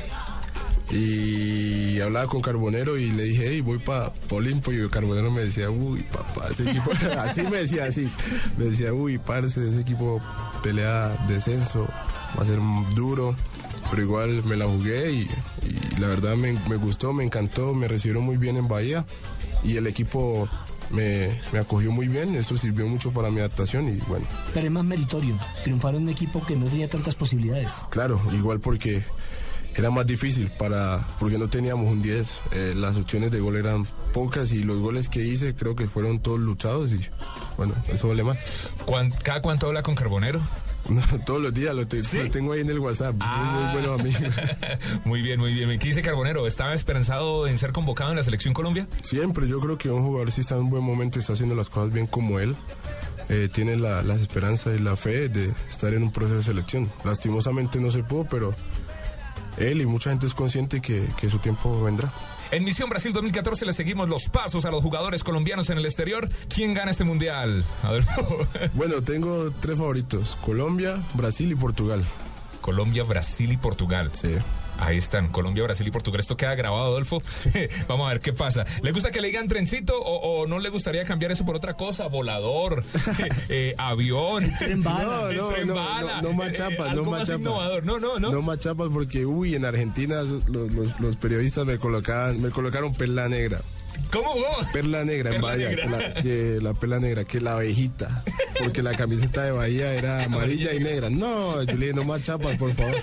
Y 0.90 2.00
hablaba 2.00 2.26
con 2.26 2.40
Carbonero 2.40 2.98
y 2.98 3.10
le 3.10 3.24
dije, 3.24 3.48
hey, 3.48 3.60
voy 3.60 3.78
para 3.78 4.12
Olimpo. 4.30 4.72
Y 4.72 4.88
Carbonero 4.88 5.30
me 5.30 5.42
decía, 5.42 5.70
uy, 5.70 6.02
papá, 6.02 6.48
ese 6.50 6.68
equipo, 6.68 6.90
así 7.18 7.42
me 7.42 7.58
decía, 7.58 7.86
así. 7.86 8.08
Me 8.56 8.66
decía, 8.66 8.92
uy, 8.92 9.18
parce, 9.18 9.68
ese 9.68 9.80
equipo 9.80 10.20
pelea 10.62 11.08
descenso, 11.28 11.86
va 12.38 12.42
a 12.42 12.46
ser 12.46 12.58
duro. 12.94 13.34
Pero 13.90 14.02
igual 14.02 14.42
me 14.44 14.56
la 14.56 14.66
jugué 14.66 15.12
y, 15.12 15.28
y 15.66 16.00
la 16.00 16.08
verdad 16.08 16.36
me, 16.36 16.52
me 16.68 16.76
gustó, 16.76 17.12
me 17.12 17.24
encantó, 17.24 17.74
me 17.74 17.88
recibieron 17.88 18.24
muy 18.24 18.36
bien 18.36 18.56
en 18.56 18.68
Bahía. 18.68 19.04
Y 19.64 19.76
el 19.76 19.86
equipo 19.86 20.48
me, 20.92 21.40
me 21.52 21.58
acogió 21.58 21.90
muy 21.90 22.08
bien, 22.08 22.34
eso 22.34 22.56
sirvió 22.56 22.86
mucho 22.86 23.12
para 23.12 23.30
mi 23.30 23.40
adaptación 23.40 23.88
y 23.88 24.00
bueno. 24.08 24.26
Pero 24.54 24.66
es 24.66 24.72
más 24.72 24.84
meritorio 24.84 25.38
triunfar 25.62 25.94
en 25.94 26.02
un 26.02 26.08
equipo 26.10 26.44
que 26.44 26.56
no 26.56 26.66
tenía 26.66 26.88
tantas 26.88 27.14
posibilidades. 27.14 27.86
Claro, 27.90 28.20
igual 28.32 28.60
porque 28.60 29.02
era 29.76 29.90
más 29.90 30.06
difícil 30.06 30.50
para 30.58 31.06
porque 31.18 31.38
no 31.38 31.48
teníamos 31.48 31.90
un 31.90 32.02
10. 32.02 32.40
eh, 32.52 32.74
las 32.76 32.96
opciones 32.96 33.30
de 33.30 33.40
gol 33.40 33.56
eran 33.56 33.86
pocas 34.12 34.52
y 34.52 34.62
los 34.62 34.78
goles 34.80 35.08
que 35.08 35.24
hice 35.24 35.54
creo 35.54 35.74
que 35.76 35.86
fueron 35.86 36.20
todos 36.20 36.40
luchados 36.40 36.92
y 36.92 37.00
bueno, 37.56 37.74
eso 37.88 38.08
vale 38.08 38.22
más. 38.24 38.70
¿Cuán- 38.84 39.10
¿Cada 39.10 39.40
cuánto 39.42 39.66
habla 39.68 39.82
con 39.82 39.94
Carbonero? 39.94 40.40
No, 40.88 41.00
todos 41.24 41.40
los 41.40 41.54
días 41.54 41.76
lo, 41.76 41.86
te- 41.86 42.02
lo 42.02 42.28
tengo 42.32 42.54
ahí 42.54 42.60
en 42.60 42.68
el 42.68 42.80
WhatsApp. 42.80 43.14
Muy, 43.14 43.62
muy 43.62 43.72
buenos 43.72 44.00
amigos. 44.00 44.22
Muy 45.04 45.22
bien, 45.22 45.38
muy 45.38 45.54
bien. 45.54 45.78
¿Qué 45.78 45.86
dice 45.86 46.02
Carbonero? 46.02 46.44
¿Estaba 46.44 46.74
esperanzado 46.74 47.46
en 47.46 47.56
ser 47.56 47.70
convocado 47.70 48.10
en 48.10 48.16
la 48.16 48.24
selección 48.24 48.52
Colombia? 48.52 48.88
Siempre, 49.04 49.46
yo 49.46 49.60
creo 49.60 49.78
que 49.78 49.90
un 49.90 50.02
jugador 50.04 50.32
si 50.32 50.40
está 50.40 50.56
en 50.56 50.62
un 50.62 50.70
buen 50.70 50.82
momento 50.82 51.18
y 51.18 51.20
está 51.20 51.34
haciendo 51.34 51.54
las 51.54 51.70
cosas 51.70 51.92
bien 51.92 52.08
como 52.08 52.40
él, 52.40 52.56
eh, 53.28 53.48
tiene 53.52 53.76
la, 53.76 54.02
la 54.02 54.16
esperanza 54.16 54.74
y 54.74 54.80
la 54.80 54.96
fe 54.96 55.28
de 55.28 55.52
estar 55.70 55.94
en 55.94 56.02
un 56.02 56.10
proceso 56.10 56.38
de 56.38 56.42
selección. 56.42 56.90
Lastimosamente 57.04 57.78
no 57.78 57.88
se 57.92 58.02
pudo, 58.02 58.26
pero 58.28 58.52
él 59.58 59.80
y 59.80 59.86
mucha 59.86 60.10
gente 60.10 60.26
es 60.26 60.34
consciente 60.34 60.80
que, 60.80 61.08
que 61.20 61.28
su 61.30 61.38
tiempo 61.38 61.82
vendrá. 61.82 62.12
En 62.50 62.64
Misión 62.64 62.90
Brasil 62.90 63.12
2014 63.14 63.64
le 63.64 63.72
seguimos 63.72 64.08
los 64.10 64.28
pasos 64.28 64.66
a 64.66 64.70
los 64.70 64.82
jugadores 64.82 65.24
colombianos 65.24 65.70
en 65.70 65.78
el 65.78 65.86
exterior. 65.86 66.28
¿Quién 66.54 66.74
gana 66.74 66.90
este 66.90 67.04
mundial? 67.04 67.64
Adolfo. 67.82 68.46
Bueno, 68.74 69.02
tengo 69.02 69.50
tres 69.60 69.78
favoritos: 69.78 70.36
Colombia, 70.44 71.00
Brasil 71.14 71.50
y 71.50 71.54
Portugal. 71.54 72.04
Colombia, 72.60 73.04
Brasil 73.04 73.50
y 73.52 73.56
Portugal. 73.56 74.10
Sí. 74.12 74.34
Ahí 74.84 74.98
están, 74.98 75.28
Colombia, 75.30 75.62
Brasil 75.62 75.86
y 75.86 75.90
Portugal. 75.90 76.20
Esto 76.20 76.36
queda 76.36 76.54
grabado, 76.54 76.86
Adolfo. 76.86 77.18
Vamos 77.88 78.06
a 78.06 78.10
ver 78.14 78.20
qué 78.20 78.32
pasa. 78.32 78.64
¿Le 78.82 78.90
gusta 78.92 79.10
que 79.10 79.20
le 79.20 79.28
digan 79.28 79.46
trencito 79.48 79.96
o, 80.00 80.40
o 80.42 80.46
no 80.46 80.58
le 80.58 80.70
gustaría 80.70 81.04
cambiar 81.04 81.30
eso 81.32 81.44
por 81.46 81.54
otra 81.56 81.74
cosa? 81.74 82.08
Volador, 82.08 82.82
eh, 83.48 83.74
avión, 83.78 84.50
Tren 84.58 84.82
bala. 84.82 85.04
No, 85.04 85.32
no, 85.32 85.48
tren 85.50 85.68
no, 85.68 85.74
bala, 85.74 86.20
no, 86.20 86.22
no 86.22 86.30
eh, 86.30 86.34
machapas, 86.34 86.94
no 86.94 87.04
machapas. 87.04 87.84
No, 87.84 87.98
no, 87.98 88.18
no. 88.18 88.30
No 88.30 88.42
machapas 88.42 88.88
porque, 88.92 89.24
uy, 89.24 89.54
en 89.54 89.64
Argentina 89.64 90.22
los, 90.22 90.48
los- 90.48 91.00
los 91.00 91.16
periodistas 91.16 91.64
me 91.64 91.78
colocaban, 91.78 92.40
me 92.42 92.50
colocaron 92.50 92.92
perla 92.92 93.28
negra. 93.28 93.60
¿Cómo, 94.10 94.30
cómo? 94.32 94.44
Perla 94.72 95.04
negra 95.04 95.34
en 95.34 95.40
Bahía, 95.40 95.68
negra. 95.70 95.86
la, 95.86 96.14
que 96.14 96.58
la 96.60 96.74
perla 96.74 96.98
negra, 96.98 97.24
que 97.24 97.40
la 97.40 97.52
abejita, 97.56 98.24
porque 98.58 98.82
la 98.82 98.94
camiseta 98.94 99.44
de 99.44 99.52
Bahía 99.52 99.94
era 99.94 100.24
amarilla 100.24 100.74
y 100.74 100.80
negra. 100.80 101.08
No, 101.08 101.62
yo 101.62 101.72
le 101.74 101.86
dije, 101.86 101.94
no 101.94 102.04
más 102.04 102.22
chapas, 102.24 102.56
por 102.56 102.74
favor. 102.74 102.94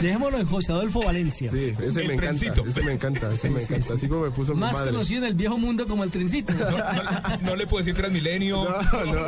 Dejémoslo 0.00 0.38
en 0.38 0.46
José 0.46 0.72
Adolfo 0.72 1.00
Valencia. 1.02 1.50
Sí, 1.50 1.74
ese 1.82 2.00
El 2.02 2.08
me 2.08 2.14
encanta, 2.14 2.46
ese 2.66 2.82
me 2.82 2.92
encanta, 2.92 3.32
ese 3.32 3.50
me 3.50 3.62
encanta. 3.62 3.82
sí. 3.82 3.92
Así 3.94 4.08
como 4.08 4.22
me 4.24 4.30
puso 4.30 4.54
mi 4.54 4.60
Más 4.60 4.72
madre. 4.74 4.90
conocido 4.92 5.22
en 5.22 5.28
el 5.28 5.34
viejo 5.34 5.58
mundo 5.58 5.86
como 5.86 6.04
el 6.04 6.10
trencito. 6.10 6.52
No, 6.54 6.70
no- 6.70 7.38
no 7.42 7.56
le 7.56 7.66
puedo 7.66 7.78
decir 7.84 7.94
Transmilenio. 7.94 8.64
No, 8.64 9.04
no. 9.04 9.20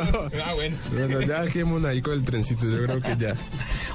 Ah, 0.45 0.53
bueno. 0.53 0.75
Bueno, 0.93 1.21
ya 1.21 1.45
quedémonos 1.47 1.89
ahí 1.89 2.01
con 2.01 2.13
el 2.13 2.23
trencito, 2.23 2.65
yo 2.69 2.83
creo 2.83 3.01
que 3.01 3.15
ya. 3.17 3.35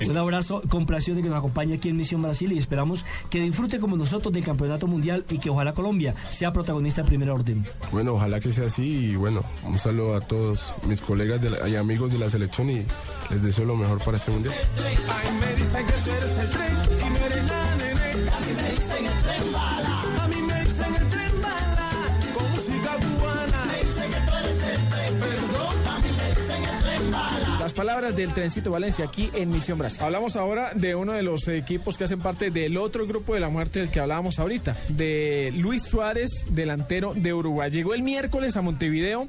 Un 0.09 0.17
abrazo, 0.17 0.63
complacido 0.69 1.17
de 1.17 1.23
que 1.23 1.29
nos 1.29 1.39
acompañe 1.39 1.75
aquí 1.75 1.89
en 1.89 1.97
Misión 1.97 2.23
Brasil 2.23 2.53
y 2.53 2.59
esperamos 2.59 3.05
que 3.31 3.41
disfrute 3.41 3.79
como 3.79 3.97
nosotros 3.97 4.33
del 4.33 4.45
Campeonato 4.45 4.87
Mundial 4.87 5.25
y 5.31 5.39
que 5.39 5.51
ojalá 5.51 5.73
Colombia 5.73 6.15
sea 6.31 6.53
protagonista 6.53 7.03
de 7.03 7.09
primer 7.09 7.31
orden. 7.31 7.65
Bueno, 7.93 8.13
ojalá 8.15 8.41
que 8.41 8.53
sea 8.53 8.67
así 8.67 8.83
y 9.11 9.17
bueno, 9.17 9.43
un 9.65 9.79
saludo 9.79 10.17
a 10.17 10.21
todos 10.21 10.75
mis 10.87 11.01
colegas 11.01 11.41
de 11.41 11.51
la- 11.51 11.69
y 11.69 11.77
amigos 11.77 12.13
de 12.13 12.19
la 12.19 12.29
selección 12.31 12.69
y 12.71 12.85
les 13.31 13.43
deseo 13.43 13.65
lo 13.65 13.77
mejor 13.77 13.99
para 14.05 14.17
este 14.19 14.31
mundial. 14.31 14.55
El 16.47 16.53
tren 16.53 16.77
y 17.13 17.25
eres 17.25 17.45
la 17.49 17.77
nene. 17.77 18.31
A 18.31 18.41
mí 18.41 18.53
me 18.57 18.71
dicen 18.71 19.07
el 19.07 19.23
tren 19.23 19.53
bala. 19.53 20.03
A 20.23 20.29
mí 20.29 20.37
me 20.43 20.65
dicen 20.65 20.95
el 20.95 21.09
tren 21.09 21.43
bala. 21.43 21.91
Con 22.35 22.51
música 22.53 22.91
cubana. 22.97 23.65
Me 23.67 23.79
dicen 23.83 24.11
que 24.11 24.21
tú 24.31 24.37
eres 24.37 24.63
el 24.63 24.89
tren. 24.89 25.15
Perdón. 25.19 25.75
A 25.89 25.99
mí 25.99 26.09
me 26.17 26.29
dicen 26.35 26.65
el 26.65 26.83
tren 26.83 27.11
bala. 27.11 27.59
Las 27.61 27.75
palabras 27.75 28.15
del 28.15 28.33
Trencito 28.33 28.71
Valencia 28.71 29.05
aquí 29.05 29.31
en 29.35 29.51
Misión 29.51 29.79
Brasil. 29.79 30.03
Hablamos 30.05 30.37
ahora 30.37 30.73
de 30.75 30.95
uno 30.95 31.13
de 31.13 31.23
los 31.23 31.49
equipos 31.49 31.99
que 31.99 32.05
hacen 32.05 32.21
parte 32.21 32.51
del 32.51 32.77
otro 32.77 33.07
grupo 33.09 33.35
de 33.35 33.41
la 33.41 33.49
muerte 33.49 33.81
del 33.81 33.91
que 33.91 33.99
hablábamos 33.99 34.39
ahorita, 34.39 34.77
de 34.89 35.53
Luis 35.57 35.83
Suárez, 35.83 36.47
delantero 36.51 37.13
de 37.15 37.35
Uruguay. 37.35 37.71
Llegó 37.71 37.95
el 37.95 38.03
miércoles 38.03 38.57
a 38.57 38.63
Montevideo. 38.63 39.27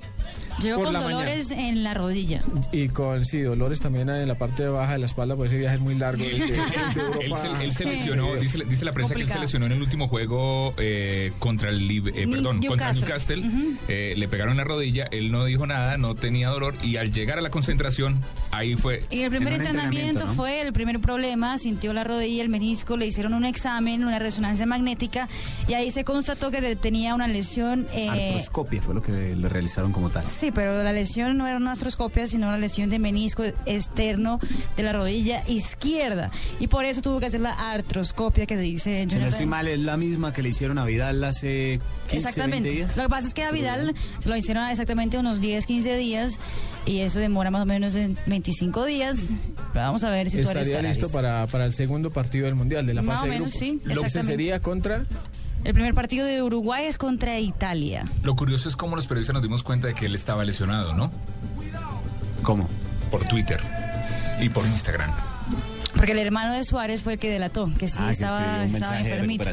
Llegó 0.62 0.78
por 0.78 0.86
con 0.86 0.94
la 0.94 1.02
dolores 1.02 1.52
en 1.52 1.84
la 1.84 1.94
rodilla. 1.94 2.42
Y 2.72 2.90
con, 2.90 3.24
sí, 3.26 3.42
dolores 3.42 3.80
también 3.80 4.10
en 4.10 4.28
la 4.28 4.36
parte 4.36 4.68
baja 4.68 4.94
de 4.94 5.00
la 5.00 5.06
espalda, 5.06 5.36
pues 5.36 5.52
ese 5.52 5.60
viaje 5.60 5.76
es 5.76 5.82
muy 5.82 5.96
largo. 5.96 6.24
el 6.24 6.42
el 6.42 6.42
Él 7.22 7.34
se, 7.38 7.64
él 7.64 7.74
se 7.74 7.86
lesionó, 7.86 8.36
dice, 8.36 8.60
dice 8.66 8.86
la 8.86 8.92
prensa 8.92 9.14
que 9.14 9.22
él 9.22 9.30
se 9.30 9.40
lesionó 9.40 9.66
en 9.66 9.74
el 9.74 9.82
último 9.82 10.08
juego 10.08 10.74
eh, 10.78 11.32
contra 11.40 11.70
el 11.70 11.90
eh, 11.90 12.28
perdón, 12.28 12.60
contra 12.62 12.92
Newcastle. 12.94 13.38
Newcastle. 13.38 13.78
Eh, 13.88 14.14
le 14.18 14.28
pegaron 14.28 14.58
la 14.58 14.64
rodilla, 14.64 15.08
él 15.12 15.32
no 15.32 15.46
dijo 15.46 15.66
nada, 15.68 15.98
no 15.98 16.16
tenía 16.16 16.50
dolor 16.50 16.74
y 16.84 16.98
al 16.98 17.12
llegar 17.12 17.38
a 17.38 17.42
la 17.42 17.50
concentración, 17.50 18.20
ahí 18.52 18.76
fue. 18.76 19.02
Y 19.10 19.22
el 19.22 19.30
primer 19.30 19.54
En 19.54 19.62
entrenamiento, 19.62 19.90
entrenamiento, 20.00 20.26
¿no? 20.26 20.34
fue 20.34 20.62
el 20.62 20.74
primer 20.74 21.00
problema, 21.00 21.58
sintió 21.58 21.94
la 21.94 22.04
rodilla, 22.04 22.42
el 22.44 22.50
menisco, 22.50 22.98
le 22.98 23.06
hicieron 23.08 23.34
un 23.34 23.46
examen, 23.46 24.04
una 24.04 24.20
resonancia 24.20 24.66
magnética 24.66 25.28
y 25.68 25.74
ahí 25.74 25.92
se 25.92 26.04
constató 26.04 26.52
que 26.52 26.76
tenía 26.76 27.16
una 27.16 27.28
lesión. 27.28 27.88
eh, 27.94 28.10
Artroscopia 28.10 28.82
fue 28.82 28.96
lo 28.96 29.02
que 29.02 29.36
le 29.36 29.50
realizaron 29.50 29.92
como 29.92 30.10
tal. 30.10 30.28
Sí, 30.28 30.47
pero 30.52 30.84
la 30.84 30.92
lesión 30.94 31.38
no 31.38 31.48
era 31.48 31.58
una 31.58 31.72
astroscopia, 31.72 32.28
sino 32.28 32.48
una 32.48 32.58
lesión 32.58 32.90
de 32.90 33.00
menisco 33.00 33.44
externo 33.66 34.40
de 34.76 34.84
la 34.84 34.94
rodilla 34.94 35.44
izquierda. 35.48 36.32
Y 36.60 36.68
por 36.68 36.86
eso 36.86 37.02
tuvo 37.02 37.20
que 37.20 37.28
hacer 37.28 37.42
la 37.42 37.72
artroscopia 37.72 38.46
que 38.46 38.58
dice 38.58 39.00
Si 39.02 39.06
no 39.06 39.12
Jonathan. 39.12 39.28
estoy 39.30 39.46
mal, 39.46 39.68
es 39.68 39.80
la 39.80 39.98
misma 39.98 40.34
que 40.34 40.42
le 40.42 40.50
hicieron 40.50 40.78
a 40.78 40.86
Vidal 40.86 41.24
hace 41.24 41.80
15, 42.10 42.16
20 42.16 42.18
Exactamente. 42.18 42.70
días. 42.70 42.98
Lo 42.98 43.04
que 43.04 43.10
pasa 43.10 43.28
es 43.28 43.34
que 43.34 43.44
a 43.44 43.52
Vidal 43.52 43.94
se 44.20 44.30
lo 44.30 44.36
hicieron 44.36 44.68
exactamente 44.70 45.18
unos 45.18 45.42
10, 45.42 45.66
15 45.66 45.96
días 45.98 46.40
y 46.86 47.00
eso 47.00 47.20
demora 47.20 47.52
más 47.52 47.64
o 47.64 47.66
menos 47.66 47.96
en 47.96 48.18
25 48.28 48.86
días. 48.86 49.30
Pero 49.74 49.86
vamos 49.86 50.04
a 50.04 50.10
ver 50.10 50.30
si 50.30 50.40
Estaría 50.40 50.62
estará 50.62 50.88
listo 50.88 51.10
para, 51.10 51.46
para 51.48 51.66
el 51.66 51.74
segundo 51.74 52.10
partido 52.12 52.46
del 52.46 52.56
Mundial, 52.56 52.86
de 52.86 52.94
la 52.94 53.02
Más 53.02 53.18
fase 53.22 53.28
o 53.28 53.32
de 53.32 53.40
menos, 53.40 53.52
grupos. 53.52 53.60
sí, 53.60 53.82
Lo 53.94 54.02
que 54.02 54.22
sería 54.24 54.60
contra... 54.62 55.06
El 55.64 55.74
primer 55.74 55.94
partido 55.94 56.26
de 56.26 56.42
Uruguay 56.42 56.86
es 56.86 56.98
contra 56.98 57.40
Italia. 57.40 58.06
Lo 58.24 58.36
curioso 58.36 58.70
es 58.70 58.76
cómo 58.76 58.96
los 58.96 59.08
periodistas 59.08 59.34
nos 59.34 59.44
dimos 59.44 59.64
cuenta 59.64 59.88
de 59.88 59.94
que 59.94 60.06
él 60.06 60.16
estaba 60.16 60.46
lesionado, 60.46 60.94
¿no? 60.94 61.12
¿Cómo? 62.44 62.70
Por 63.12 63.26
Twitter 63.26 63.60
y 64.40 64.50
por 64.50 64.66
Instagram. 64.66 65.12
Porque 65.98 66.12
el 66.12 66.20
hermano 66.20 66.54
de 66.54 66.64
Suárez 66.64 67.02
fue 67.04 67.14
el 67.14 67.20
que 67.20 67.30
delató, 67.30 67.70
que 67.78 67.88
sí 67.88 67.98
Ah, 68.00 68.06
que 68.08 68.12
estaba, 68.12 68.58
de 68.58 69.00
enfermito. 69.00 69.50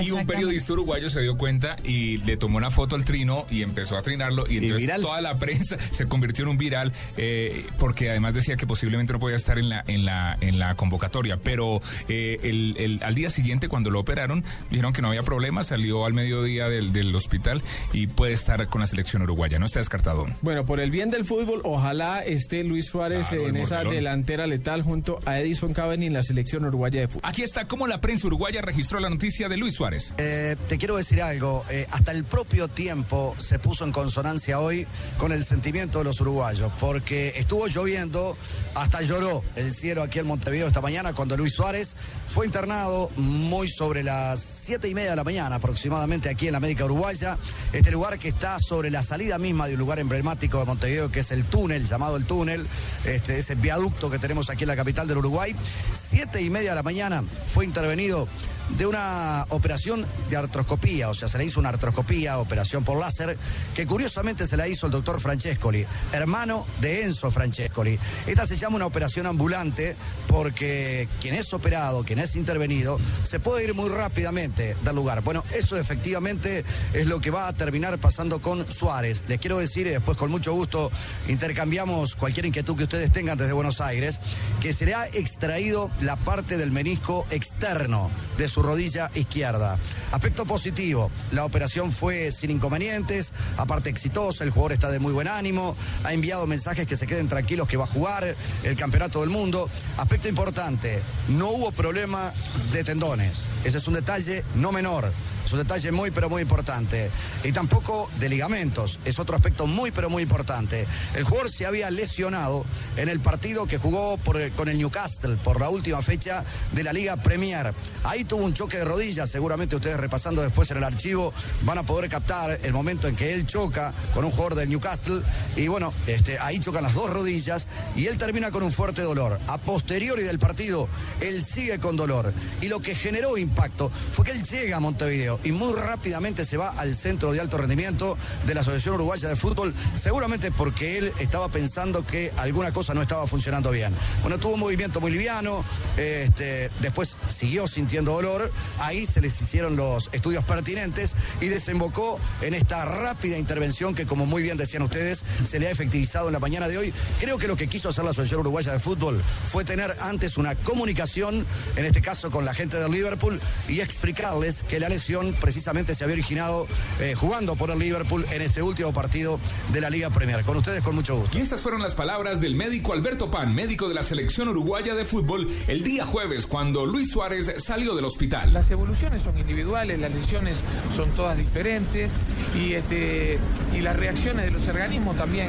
Y 0.00 0.10
un 0.10 0.26
periodista 0.26 0.72
uruguayo 0.74 1.08
se 1.10 1.20
dio 1.22 1.36
cuenta 1.36 1.76
y 1.82 2.18
le 2.18 2.36
tomó 2.36 2.58
una 2.58 2.70
foto 2.70 2.94
al 2.94 3.04
trino 3.04 3.46
y 3.50 3.62
empezó 3.62 3.96
a 3.96 4.02
trinarlo 4.02 4.44
y 4.48 4.56
entonces 4.58 4.82
viral. 4.82 5.00
toda 5.00 5.20
la 5.20 5.38
prensa 5.38 5.76
se 5.90 6.06
convirtió 6.06 6.44
en 6.44 6.50
un 6.50 6.58
viral 6.58 6.92
eh, 7.16 7.64
porque 7.78 8.10
además 8.10 8.34
decía 8.34 8.56
que 8.56 8.66
posiblemente 8.66 9.12
no 9.12 9.18
podía 9.18 9.36
estar 9.36 9.58
en 9.58 9.68
la 9.70 9.82
en 9.86 10.04
la 10.04 10.36
en 10.40 10.58
la 10.58 10.74
convocatoria, 10.74 11.38
pero 11.42 11.80
eh, 12.08 12.38
el, 12.42 12.76
el- 12.78 13.00
al 13.02 13.14
día 13.14 13.30
siguiente 13.30 13.68
cuando 13.68 13.90
lo 13.90 14.00
operaron 14.00 14.44
dijeron 14.70 14.92
que 14.92 15.00
no 15.02 15.08
había 15.08 15.22
problema, 15.22 15.62
salió 15.62 16.04
al 16.04 16.12
mediodía 16.12 16.68
del, 16.68 16.92
del 16.92 17.14
hospital 17.14 17.62
y 17.92 18.06
puede 18.08 18.32
estar 18.32 18.66
con 18.68 18.80
la 18.80 18.86
selección 18.86 19.22
uruguaya, 19.22 19.58
no 19.58 19.66
está 19.66 19.80
descartado. 19.80 20.26
Bueno, 20.42 20.64
por 20.64 20.80
el 20.80 20.90
bien 20.90 21.10
del 21.10 21.24
fútbol, 21.24 21.60
ojalá 21.64 22.20
esté 22.24 22.62
Luis 22.64 22.88
Suárez 22.90 23.28
Claro, 23.28 23.48
en 23.48 23.56
esa 23.56 23.84
delantera 23.84 24.46
letal 24.46 24.82
junto 24.82 25.18
a 25.24 25.38
Edison 25.40 25.72
Cavani 25.78 26.06
en 26.06 26.14
la 26.14 26.24
selección 26.24 26.64
uruguaya 26.64 27.02
de 27.02 27.06
fútbol. 27.06 27.22
Aquí 27.22 27.42
está 27.42 27.68
cómo 27.68 27.86
la 27.86 28.00
prensa 28.00 28.26
uruguaya 28.26 28.60
registró 28.60 28.98
la 28.98 29.08
noticia 29.08 29.48
de 29.48 29.56
Luis 29.56 29.74
Suárez. 29.74 30.12
Eh, 30.18 30.56
te 30.68 30.76
quiero 30.76 30.96
decir 30.96 31.22
algo, 31.22 31.64
eh, 31.70 31.86
hasta 31.92 32.10
el 32.10 32.24
propio 32.24 32.66
tiempo 32.66 33.36
se 33.38 33.60
puso 33.60 33.84
en 33.84 33.92
consonancia 33.92 34.58
hoy 34.58 34.88
con 35.18 35.30
el 35.30 35.44
sentimiento 35.44 35.98
de 35.98 36.04
los 36.04 36.20
uruguayos, 36.20 36.72
porque 36.80 37.32
estuvo 37.36 37.68
lloviendo, 37.68 38.36
hasta 38.74 39.02
lloró 39.02 39.44
el 39.54 39.72
cielo 39.72 40.02
aquí 40.02 40.18
en 40.18 40.26
Montevideo 40.26 40.66
esta 40.66 40.80
mañana 40.80 41.12
cuando 41.12 41.36
Luis 41.36 41.54
Suárez 41.54 41.94
fue 42.26 42.44
internado 42.44 43.10
muy 43.14 43.68
sobre 43.68 44.02
las 44.02 44.40
siete 44.40 44.88
y 44.88 44.94
media 44.94 45.10
de 45.10 45.16
la 45.16 45.24
mañana 45.24 45.56
aproximadamente 45.56 46.28
aquí 46.28 46.46
en 46.46 46.52
la 46.52 46.58
América 46.58 46.86
Uruguaya, 46.86 47.38
este 47.72 47.92
lugar 47.92 48.18
que 48.18 48.30
está 48.30 48.58
sobre 48.58 48.90
la 48.90 49.04
salida 49.04 49.38
misma 49.38 49.68
de 49.68 49.74
un 49.74 49.78
lugar 49.78 50.00
emblemático 50.00 50.58
de 50.58 50.64
Montevideo 50.64 51.12
que 51.12 51.20
es 51.20 51.30
el 51.30 51.44
túnel, 51.44 51.86
llamado 51.86 52.16
el 52.16 52.24
túnel, 52.24 52.66
este, 53.04 53.38
ese 53.38 53.54
viaducto 53.54 54.10
que 54.10 54.18
tenemos 54.18 54.50
aquí 54.50 54.64
en 54.64 54.68
la 54.68 54.76
capital 54.76 55.06
del 55.06 55.18
Uruguay, 55.18 55.54
siete 55.92 56.42
y 56.42 56.50
media 56.50 56.70
de 56.70 56.76
la 56.76 56.82
mañana 56.82 57.22
fue 57.46 57.64
intervenido 57.64 58.28
de 58.76 58.86
una 58.86 59.46
operación 59.48 60.04
de 60.28 60.36
artroscopía, 60.36 61.08
o 61.08 61.14
sea, 61.14 61.28
se 61.28 61.38
le 61.38 61.44
hizo 61.44 61.60
una 61.60 61.70
artroscopía, 61.70 62.38
operación 62.38 62.84
por 62.84 62.98
láser, 62.98 63.36
que 63.74 63.86
curiosamente 63.86 64.46
se 64.46 64.56
la 64.56 64.68
hizo 64.68 64.86
el 64.86 64.92
doctor 64.92 65.20
Francescoli, 65.20 65.86
hermano 66.12 66.66
de 66.80 67.04
Enzo 67.04 67.30
Francescoli. 67.30 67.98
Esta 68.26 68.46
se 68.46 68.56
llama 68.56 68.76
una 68.76 68.86
operación 68.86 69.26
ambulante 69.26 69.96
porque 70.26 71.08
quien 71.20 71.34
es 71.34 71.52
operado, 71.52 72.04
quien 72.04 72.18
es 72.18 72.36
intervenido, 72.36 72.98
se 73.22 73.40
puede 73.40 73.64
ir 73.64 73.74
muy 73.74 73.88
rápidamente 73.88 74.76
del 74.84 74.94
lugar. 74.94 75.22
Bueno, 75.22 75.42
eso 75.54 75.76
efectivamente 75.76 76.64
es 76.92 77.06
lo 77.06 77.20
que 77.20 77.30
va 77.30 77.48
a 77.48 77.52
terminar 77.52 77.98
pasando 77.98 78.40
con 78.40 78.70
Suárez. 78.70 79.24
Les 79.28 79.40
quiero 79.40 79.58
decir, 79.58 79.86
y 79.86 79.90
después 79.90 80.16
con 80.18 80.30
mucho 80.30 80.52
gusto 80.52 80.90
intercambiamos 81.28 82.14
cualquier 82.14 82.46
inquietud 82.46 82.76
que 82.76 82.84
ustedes 82.84 83.12
tengan 83.12 83.38
desde 83.38 83.52
Buenos 83.52 83.80
Aires, 83.80 84.20
que 84.60 84.72
se 84.72 84.86
le 84.86 84.94
ha 84.94 85.06
extraído 85.06 85.90
la 86.00 86.16
parte 86.16 86.56
del 86.56 86.72
menisco 86.72 87.26
externo 87.30 88.10
de 88.36 88.48
su 88.48 88.57
rodilla 88.62 89.10
izquierda. 89.14 89.78
Aspecto 90.12 90.44
positivo, 90.46 91.10
la 91.32 91.44
operación 91.44 91.92
fue 91.92 92.32
sin 92.32 92.50
inconvenientes, 92.50 93.32
aparte 93.56 93.90
exitosa, 93.90 94.44
el 94.44 94.50
jugador 94.50 94.72
está 94.72 94.90
de 94.90 94.98
muy 94.98 95.12
buen 95.12 95.28
ánimo, 95.28 95.76
ha 96.04 96.12
enviado 96.12 96.46
mensajes 96.46 96.86
que 96.86 96.96
se 96.96 97.06
queden 97.06 97.28
tranquilos 97.28 97.68
que 97.68 97.76
va 97.76 97.84
a 97.84 97.88
jugar 97.88 98.34
el 98.64 98.76
campeonato 98.76 99.20
del 99.20 99.30
mundo. 99.30 99.68
Aspecto 99.96 100.28
importante, 100.28 101.00
no 101.28 101.50
hubo 101.50 101.72
problema 101.72 102.32
de 102.72 102.84
tendones, 102.84 103.40
ese 103.64 103.78
es 103.78 103.88
un 103.88 103.94
detalle 103.94 104.44
no 104.54 104.72
menor. 104.72 105.10
Es 105.48 105.52
un 105.54 105.60
detalle 105.60 105.92
muy, 105.92 106.10
pero 106.10 106.28
muy 106.28 106.42
importante. 106.42 107.10
Y 107.42 107.52
tampoco 107.52 108.10
de 108.20 108.28
ligamentos. 108.28 108.98
Es 109.06 109.18
otro 109.18 109.34
aspecto 109.34 109.66
muy, 109.66 109.90
pero 109.90 110.10
muy 110.10 110.22
importante. 110.22 110.86
El 111.14 111.24
jugador 111.24 111.50
se 111.50 111.64
había 111.64 111.90
lesionado 111.90 112.66
en 112.98 113.08
el 113.08 113.18
partido 113.20 113.66
que 113.66 113.78
jugó 113.78 114.18
con 114.56 114.68
el 114.68 114.76
Newcastle 114.76 115.36
por 115.36 115.58
la 115.58 115.70
última 115.70 116.02
fecha 116.02 116.44
de 116.72 116.84
la 116.84 116.92
Liga 116.92 117.16
Premier. 117.16 117.72
Ahí 118.04 118.24
tuvo 118.24 118.44
un 118.44 118.52
choque 118.52 118.76
de 118.76 118.84
rodillas. 118.84 119.30
Seguramente 119.30 119.74
ustedes 119.74 119.96
repasando 119.96 120.42
después 120.42 120.70
en 120.70 120.76
el 120.76 120.84
archivo 120.84 121.32
van 121.62 121.78
a 121.78 121.82
poder 121.82 122.10
captar 122.10 122.60
el 122.62 122.74
momento 122.74 123.08
en 123.08 123.16
que 123.16 123.32
él 123.32 123.46
choca 123.46 123.94
con 124.12 124.26
un 124.26 124.30
jugador 124.30 124.54
del 124.54 124.68
Newcastle. 124.68 125.22
Y 125.56 125.66
bueno, 125.68 125.94
este, 126.06 126.38
ahí 126.38 126.60
chocan 126.60 126.82
las 126.82 126.92
dos 126.92 127.08
rodillas 127.08 127.68
y 127.96 128.04
él 128.04 128.18
termina 128.18 128.50
con 128.50 128.62
un 128.64 128.70
fuerte 128.70 129.00
dolor. 129.00 129.40
A 129.46 129.56
posteriori 129.56 130.24
del 130.24 130.38
partido, 130.38 130.90
él 131.22 131.46
sigue 131.46 131.78
con 131.78 131.96
dolor. 131.96 132.34
Y 132.60 132.68
lo 132.68 132.80
que 132.80 132.94
generó 132.94 133.38
impacto 133.38 133.90
fue 134.12 134.26
que 134.26 134.32
él 134.32 134.42
llega 134.42 134.76
a 134.76 134.80
Montevideo 134.80 135.37
y 135.44 135.52
muy 135.52 135.72
rápidamente 135.74 136.44
se 136.44 136.56
va 136.56 136.68
al 136.70 136.94
centro 136.94 137.32
de 137.32 137.40
alto 137.40 137.58
rendimiento 137.58 138.16
de 138.46 138.54
la 138.54 138.60
Asociación 138.60 138.96
Uruguaya 138.96 139.28
de 139.28 139.36
Fútbol, 139.36 139.74
seguramente 139.96 140.50
porque 140.50 140.98
él 140.98 141.12
estaba 141.18 141.48
pensando 141.48 142.04
que 142.04 142.32
alguna 142.36 142.72
cosa 142.72 142.94
no 142.94 143.02
estaba 143.02 143.26
funcionando 143.26 143.70
bien. 143.70 143.92
Bueno, 144.22 144.38
tuvo 144.38 144.54
un 144.54 144.60
movimiento 144.60 145.00
muy 145.00 145.10
liviano, 145.10 145.64
este, 145.96 146.70
después 146.80 147.16
siguió 147.28 147.68
sintiendo 147.68 148.12
dolor, 148.12 148.50
ahí 148.80 149.06
se 149.06 149.20
les 149.20 149.40
hicieron 149.40 149.76
los 149.76 150.10
estudios 150.12 150.44
pertinentes 150.44 151.14
y 151.40 151.46
desembocó 151.46 152.18
en 152.42 152.54
esta 152.54 152.84
rápida 152.84 153.38
intervención 153.38 153.94
que, 153.94 154.06
como 154.06 154.26
muy 154.26 154.42
bien 154.42 154.56
decían 154.56 154.82
ustedes, 154.82 155.24
se 155.46 155.58
le 155.58 155.68
ha 155.68 155.70
efectivizado 155.70 156.28
en 156.28 156.32
la 156.32 156.38
mañana 156.38 156.68
de 156.68 156.78
hoy. 156.78 156.92
Creo 157.20 157.38
que 157.38 157.48
lo 157.48 157.56
que 157.56 157.68
quiso 157.68 157.88
hacer 157.88 158.04
la 158.04 158.10
Asociación 158.10 158.40
Uruguaya 158.40 158.72
de 158.72 158.78
Fútbol 158.78 159.20
fue 159.50 159.64
tener 159.64 159.96
antes 160.00 160.36
una 160.36 160.54
comunicación, 160.54 161.46
en 161.76 161.84
este 161.84 162.02
caso 162.02 162.30
con 162.30 162.44
la 162.44 162.54
gente 162.54 162.78
del 162.78 162.90
Liverpool, 162.90 163.40
y 163.68 163.80
explicarles 163.80 164.62
que 164.62 164.80
la 164.80 164.88
lesión 164.88 165.27
precisamente 165.34 165.94
se 165.94 166.04
había 166.04 166.14
originado 166.14 166.66
eh, 167.00 167.14
jugando 167.14 167.56
por 167.56 167.70
el 167.70 167.78
Liverpool 167.78 168.24
en 168.32 168.42
ese 168.42 168.62
último 168.62 168.92
partido 168.92 169.38
de 169.72 169.80
la 169.80 169.90
Liga 169.90 170.10
Premier. 170.10 170.42
Con 170.44 170.56
ustedes, 170.56 170.82
con 170.82 170.94
mucho 170.94 171.16
gusto. 171.16 171.38
Y 171.38 171.40
estas 171.40 171.60
fueron 171.60 171.82
las 171.82 171.94
palabras 171.94 172.40
del 172.40 172.54
médico 172.54 172.92
Alberto 172.92 173.30
Pan, 173.30 173.54
médico 173.54 173.88
de 173.88 173.94
la 173.94 174.02
selección 174.02 174.48
uruguaya 174.48 174.94
de 174.94 175.04
fútbol, 175.04 175.48
el 175.66 175.82
día 175.82 176.04
jueves 176.04 176.46
cuando 176.46 176.86
Luis 176.86 177.10
Suárez 177.10 177.52
salió 177.58 177.94
del 177.94 178.04
hospital. 178.04 178.52
Las 178.52 178.70
evoluciones 178.70 179.22
son 179.22 179.38
individuales, 179.38 179.98
las 179.98 180.12
lesiones 180.12 180.58
son 180.94 181.10
todas 181.10 181.36
diferentes 181.36 182.10
y, 182.54 182.74
este, 182.74 183.38
y 183.74 183.80
las 183.80 183.96
reacciones 183.96 184.46
de 184.46 184.50
los 184.50 184.66
organismos 184.68 185.16
también 185.16 185.48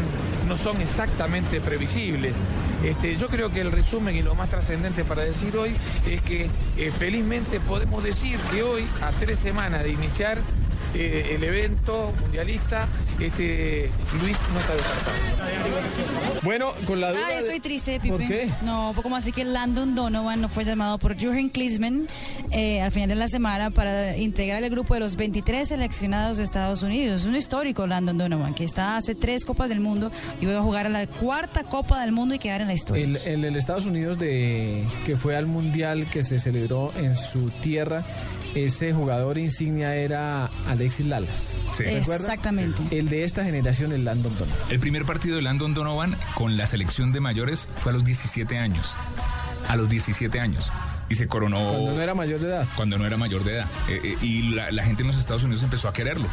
no 0.50 0.58
son 0.58 0.82
exactamente 0.82 1.62
previsibles. 1.62 2.36
Este, 2.84 3.16
yo 3.16 3.28
creo 3.28 3.52
que 3.52 3.62
el 3.62 3.72
resumen 3.72 4.16
y 4.16 4.24
lo 4.24 4.34
más 4.34 4.50
trascendente 4.50 5.06
para 5.06 5.24
decir 5.24 5.56
hoy 5.56 5.76
es 6.08 6.22
que 6.24 6.50
eh, 6.76 6.92
felizmente 6.92 7.60
podemos 7.60 8.04
decir 8.04 8.40
que 8.52 8.64
hoy, 8.64 8.86
a 9.02 9.12
tres 9.12 9.38
semanas 9.38 9.84
de 9.84 9.92
iniciar 9.92 10.40
eh, 10.96 11.36
el 11.36 11.44
evento 11.44 12.12
mundialista, 12.20 12.88
este, 13.20 13.90
Luis 14.22 14.38
no 14.54 14.60
está 14.60 14.74
descartado. 14.76 15.16
Bueno, 16.44 16.72
con 16.86 17.02
la 17.02 17.12
duda. 17.12 17.22
Ah, 17.28 17.32
de- 17.34 17.40
estoy 17.40 17.60
triste, 17.60 18.00
Pipe. 18.00 18.16
¿Por 18.18 18.28
qué? 18.28 18.50
No, 18.64 18.94
poco 18.96 19.10
más 19.10 19.24
así 19.24 19.32
que 19.32 19.44
Landon 19.44 19.94
Donovan 19.96 20.40
no 20.42 20.48
fue 20.50 20.64
llamado 20.64 20.98
por 20.98 21.18
Jürgen 21.18 21.50
Klinsmann 21.50 22.08
eh, 22.52 22.82
al 22.82 22.92
final 22.92 23.10
de 23.10 23.16
la 23.16 23.28
semana 23.28 23.72
para 23.72 24.16
integrar 24.18 24.64
el 24.64 24.70
grupo 24.70 24.94
de 24.94 25.02
los 25.02 25.16
23 25.16 25.68
seleccionados 25.68 26.38
de 26.38 26.44
Estados 26.44 26.82
Unidos. 26.82 27.22
Es 27.22 27.28
un 27.28 27.36
histórico 27.36 27.86
Landon 27.88 28.18
Donovan, 28.18 28.54
que 28.54 28.64
está 28.64 28.96
hace 28.98 29.16
tres 29.16 29.44
Copas 29.44 29.70
del 29.70 29.80
Mundo 29.82 30.12
y 30.40 30.46
va 30.46 30.58
a 30.60 30.62
jugar 30.62 30.86
a 30.86 30.90
la 30.90 31.06
cuarta 31.08 31.64
Copa 31.64 32.00
del 32.02 32.12
Mundo 32.14 32.36
y 32.36 32.40
quedar 32.40 32.62
en 32.62 32.68
la 32.68 32.74
historia. 32.74 33.04
El, 33.04 33.18
el, 33.26 33.44
el 33.46 33.56
Estados 33.58 33.86
Unidos 33.86 34.18
de 34.18 34.84
que 35.06 35.18
fue 35.18 35.36
al 35.36 35.46
mundial 35.48 36.08
que 36.10 36.24
se 36.24 36.40
celebró 36.40 36.94
en 36.98 37.16
su 37.18 37.50
tierra, 37.50 38.04
ese 38.56 38.94
jugador 38.94 39.38
insignia 39.38 39.96
era 39.96 40.50
Alexis 40.68 41.06
Lalas. 41.06 41.54
Sí. 41.76 41.84
Exactamente. 41.84 42.82
El 42.98 43.09
de 43.10 43.24
esta 43.24 43.44
generación, 43.44 43.92
el 43.92 44.06
Landon 44.06 44.34
Donovan. 44.38 44.58
El 44.70 44.80
primer 44.80 45.04
partido 45.04 45.36
de 45.36 45.42
Landon 45.42 45.74
Donovan 45.74 46.16
con 46.36 46.58
la 46.58 46.68
selección 46.68 47.12
de 47.12 47.20
mayores 47.20 47.68
fue 47.76 47.92
a 47.92 47.96
los 47.96 48.06
17 48.06 48.58
años. 48.58 48.94
A 49.68 49.76
los 49.76 49.90
17 49.90 50.40
años. 50.40 50.72
Y 51.10 51.16
se 51.16 51.28
coronó. 51.28 51.58
Cuando 51.74 51.94
no 51.96 52.02
era 52.02 52.14
mayor 52.14 52.40
de 52.40 52.48
edad. 52.48 52.68
Cuando 52.76 52.98
no 52.98 53.06
era 53.06 53.18
mayor 53.18 53.44
de 53.44 53.54
edad. 53.56 53.66
Eh, 53.90 54.00
eh, 54.04 54.18
y 54.22 54.42
la, 54.54 54.72
la 54.72 54.84
gente 54.84 55.02
en 55.02 55.08
los 55.08 55.18
Estados 55.18 55.44
Unidos 55.44 55.64
empezó 55.64 55.88
a 55.88 55.94
quererlo. 55.94 56.28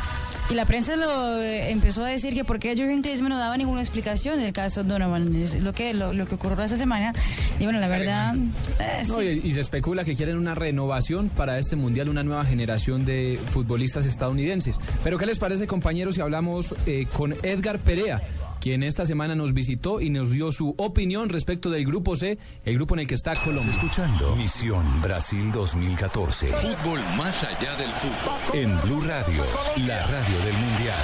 Y 0.51 0.55
la 0.55 0.64
prensa 0.66 0.97
lo 0.97 1.41
eh, 1.41 1.70
empezó 1.70 2.05
a 2.05 2.09
decir 2.09 2.35
que 2.35 2.45
por 2.45 2.59
qué 2.59 2.77
Jürgen 2.77 3.03
Klinsmann 3.03 3.31
no 3.31 3.39
daba 3.39 3.57
ninguna 3.57 3.81
explicación 3.81 4.39
en 4.39 4.47
el 4.47 4.53
caso 4.53 4.85
Donovan. 4.85 5.35
Es 5.35 5.61
lo 5.62 5.72
que, 5.72 5.95
lo, 5.95 6.12
lo 6.12 6.27
que 6.27 6.35
ocurrió 6.37 6.62
esta 6.62 6.77
semana. 6.77 7.12
Y 7.59 7.64
bueno, 7.64 7.81
la 7.81 7.89
verdad... 7.89 8.37
eh, 8.79 9.03
No, 9.09 9.16
sí. 9.20 9.41
y, 9.43 9.49
y 9.49 9.53
se 9.53 9.61
especula 9.61 10.05
que 10.05 10.14
quieren 10.14 10.37
una 10.37 10.55
renovación 10.55 11.31
para 11.31 11.59
este 11.59 11.74
mundial, 11.77 12.09
una 12.09 12.22
nueva 12.22 12.45
generación 12.45 13.05
de 13.05 13.41
futbolistas 13.51 14.05
estadounidenses. 14.07 14.79
Pero 15.03 15.16
¿qué 15.18 15.27
les 15.27 15.39
parece, 15.39 15.66
compañeros, 15.66 16.14
si 16.16 16.20
hablamos 16.20 16.74
eh, 16.87 17.07
con 17.12 17.35
Edgar 17.43 17.79
Perea? 17.79 18.20
Quien 18.67 18.83
esta 18.83 19.07
semana 19.07 19.37
nos 19.37 19.55
visitó 19.55 20.01
y 20.01 20.11
nos 20.11 20.29
dio 20.29 20.51
su 20.51 20.75
opinión 20.77 21.29
respecto 21.29 21.71
del 21.71 21.87
Grupo 21.87 22.17
C, 22.17 22.37
el 22.64 22.75
grupo 22.75 22.97
en 22.97 23.03
el 23.03 23.07
que 23.07 23.14
está 23.14 23.37
Colombia. 23.37 23.71
Escuchando 23.71 24.35
Misión 24.35 25.01
Brasil 25.01 25.53
2014. 25.53 26.49
Fútbol 26.49 26.99
más 27.17 27.37
allá 27.45 27.77
del 27.77 27.93
fútbol. 27.93 28.41
En 28.55 28.81
Blue 28.81 29.03
Radio, 29.03 29.45
la 29.87 30.05
radio 30.09 30.39
del 30.45 30.55
Mundial. 30.55 30.99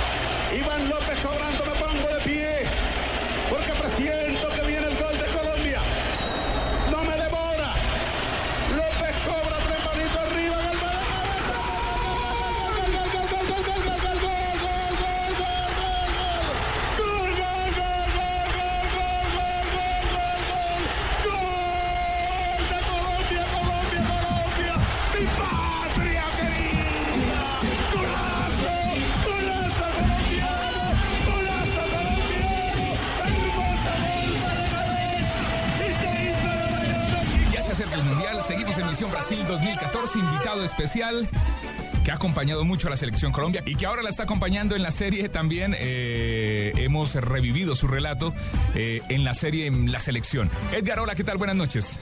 Iván 0.59 0.89
López 0.89 1.25
Brasil 39.23 39.45
2014, 39.47 40.19
invitado 40.19 40.65
especial 40.65 41.29
que 42.05 42.11
ha 42.11 42.15
acompañado 42.15 42.65
mucho 42.65 42.89
a 42.89 42.91
la 42.91 42.97
selección 42.97 43.31
Colombia 43.31 43.63
y 43.65 43.77
que 43.77 43.87
ahora 43.87 44.03
la 44.03 44.09
está 44.09 44.25
acompañando 44.25 44.75
en 44.75 44.83
la 44.83 44.91
serie 44.91 45.29
también. 45.29 45.77
eh, 45.79 46.73
hemos 46.75 47.15
revivido 47.15 47.77
su 47.77 47.87
relato 47.87 48.35
eh, 48.75 49.01
en 49.11 49.23
la 49.23 49.33
serie 49.33 49.69
en 49.69 49.93
la 49.93 50.01
selección. 50.01 50.51
Edgar, 50.73 50.99
hola, 50.99 51.15
¿qué 51.15 51.23
tal? 51.23 51.39
Buenas 51.39 51.55
noches. 51.55 52.01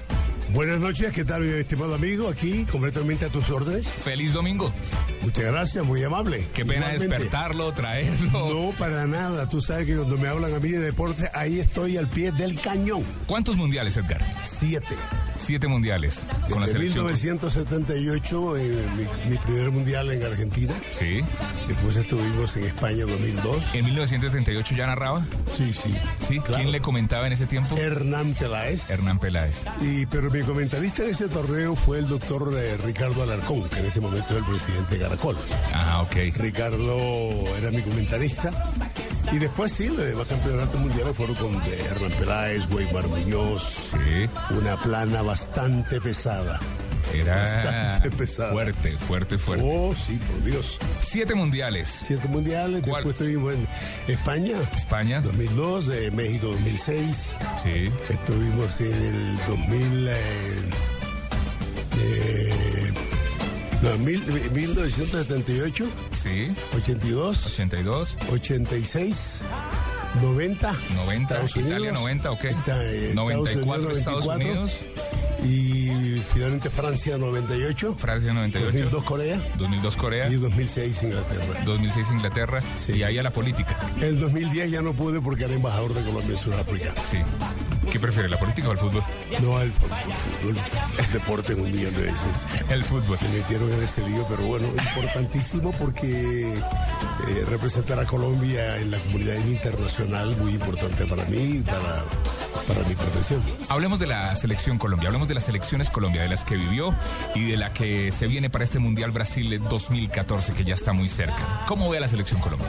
Buenas 0.54 0.80
noches, 0.80 1.12
¿qué 1.12 1.26
tal, 1.26 1.42
mi 1.42 1.52
estimado 1.52 1.94
amigo? 1.94 2.26
Aquí, 2.26 2.64
completamente 2.64 3.26
a 3.26 3.28
tus 3.28 3.50
órdenes. 3.50 3.86
Feliz 3.86 4.32
domingo. 4.32 4.72
Muchas 5.20 5.44
gracias, 5.44 5.84
muy 5.84 6.02
amable. 6.02 6.46
Qué 6.54 6.64
pena 6.64 6.86
Igualmente. 6.86 7.06
despertarlo, 7.18 7.70
traerlo. 7.74 8.30
No, 8.70 8.70
para 8.78 9.06
nada. 9.06 9.46
Tú 9.46 9.60
sabes 9.60 9.84
que 9.86 9.94
cuando 9.94 10.16
me 10.16 10.26
hablan 10.26 10.54
a 10.54 10.58
mí 10.58 10.70
de 10.70 10.78
deporte, 10.78 11.28
ahí 11.34 11.60
estoy 11.60 11.98
al 11.98 12.08
pie 12.08 12.32
del 12.32 12.58
cañón. 12.58 13.04
¿Cuántos 13.26 13.56
mundiales, 13.56 13.98
Edgar? 13.98 14.24
Siete. 14.42 14.96
Siete 15.40 15.68
mundiales 15.68 16.26
con 16.48 16.60
la 16.60 16.66
Desde 16.66 16.78
selección. 16.78 17.06
1978, 17.06 18.56
eh, 18.58 18.84
mi, 18.96 19.30
mi 19.30 19.36
primer 19.38 19.70
mundial 19.70 20.10
en 20.10 20.22
Argentina. 20.22 20.74
Sí. 20.90 21.20
Después 21.66 21.96
estuvimos 21.96 22.56
en 22.56 22.64
España 22.64 23.04
2002. 23.06 23.74
¿En 23.74 23.84
1938 23.86 24.74
ya 24.76 24.86
narraba? 24.86 25.26
Sí, 25.52 25.72
sí. 25.72 25.94
¿Sí? 26.26 26.40
¿Quién 26.40 26.70
le 26.70 26.80
comentaba 26.80 27.26
en 27.26 27.32
ese 27.32 27.46
tiempo? 27.46 27.76
Hernán 27.76 28.34
Peláez. 28.34 28.88
Hernán 28.90 29.18
Peláez. 29.18 29.64
Y, 29.80 30.06
pero 30.06 30.30
mi 30.30 30.42
comentarista 30.42 31.02
en 31.04 31.10
ese 31.10 31.28
torneo 31.28 31.74
fue 31.74 31.98
el 31.98 32.08
doctor 32.08 32.52
eh, 32.56 32.76
Ricardo 32.76 33.22
Alarcón, 33.22 33.68
que 33.70 33.78
en 33.80 33.86
este 33.86 34.00
momento 34.00 34.30
es 34.30 34.36
el 34.38 34.44
presidente 34.44 34.94
de 34.96 35.00
Caracol. 35.02 35.36
Ah, 35.74 36.02
ok. 36.02 36.36
Ricardo 36.36 37.56
era 37.56 37.70
mi 37.70 37.82
comentarista. 37.82 38.50
Y 39.32 39.38
después 39.38 39.72
sí, 39.72 39.86
los 39.88 40.04
demás 40.04 40.26
campeonatos 40.26 40.80
mundiales 40.80 41.16
fueron 41.16 41.36
con 41.36 41.58
de 41.64 41.78
Hernán 41.80 42.10
Peláez, 42.12 42.66
Weimar 42.70 43.06
Muñoz. 43.08 43.92
Una 44.50 44.76
plana 44.76 45.22
bastante 45.22 46.00
pesada. 46.00 46.58
Era 47.14 47.36
Bastante 47.42 48.10
pesada. 48.12 48.52
fuerte, 48.52 48.96
fuerte, 48.96 49.36
fuerte. 49.38 49.64
Oh, 49.68 49.92
sí, 49.94 50.16
por 50.30 50.44
Dios. 50.44 50.78
Siete 51.00 51.34
mundiales. 51.34 52.02
Siete 52.06 52.28
mundiales. 52.28 52.82
Después 52.82 53.06
estuvimos 53.06 53.54
en 53.54 53.66
España. 54.06 54.56
España. 54.76 55.20
2002, 55.20 55.86
de 55.86 56.10
México 56.12 56.48
2006. 56.48 57.34
Sí. 57.62 57.90
Estuvimos 58.08 58.80
en 58.80 58.92
el 59.02 59.38
2000. 59.48 60.08
eh, 60.08 60.12
eh, 61.98 62.92
no, 63.82 63.98
mil- 63.98 64.50
1978. 64.52 65.86
Sí. 66.12 66.48
82. 66.76 67.46
82. 67.46 68.16
86. 68.32 69.40
90. 70.22 70.72
90. 70.96 71.34
Estados 71.34 71.56
Italia 71.56 71.76
Unidos. 71.78 72.00
90, 72.00 72.30
ok. 72.32 72.44
Eh, 72.44 73.12
94 73.14 73.90
Estados 73.92 74.26
Unidos. 74.26 74.76
Y 75.42 75.80
y 75.90 76.22
finalmente 76.34 76.68
Francia 76.70 77.16
98. 77.16 77.94
Francia 77.98 78.32
98. 78.34 78.72
2002 78.72 79.04
Corea. 79.04 79.40
2002 79.56 79.96
Corea. 79.96 80.28
Y 80.28 80.34
2006 80.34 81.02
Inglaterra. 81.02 81.62
2006 81.64 82.08
Inglaterra. 82.10 82.62
Y 82.88 83.02
ahí 83.02 83.18
a 83.18 83.22
la 83.22 83.30
política. 83.30 83.78
El 84.02 84.20
2010 84.20 84.70
ya 84.70 84.82
no 84.82 84.92
pude 84.92 85.20
porque 85.20 85.44
era 85.44 85.54
embajador 85.54 85.94
de 85.94 86.02
Colombia 86.02 86.32
en 86.32 86.38
Sudáfrica. 86.38 86.94
Sí. 87.10 87.18
¿Qué 87.90 87.98
prefiere, 87.98 88.28
la 88.28 88.38
política 88.38 88.68
o 88.68 88.72
el 88.72 88.78
fútbol? 88.78 89.02
No, 89.40 89.60
el 89.60 89.72
fútbol. 89.72 89.98
El, 90.98 91.12
deporte 91.12 91.54
un 91.54 91.72
millón 91.72 91.94
de 91.94 92.02
veces. 92.02 92.46
El 92.68 92.84
fútbol. 92.84 93.18
Me 93.22 93.38
metieron 93.38 93.72
en 93.72 93.82
ese 93.82 94.06
lío, 94.06 94.26
pero 94.28 94.46
bueno, 94.46 94.68
importantísimo 94.68 95.72
porque 95.72 96.52
eh, 96.52 97.44
representar 97.48 97.98
a 97.98 98.06
Colombia 98.06 98.76
en 98.78 98.90
la 98.90 98.98
comunidad 98.98 99.36
internacional, 99.46 100.36
muy 100.36 100.52
importante 100.52 101.06
para 101.06 101.24
mí, 101.24 101.62
para, 101.64 102.04
para 102.66 102.88
mi 102.88 102.94
profesión. 102.94 103.42
Hablemos 103.68 103.98
de 103.98 104.06
la 104.06 104.34
selección 104.36 104.78
Colombia, 104.78 105.08
hablemos 105.08 105.28
de 105.28 105.34
las 105.34 105.44
selecciones 105.44 105.90
Colombia, 105.90 106.22
de 106.22 106.28
las 106.28 106.44
que 106.44 106.56
vivió 106.56 106.94
y 107.34 107.50
de 107.50 107.56
la 107.56 107.72
que 107.72 108.12
se 108.12 108.26
viene 108.26 108.50
para 108.50 108.64
este 108.64 108.78
Mundial 108.78 109.10
Brasil 109.10 109.60
2014, 109.68 110.52
que 110.52 110.64
ya 110.64 110.74
está 110.74 110.92
muy 110.92 111.08
cerca. 111.08 111.64
¿Cómo 111.66 111.90
ve 111.90 111.98
a 111.98 112.00
la 112.02 112.08
selección 112.08 112.40
Colombia? 112.40 112.68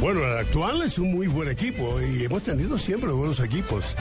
Bueno, 0.00 0.22
el 0.22 0.38
actual 0.38 0.82
es 0.82 0.96
un 1.00 1.10
muy 1.10 1.26
buen 1.26 1.48
equipo 1.48 2.00
y 2.00 2.24
hemos 2.24 2.44
tenido 2.44 2.78
siempre 2.78 3.10
buenos 3.10 3.40
equipos. 3.40 3.96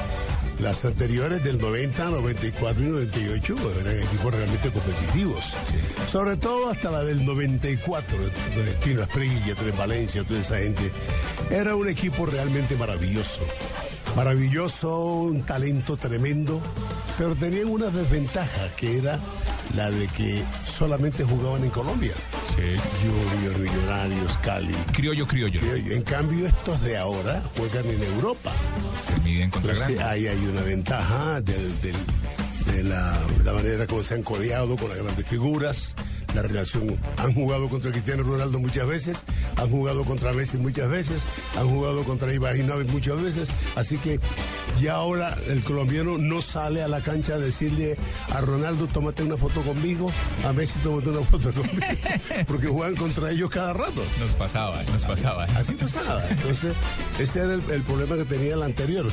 Las 0.59 0.85
anteriores 0.85 1.43
del 1.43 1.59
90, 1.59 2.11
94 2.11 2.83
y 2.83 2.87
98 2.87 3.55
eran 3.81 4.03
equipos 4.03 4.35
realmente 4.35 4.71
competitivos. 4.71 5.55
Sobre 6.05 6.37
todo 6.37 6.69
hasta 6.69 6.91
la 6.91 7.03
del 7.03 7.25
94, 7.25 8.15
donde 8.55 8.73
Tino 8.75 9.01
Esprilla, 9.01 9.55
Tres 9.55 9.75
Valencia, 9.75 10.23
toda 10.23 10.39
esa 10.39 10.59
gente. 10.59 10.91
Era 11.49 11.75
un 11.75 11.89
equipo 11.89 12.27
realmente 12.27 12.75
maravilloso. 12.75 13.41
Maravilloso, 14.15 14.99
un 15.03 15.41
talento 15.41 15.97
tremendo, 15.97 16.61
pero 17.17 17.35
tenían 17.35 17.69
una 17.69 17.87
desventaja 17.87 18.69
que 18.75 18.99
era 18.99 19.19
la 19.75 19.89
de 19.89 20.07
que 20.09 20.43
solamente 20.63 21.23
jugaban 21.23 21.63
en 21.63 21.71
Colombia. 21.71 22.13
Sí. 22.57 22.75
Junior, 23.03 23.59
Millonarios, 23.59 24.37
Cali. 24.39 24.73
Criollo, 24.91 25.27
criollo. 25.27 25.61
En 25.91 26.01
cambio, 26.01 26.47
estos 26.47 26.81
de 26.81 26.97
ahora 26.97 27.41
juegan 27.55 27.85
en 27.85 28.01
Europa. 28.01 28.51
Se 29.05 29.19
miden 29.21 29.51
contra 29.51 29.73
Entonces, 29.73 29.99
ahí 30.01 30.27
hay 30.27 30.45
una 30.45 30.61
ventaja 30.61 31.41
del, 31.41 31.81
del, 31.81 31.95
de 32.73 32.83
la, 32.83 33.17
la, 33.45 33.53
manera 33.53 33.85
como 33.85 34.01
se 34.01 34.15
han 34.15 34.23
codeado 34.23 34.75
con 34.75 34.89
las 34.89 34.97
grandes 34.97 35.27
figuras. 35.27 35.95
La 36.35 36.41
relación, 36.41 36.99
han 37.17 37.33
jugado 37.33 37.67
contra 37.69 37.91
Cristiano 37.91 38.23
Ronaldo 38.23 38.59
muchas 38.59 38.87
veces, 38.87 39.23
han 39.55 39.69
jugado 39.69 40.03
contra 40.03 40.33
Messi 40.33 40.57
muchas 40.57 40.89
veces, 40.89 41.23
han 41.57 41.67
jugado 41.67 42.03
contra 42.03 42.33
Ibrahimovic 42.33 42.89
muchas 42.89 43.21
veces, 43.21 43.49
así 43.75 43.97
que 43.97 44.19
ya 44.79 44.95
ahora 44.95 45.35
el 45.47 45.63
colombiano 45.63 46.17
no 46.17 46.41
sale 46.41 46.83
a 46.83 46.87
la 46.87 47.01
cancha 47.01 47.35
a 47.35 47.37
decirle 47.39 47.97
a 48.29 48.41
Ronaldo, 48.41 48.87
tómate 48.87 49.23
una 49.23 49.37
foto 49.37 49.61
conmigo, 49.61 50.11
a 50.45 50.53
Messi, 50.53 50.79
tómate 50.79 51.09
una 51.09 51.21
foto 51.21 51.51
conmigo, 51.51 51.81
porque 52.47 52.67
juegan 52.67 52.95
contra 52.95 53.31
ellos 53.31 53.49
cada 53.49 53.73
rato. 53.73 54.03
Nos 54.19 54.35
pasaba, 54.35 54.83
nos 54.83 55.03
pasaba. 55.03 55.45
Así 55.55 55.73
pasaba. 55.73 56.21
Entonces, 56.29 56.73
ese 57.19 57.39
era 57.39 57.53
el, 57.53 57.63
el 57.71 57.81
problema 57.83 58.15
que 58.15 58.25
tenía 58.25 58.53
el 58.53 58.63
anterior. 58.63 59.05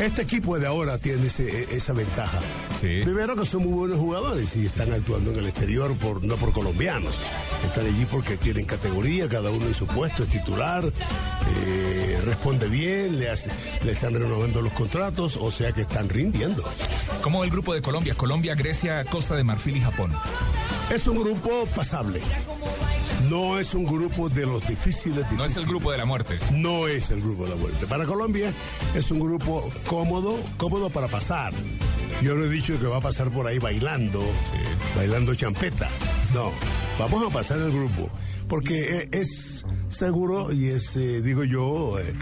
Este 0.00 0.22
equipo 0.22 0.58
de 0.58 0.66
ahora 0.66 0.96
tiene 0.96 1.26
ese, 1.26 1.76
esa 1.76 1.92
ventaja. 1.92 2.38
Sí. 2.80 3.00
Primero 3.04 3.36
que 3.36 3.44
son 3.44 3.64
muy 3.64 3.74
buenos 3.74 3.98
jugadores 3.98 4.56
y 4.56 4.64
están 4.64 4.90
actuando 4.94 5.30
en 5.30 5.40
el 5.40 5.46
exterior 5.46 5.94
por 5.98 6.24
no 6.24 6.36
por 6.36 6.52
colombianos. 6.52 7.18
Están 7.66 7.84
allí 7.84 8.06
porque 8.10 8.38
tienen 8.38 8.64
categoría, 8.64 9.28
cada 9.28 9.50
uno 9.50 9.66
en 9.66 9.74
su 9.74 9.86
puesto, 9.86 10.22
es 10.22 10.30
titular, 10.30 10.84
eh, 10.86 12.22
responde 12.24 12.70
bien, 12.70 13.18
le, 13.18 13.28
hace, 13.28 13.50
le 13.84 13.92
están 13.92 14.14
renovando 14.14 14.62
los 14.62 14.72
contratos, 14.72 15.36
o 15.36 15.50
sea 15.50 15.72
que 15.72 15.82
están 15.82 16.08
rindiendo. 16.08 16.64
¿Cómo 17.20 17.44
el 17.44 17.50
grupo 17.50 17.74
de 17.74 17.82
Colombia? 17.82 18.14
Colombia, 18.14 18.54
Grecia, 18.54 19.04
Costa 19.04 19.36
de 19.36 19.44
Marfil 19.44 19.76
y 19.76 19.80
Japón. 19.82 20.14
Es 20.90 21.06
un 21.08 21.18
grupo 21.22 21.66
pasable. 21.76 22.22
No 23.28 23.58
es 23.58 23.74
un 23.74 23.84
grupo 23.84 24.28
de 24.28 24.46
los 24.46 24.66
difíciles, 24.66 25.16
difíciles. 25.16 25.38
No 25.38 25.44
es 25.44 25.56
el 25.56 25.66
grupo 25.66 25.92
de 25.92 25.98
la 25.98 26.04
muerte. 26.04 26.38
No 26.52 26.88
es 26.88 27.10
el 27.10 27.20
grupo 27.20 27.44
de 27.44 27.50
la 27.50 27.56
muerte. 27.56 27.86
Para 27.86 28.06
Colombia 28.06 28.52
es 28.94 29.10
un 29.10 29.20
grupo 29.20 29.70
cómodo, 29.86 30.36
cómodo 30.56 30.90
para 30.90 31.08
pasar. 31.08 31.52
Yo 32.22 32.34
no 32.34 32.44
he 32.44 32.48
dicho 32.48 32.78
que 32.78 32.86
va 32.86 32.98
a 32.98 33.00
pasar 33.00 33.30
por 33.30 33.46
ahí 33.46 33.58
bailando, 33.58 34.20
sí. 34.20 34.96
bailando 34.96 35.34
champeta. 35.34 35.88
No, 36.34 36.52
vamos 36.98 37.26
a 37.26 37.30
pasar 37.30 37.58
el 37.58 37.72
grupo. 37.72 38.10
Porque 38.48 39.08
es 39.12 39.64
seguro 39.88 40.52
y 40.52 40.68
es, 40.68 40.96
eh, 40.96 41.22
digo 41.22 41.44
yo, 41.44 41.98
eh, 41.98 42.14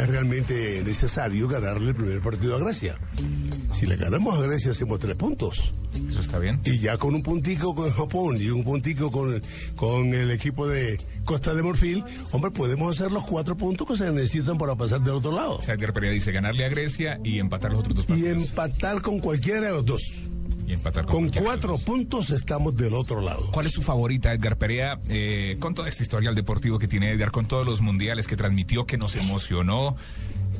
es 0.00 0.08
realmente 0.08 0.82
necesario 0.84 1.48
ganarle 1.48 1.88
el 1.88 1.94
primer 1.94 2.20
partido 2.20 2.56
a 2.56 2.58
Grecia. 2.58 2.98
Si 3.72 3.86
le 3.86 3.96
ganamos 3.96 4.38
a 4.38 4.42
Grecia 4.42 4.72
hacemos 4.72 4.98
tres 4.98 5.16
puntos. 5.16 5.74
Eso 6.08 6.20
está 6.20 6.38
bien. 6.38 6.60
Y 6.64 6.78
ya 6.78 6.96
con 6.96 7.14
un 7.14 7.22
puntico 7.22 7.74
con 7.74 7.90
Japón 7.90 8.36
y 8.40 8.48
un 8.48 8.64
puntico 8.64 9.10
con, 9.10 9.40
con 9.76 10.12
el 10.14 10.30
equipo 10.30 10.66
de 10.66 10.98
Costa 11.24 11.54
de 11.54 11.62
Morfil, 11.62 12.04
hombre, 12.32 12.50
podemos 12.50 12.98
hacer 12.98 13.12
los 13.12 13.24
cuatro 13.24 13.56
puntos 13.56 13.86
que 13.86 13.96
se 13.96 14.10
necesitan 14.10 14.58
para 14.58 14.74
pasar 14.76 15.00
del 15.00 15.14
otro 15.14 15.32
lado. 15.32 15.56
O 15.56 15.62
sea, 15.62 15.76
dice 15.76 16.32
ganarle 16.32 16.64
a 16.64 16.68
Grecia 16.68 17.20
y 17.22 17.38
empatar 17.38 17.72
los 17.72 17.80
otros 17.80 17.96
dos 17.96 18.06
partidos. 18.06 18.38
Y 18.38 18.48
empatar 18.48 19.02
con 19.02 19.20
cualquiera 19.20 19.60
de 19.60 19.70
los 19.70 19.84
dos. 19.84 20.02
Y 20.70 20.74
empatar 20.74 21.04
con, 21.04 21.28
con 21.30 21.42
cuatro 21.42 21.78
puntos 21.78 22.30
estamos 22.30 22.76
del 22.76 22.94
otro 22.94 23.20
lado. 23.20 23.50
¿Cuál 23.50 23.66
es 23.66 23.72
su 23.72 23.82
favorita, 23.82 24.32
Edgar 24.32 24.56
Perea? 24.56 25.00
Eh, 25.08 25.56
con 25.58 25.74
todo 25.74 25.86
este 25.86 26.04
historial 26.04 26.36
deportivo 26.36 26.78
que 26.78 26.86
tiene 26.86 27.10
Edgar, 27.10 27.32
con 27.32 27.48
todos 27.48 27.66
los 27.66 27.80
mundiales 27.80 28.28
que 28.28 28.36
transmitió, 28.36 28.86
que 28.86 28.96
nos 28.96 29.16
emocionó, 29.16 29.96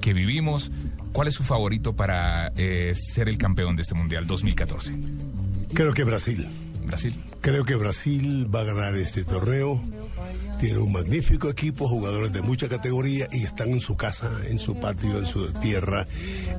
que 0.00 0.12
vivimos, 0.12 0.72
¿cuál 1.12 1.28
es 1.28 1.34
su 1.34 1.44
favorito 1.44 1.94
para 1.94 2.48
eh, 2.56 2.92
ser 2.96 3.28
el 3.28 3.38
campeón 3.38 3.76
de 3.76 3.82
este 3.82 3.94
mundial 3.94 4.26
2014? 4.26 4.94
Creo 5.74 5.94
que 5.94 6.02
Brasil. 6.02 6.48
Brasil. 6.84 7.14
Creo 7.40 7.64
que 7.64 7.76
Brasil 7.76 8.52
va 8.52 8.62
a 8.62 8.64
ganar 8.64 8.96
este 8.96 9.22
torneo. 9.22 9.80
Tiene 10.58 10.80
un 10.80 10.90
magnífico 10.90 11.48
equipo, 11.48 11.86
jugadores 11.86 12.32
de 12.32 12.42
mucha 12.42 12.68
categoría 12.68 13.28
y 13.30 13.44
están 13.44 13.70
en 13.70 13.80
su 13.80 13.96
casa, 13.96 14.28
en 14.48 14.58
su 14.58 14.74
patio, 14.74 15.18
en 15.18 15.24
su 15.24 15.52
tierra, 15.52 16.04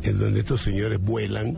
en 0.03 0.17
donde 0.17 0.39
estos 0.39 0.61
señores 0.61 1.01
vuelan, 1.01 1.57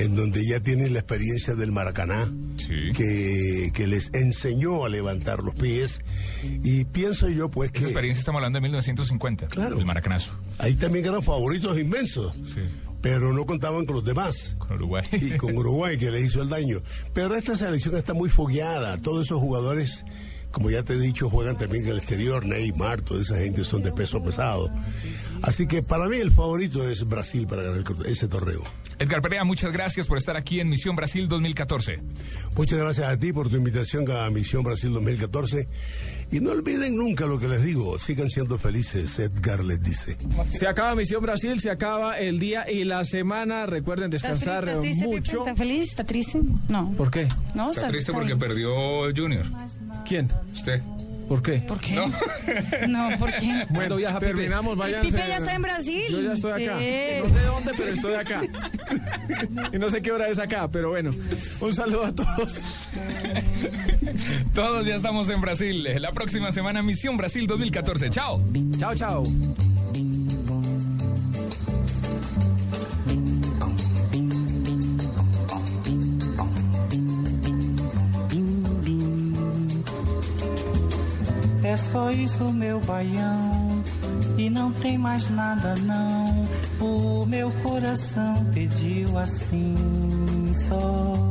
en 0.00 0.16
donde 0.16 0.46
ya 0.46 0.60
tienen 0.60 0.92
la 0.92 1.00
experiencia 1.00 1.54
del 1.54 1.72
Maracaná, 1.72 2.32
sí. 2.56 2.92
que, 2.96 3.70
que, 3.72 3.86
les 3.86 4.10
enseñó 4.14 4.84
a 4.84 4.88
levantar 4.88 5.42
los 5.42 5.54
pies. 5.54 6.00
Y 6.42 6.84
pienso 6.86 7.28
yo, 7.28 7.50
pues, 7.50 7.70
que. 7.70 7.78
Esa 7.80 7.88
experiencia 7.88 8.20
estamos 8.20 8.38
hablando 8.38 8.56
de 8.56 8.62
1950. 8.62 9.48
Claro. 9.48 9.78
El 9.78 9.84
Maracanazo. 9.84 10.32
Ahí 10.58 10.74
también 10.74 11.04
eran 11.04 11.22
favoritos 11.22 11.78
inmensos. 11.78 12.34
Sí 12.42 12.60
pero 13.00 13.32
no 13.32 13.46
contaban 13.46 13.86
con 13.86 13.96
los 13.96 14.04
demás. 14.04 14.56
Con 14.58 14.72
Uruguay. 14.72 15.02
Y 15.12 15.36
con 15.36 15.56
Uruguay, 15.56 15.96
que 15.96 16.10
le 16.10 16.20
hizo 16.20 16.42
el 16.42 16.48
daño. 16.48 16.82
Pero 17.12 17.34
esta 17.34 17.56
selección 17.56 17.96
está 17.96 18.14
muy 18.14 18.28
fogueada. 18.28 18.98
Todos 18.98 19.26
esos 19.26 19.40
jugadores, 19.40 20.04
como 20.50 20.70
ya 20.70 20.82
te 20.82 20.94
he 20.94 20.98
dicho, 20.98 21.30
juegan 21.30 21.56
también 21.56 21.84
en 21.84 21.92
el 21.92 21.98
exterior. 21.98 22.44
Neymar, 22.44 23.00
toda 23.00 23.20
esa 23.20 23.38
gente 23.38 23.64
son 23.64 23.82
de 23.82 23.92
peso 23.92 24.22
pesado. 24.22 24.70
Así 25.42 25.66
que 25.66 25.82
para 25.82 26.08
mí 26.08 26.16
el 26.18 26.30
favorito 26.32 26.88
es 26.88 27.08
Brasil 27.08 27.46
para 27.46 27.62
ganar 27.62 27.84
ese 28.06 28.28
torneo. 28.28 28.62
Edgar 29.00 29.22
Perea, 29.22 29.44
muchas 29.44 29.72
gracias 29.72 30.06
por 30.06 30.18
estar 30.18 30.36
aquí 30.36 30.60
en 30.60 30.68
Misión 30.68 30.94
Brasil 30.94 31.26
2014. 31.26 32.00
Muchas 32.54 32.78
gracias 32.78 33.08
a 33.08 33.18
ti 33.18 33.32
por 33.32 33.48
tu 33.48 33.56
invitación 33.56 34.04
a 34.10 34.28
Misión 34.28 34.62
Brasil 34.62 34.92
2014. 34.92 35.68
Y 36.32 36.40
no 36.40 36.50
olviden 36.50 36.96
nunca 36.96 37.24
lo 37.24 37.38
que 37.38 37.48
les 37.48 37.64
digo, 37.64 37.98
sigan 37.98 38.28
siendo 38.28 38.58
felices, 38.58 39.18
Edgar 39.18 39.64
les 39.64 39.80
dice. 39.80 40.18
Se 40.52 40.68
acaba 40.68 40.94
Misión 40.94 41.22
Brasil, 41.22 41.58
se 41.60 41.70
acaba 41.70 42.18
el 42.18 42.38
día 42.38 42.70
y 42.70 42.84
la 42.84 43.02
semana. 43.04 43.64
Recuerden 43.64 44.10
descansar 44.10 44.68
¿Está 44.68 44.80
triste, 44.80 45.06
mucho. 45.06 45.38
¿Está 45.38 45.56
feliz? 45.56 45.88
¿Está 45.88 46.04
triste? 46.04 46.38
No. 46.68 46.90
¿Por 46.92 47.10
qué? 47.10 47.26
No, 47.54 47.68
está, 47.68 47.80
está 47.80 47.88
triste 47.88 48.12
porque 48.12 48.36
perdió 48.36 48.70
Junior. 49.16 49.46
¿Quién? 50.04 50.28
Usted. 50.52 50.82
¿Por 51.30 51.42
qué? 51.42 51.58
¿Por 51.60 51.78
qué? 51.78 51.94
No, 51.94 52.06
no 52.88 53.16
¿por 53.16 53.30
qué? 53.30 53.64
Bueno, 53.70 53.94
viaja, 53.94 54.18
terminamos, 54.18 54.76
vayan. 54.76 55.00
Pipe 55.00 55.16
ya 55.16 55.36
está 55.36 55.54
en 55.54 55.62
Brasil. 55.62 56.06
Yo 56.10 56.22
ya 56.22 56.32
estoy 56.32 56.50
acá. 56.50 56.78
Sí. 56.80 57.20
No 57.22 57.34
sé 57.34 57.44
dónde, 57.44 57.72
pero 57.76 57.92
estoy 57.92 58.14
acá. 58.14 58.42
y 59.72 59.78
no 59.78 59.90
sé 59.90 60.02
qué 60.02 60.10
hora 60.10 60.26
es 60.26 60.40
acá, 60.40 60.68
pero 60.72 60.88
bueno. 60.88 61.12
Un 61.60 61.72
saludo 61.72 62.06
a 62.06 62.12
todos. 62.12 62.88
todos 64.54 64.84
ya 64.84 64.96
estamos 64.96 65.30
en 65.30 65.40
Brasil. 65.40 65.88
La 66.00 66.10
próxima 66.10 66.50
semana, 66.50 66.82
Misión 66.82 67.16
Brasil 67.16 67.46
2014. 67.46 68.10
Chao. 68.10 68.42
Chao, 68.76 68.96
chao. 68.96 69.24
É 81.80 81.82
só 81.82 82.10
isso 82.10 82.44
meu 82.52 82.78
baião. 82.80 83.82
E 84.36 84.50
não 84.50 84.70
tem 84.70 84.98
mais 84.98 85.30
nada 85.30 85.74
não. 85.76 86.46
O 86.78 87.24
meu 87.24 87.50
coração 87.62 88.34
pediu 88.52 89.18
assim 89.18 89.74
só. 90.52 91.30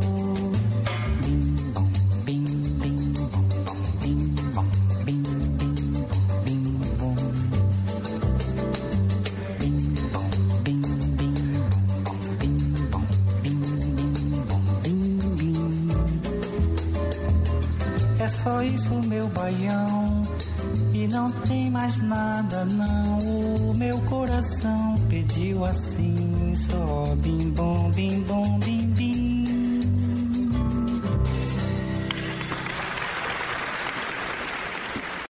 É 18.20 18.28
só 18.28 18.64
isso, 18.64 18.94
meu 19.08 19.28
baião 19.28 19.99
não 21.20 21.32
tem 21.32 21.70
mais 21.70 22.02
nada, 22.02 22.64
não. 22.64 23.20
O 23.70 23.74
meu 23.74 23.98
coração 24.04 24.96
pediu 25.10 25.66
assim, 25.66 26.54
só 26.56 27.14
bim 27.18 27.50
bom, 27.50 27.92
bim 27.92 28.22
bom, 28.22 28.60
bim. 28.60 28.79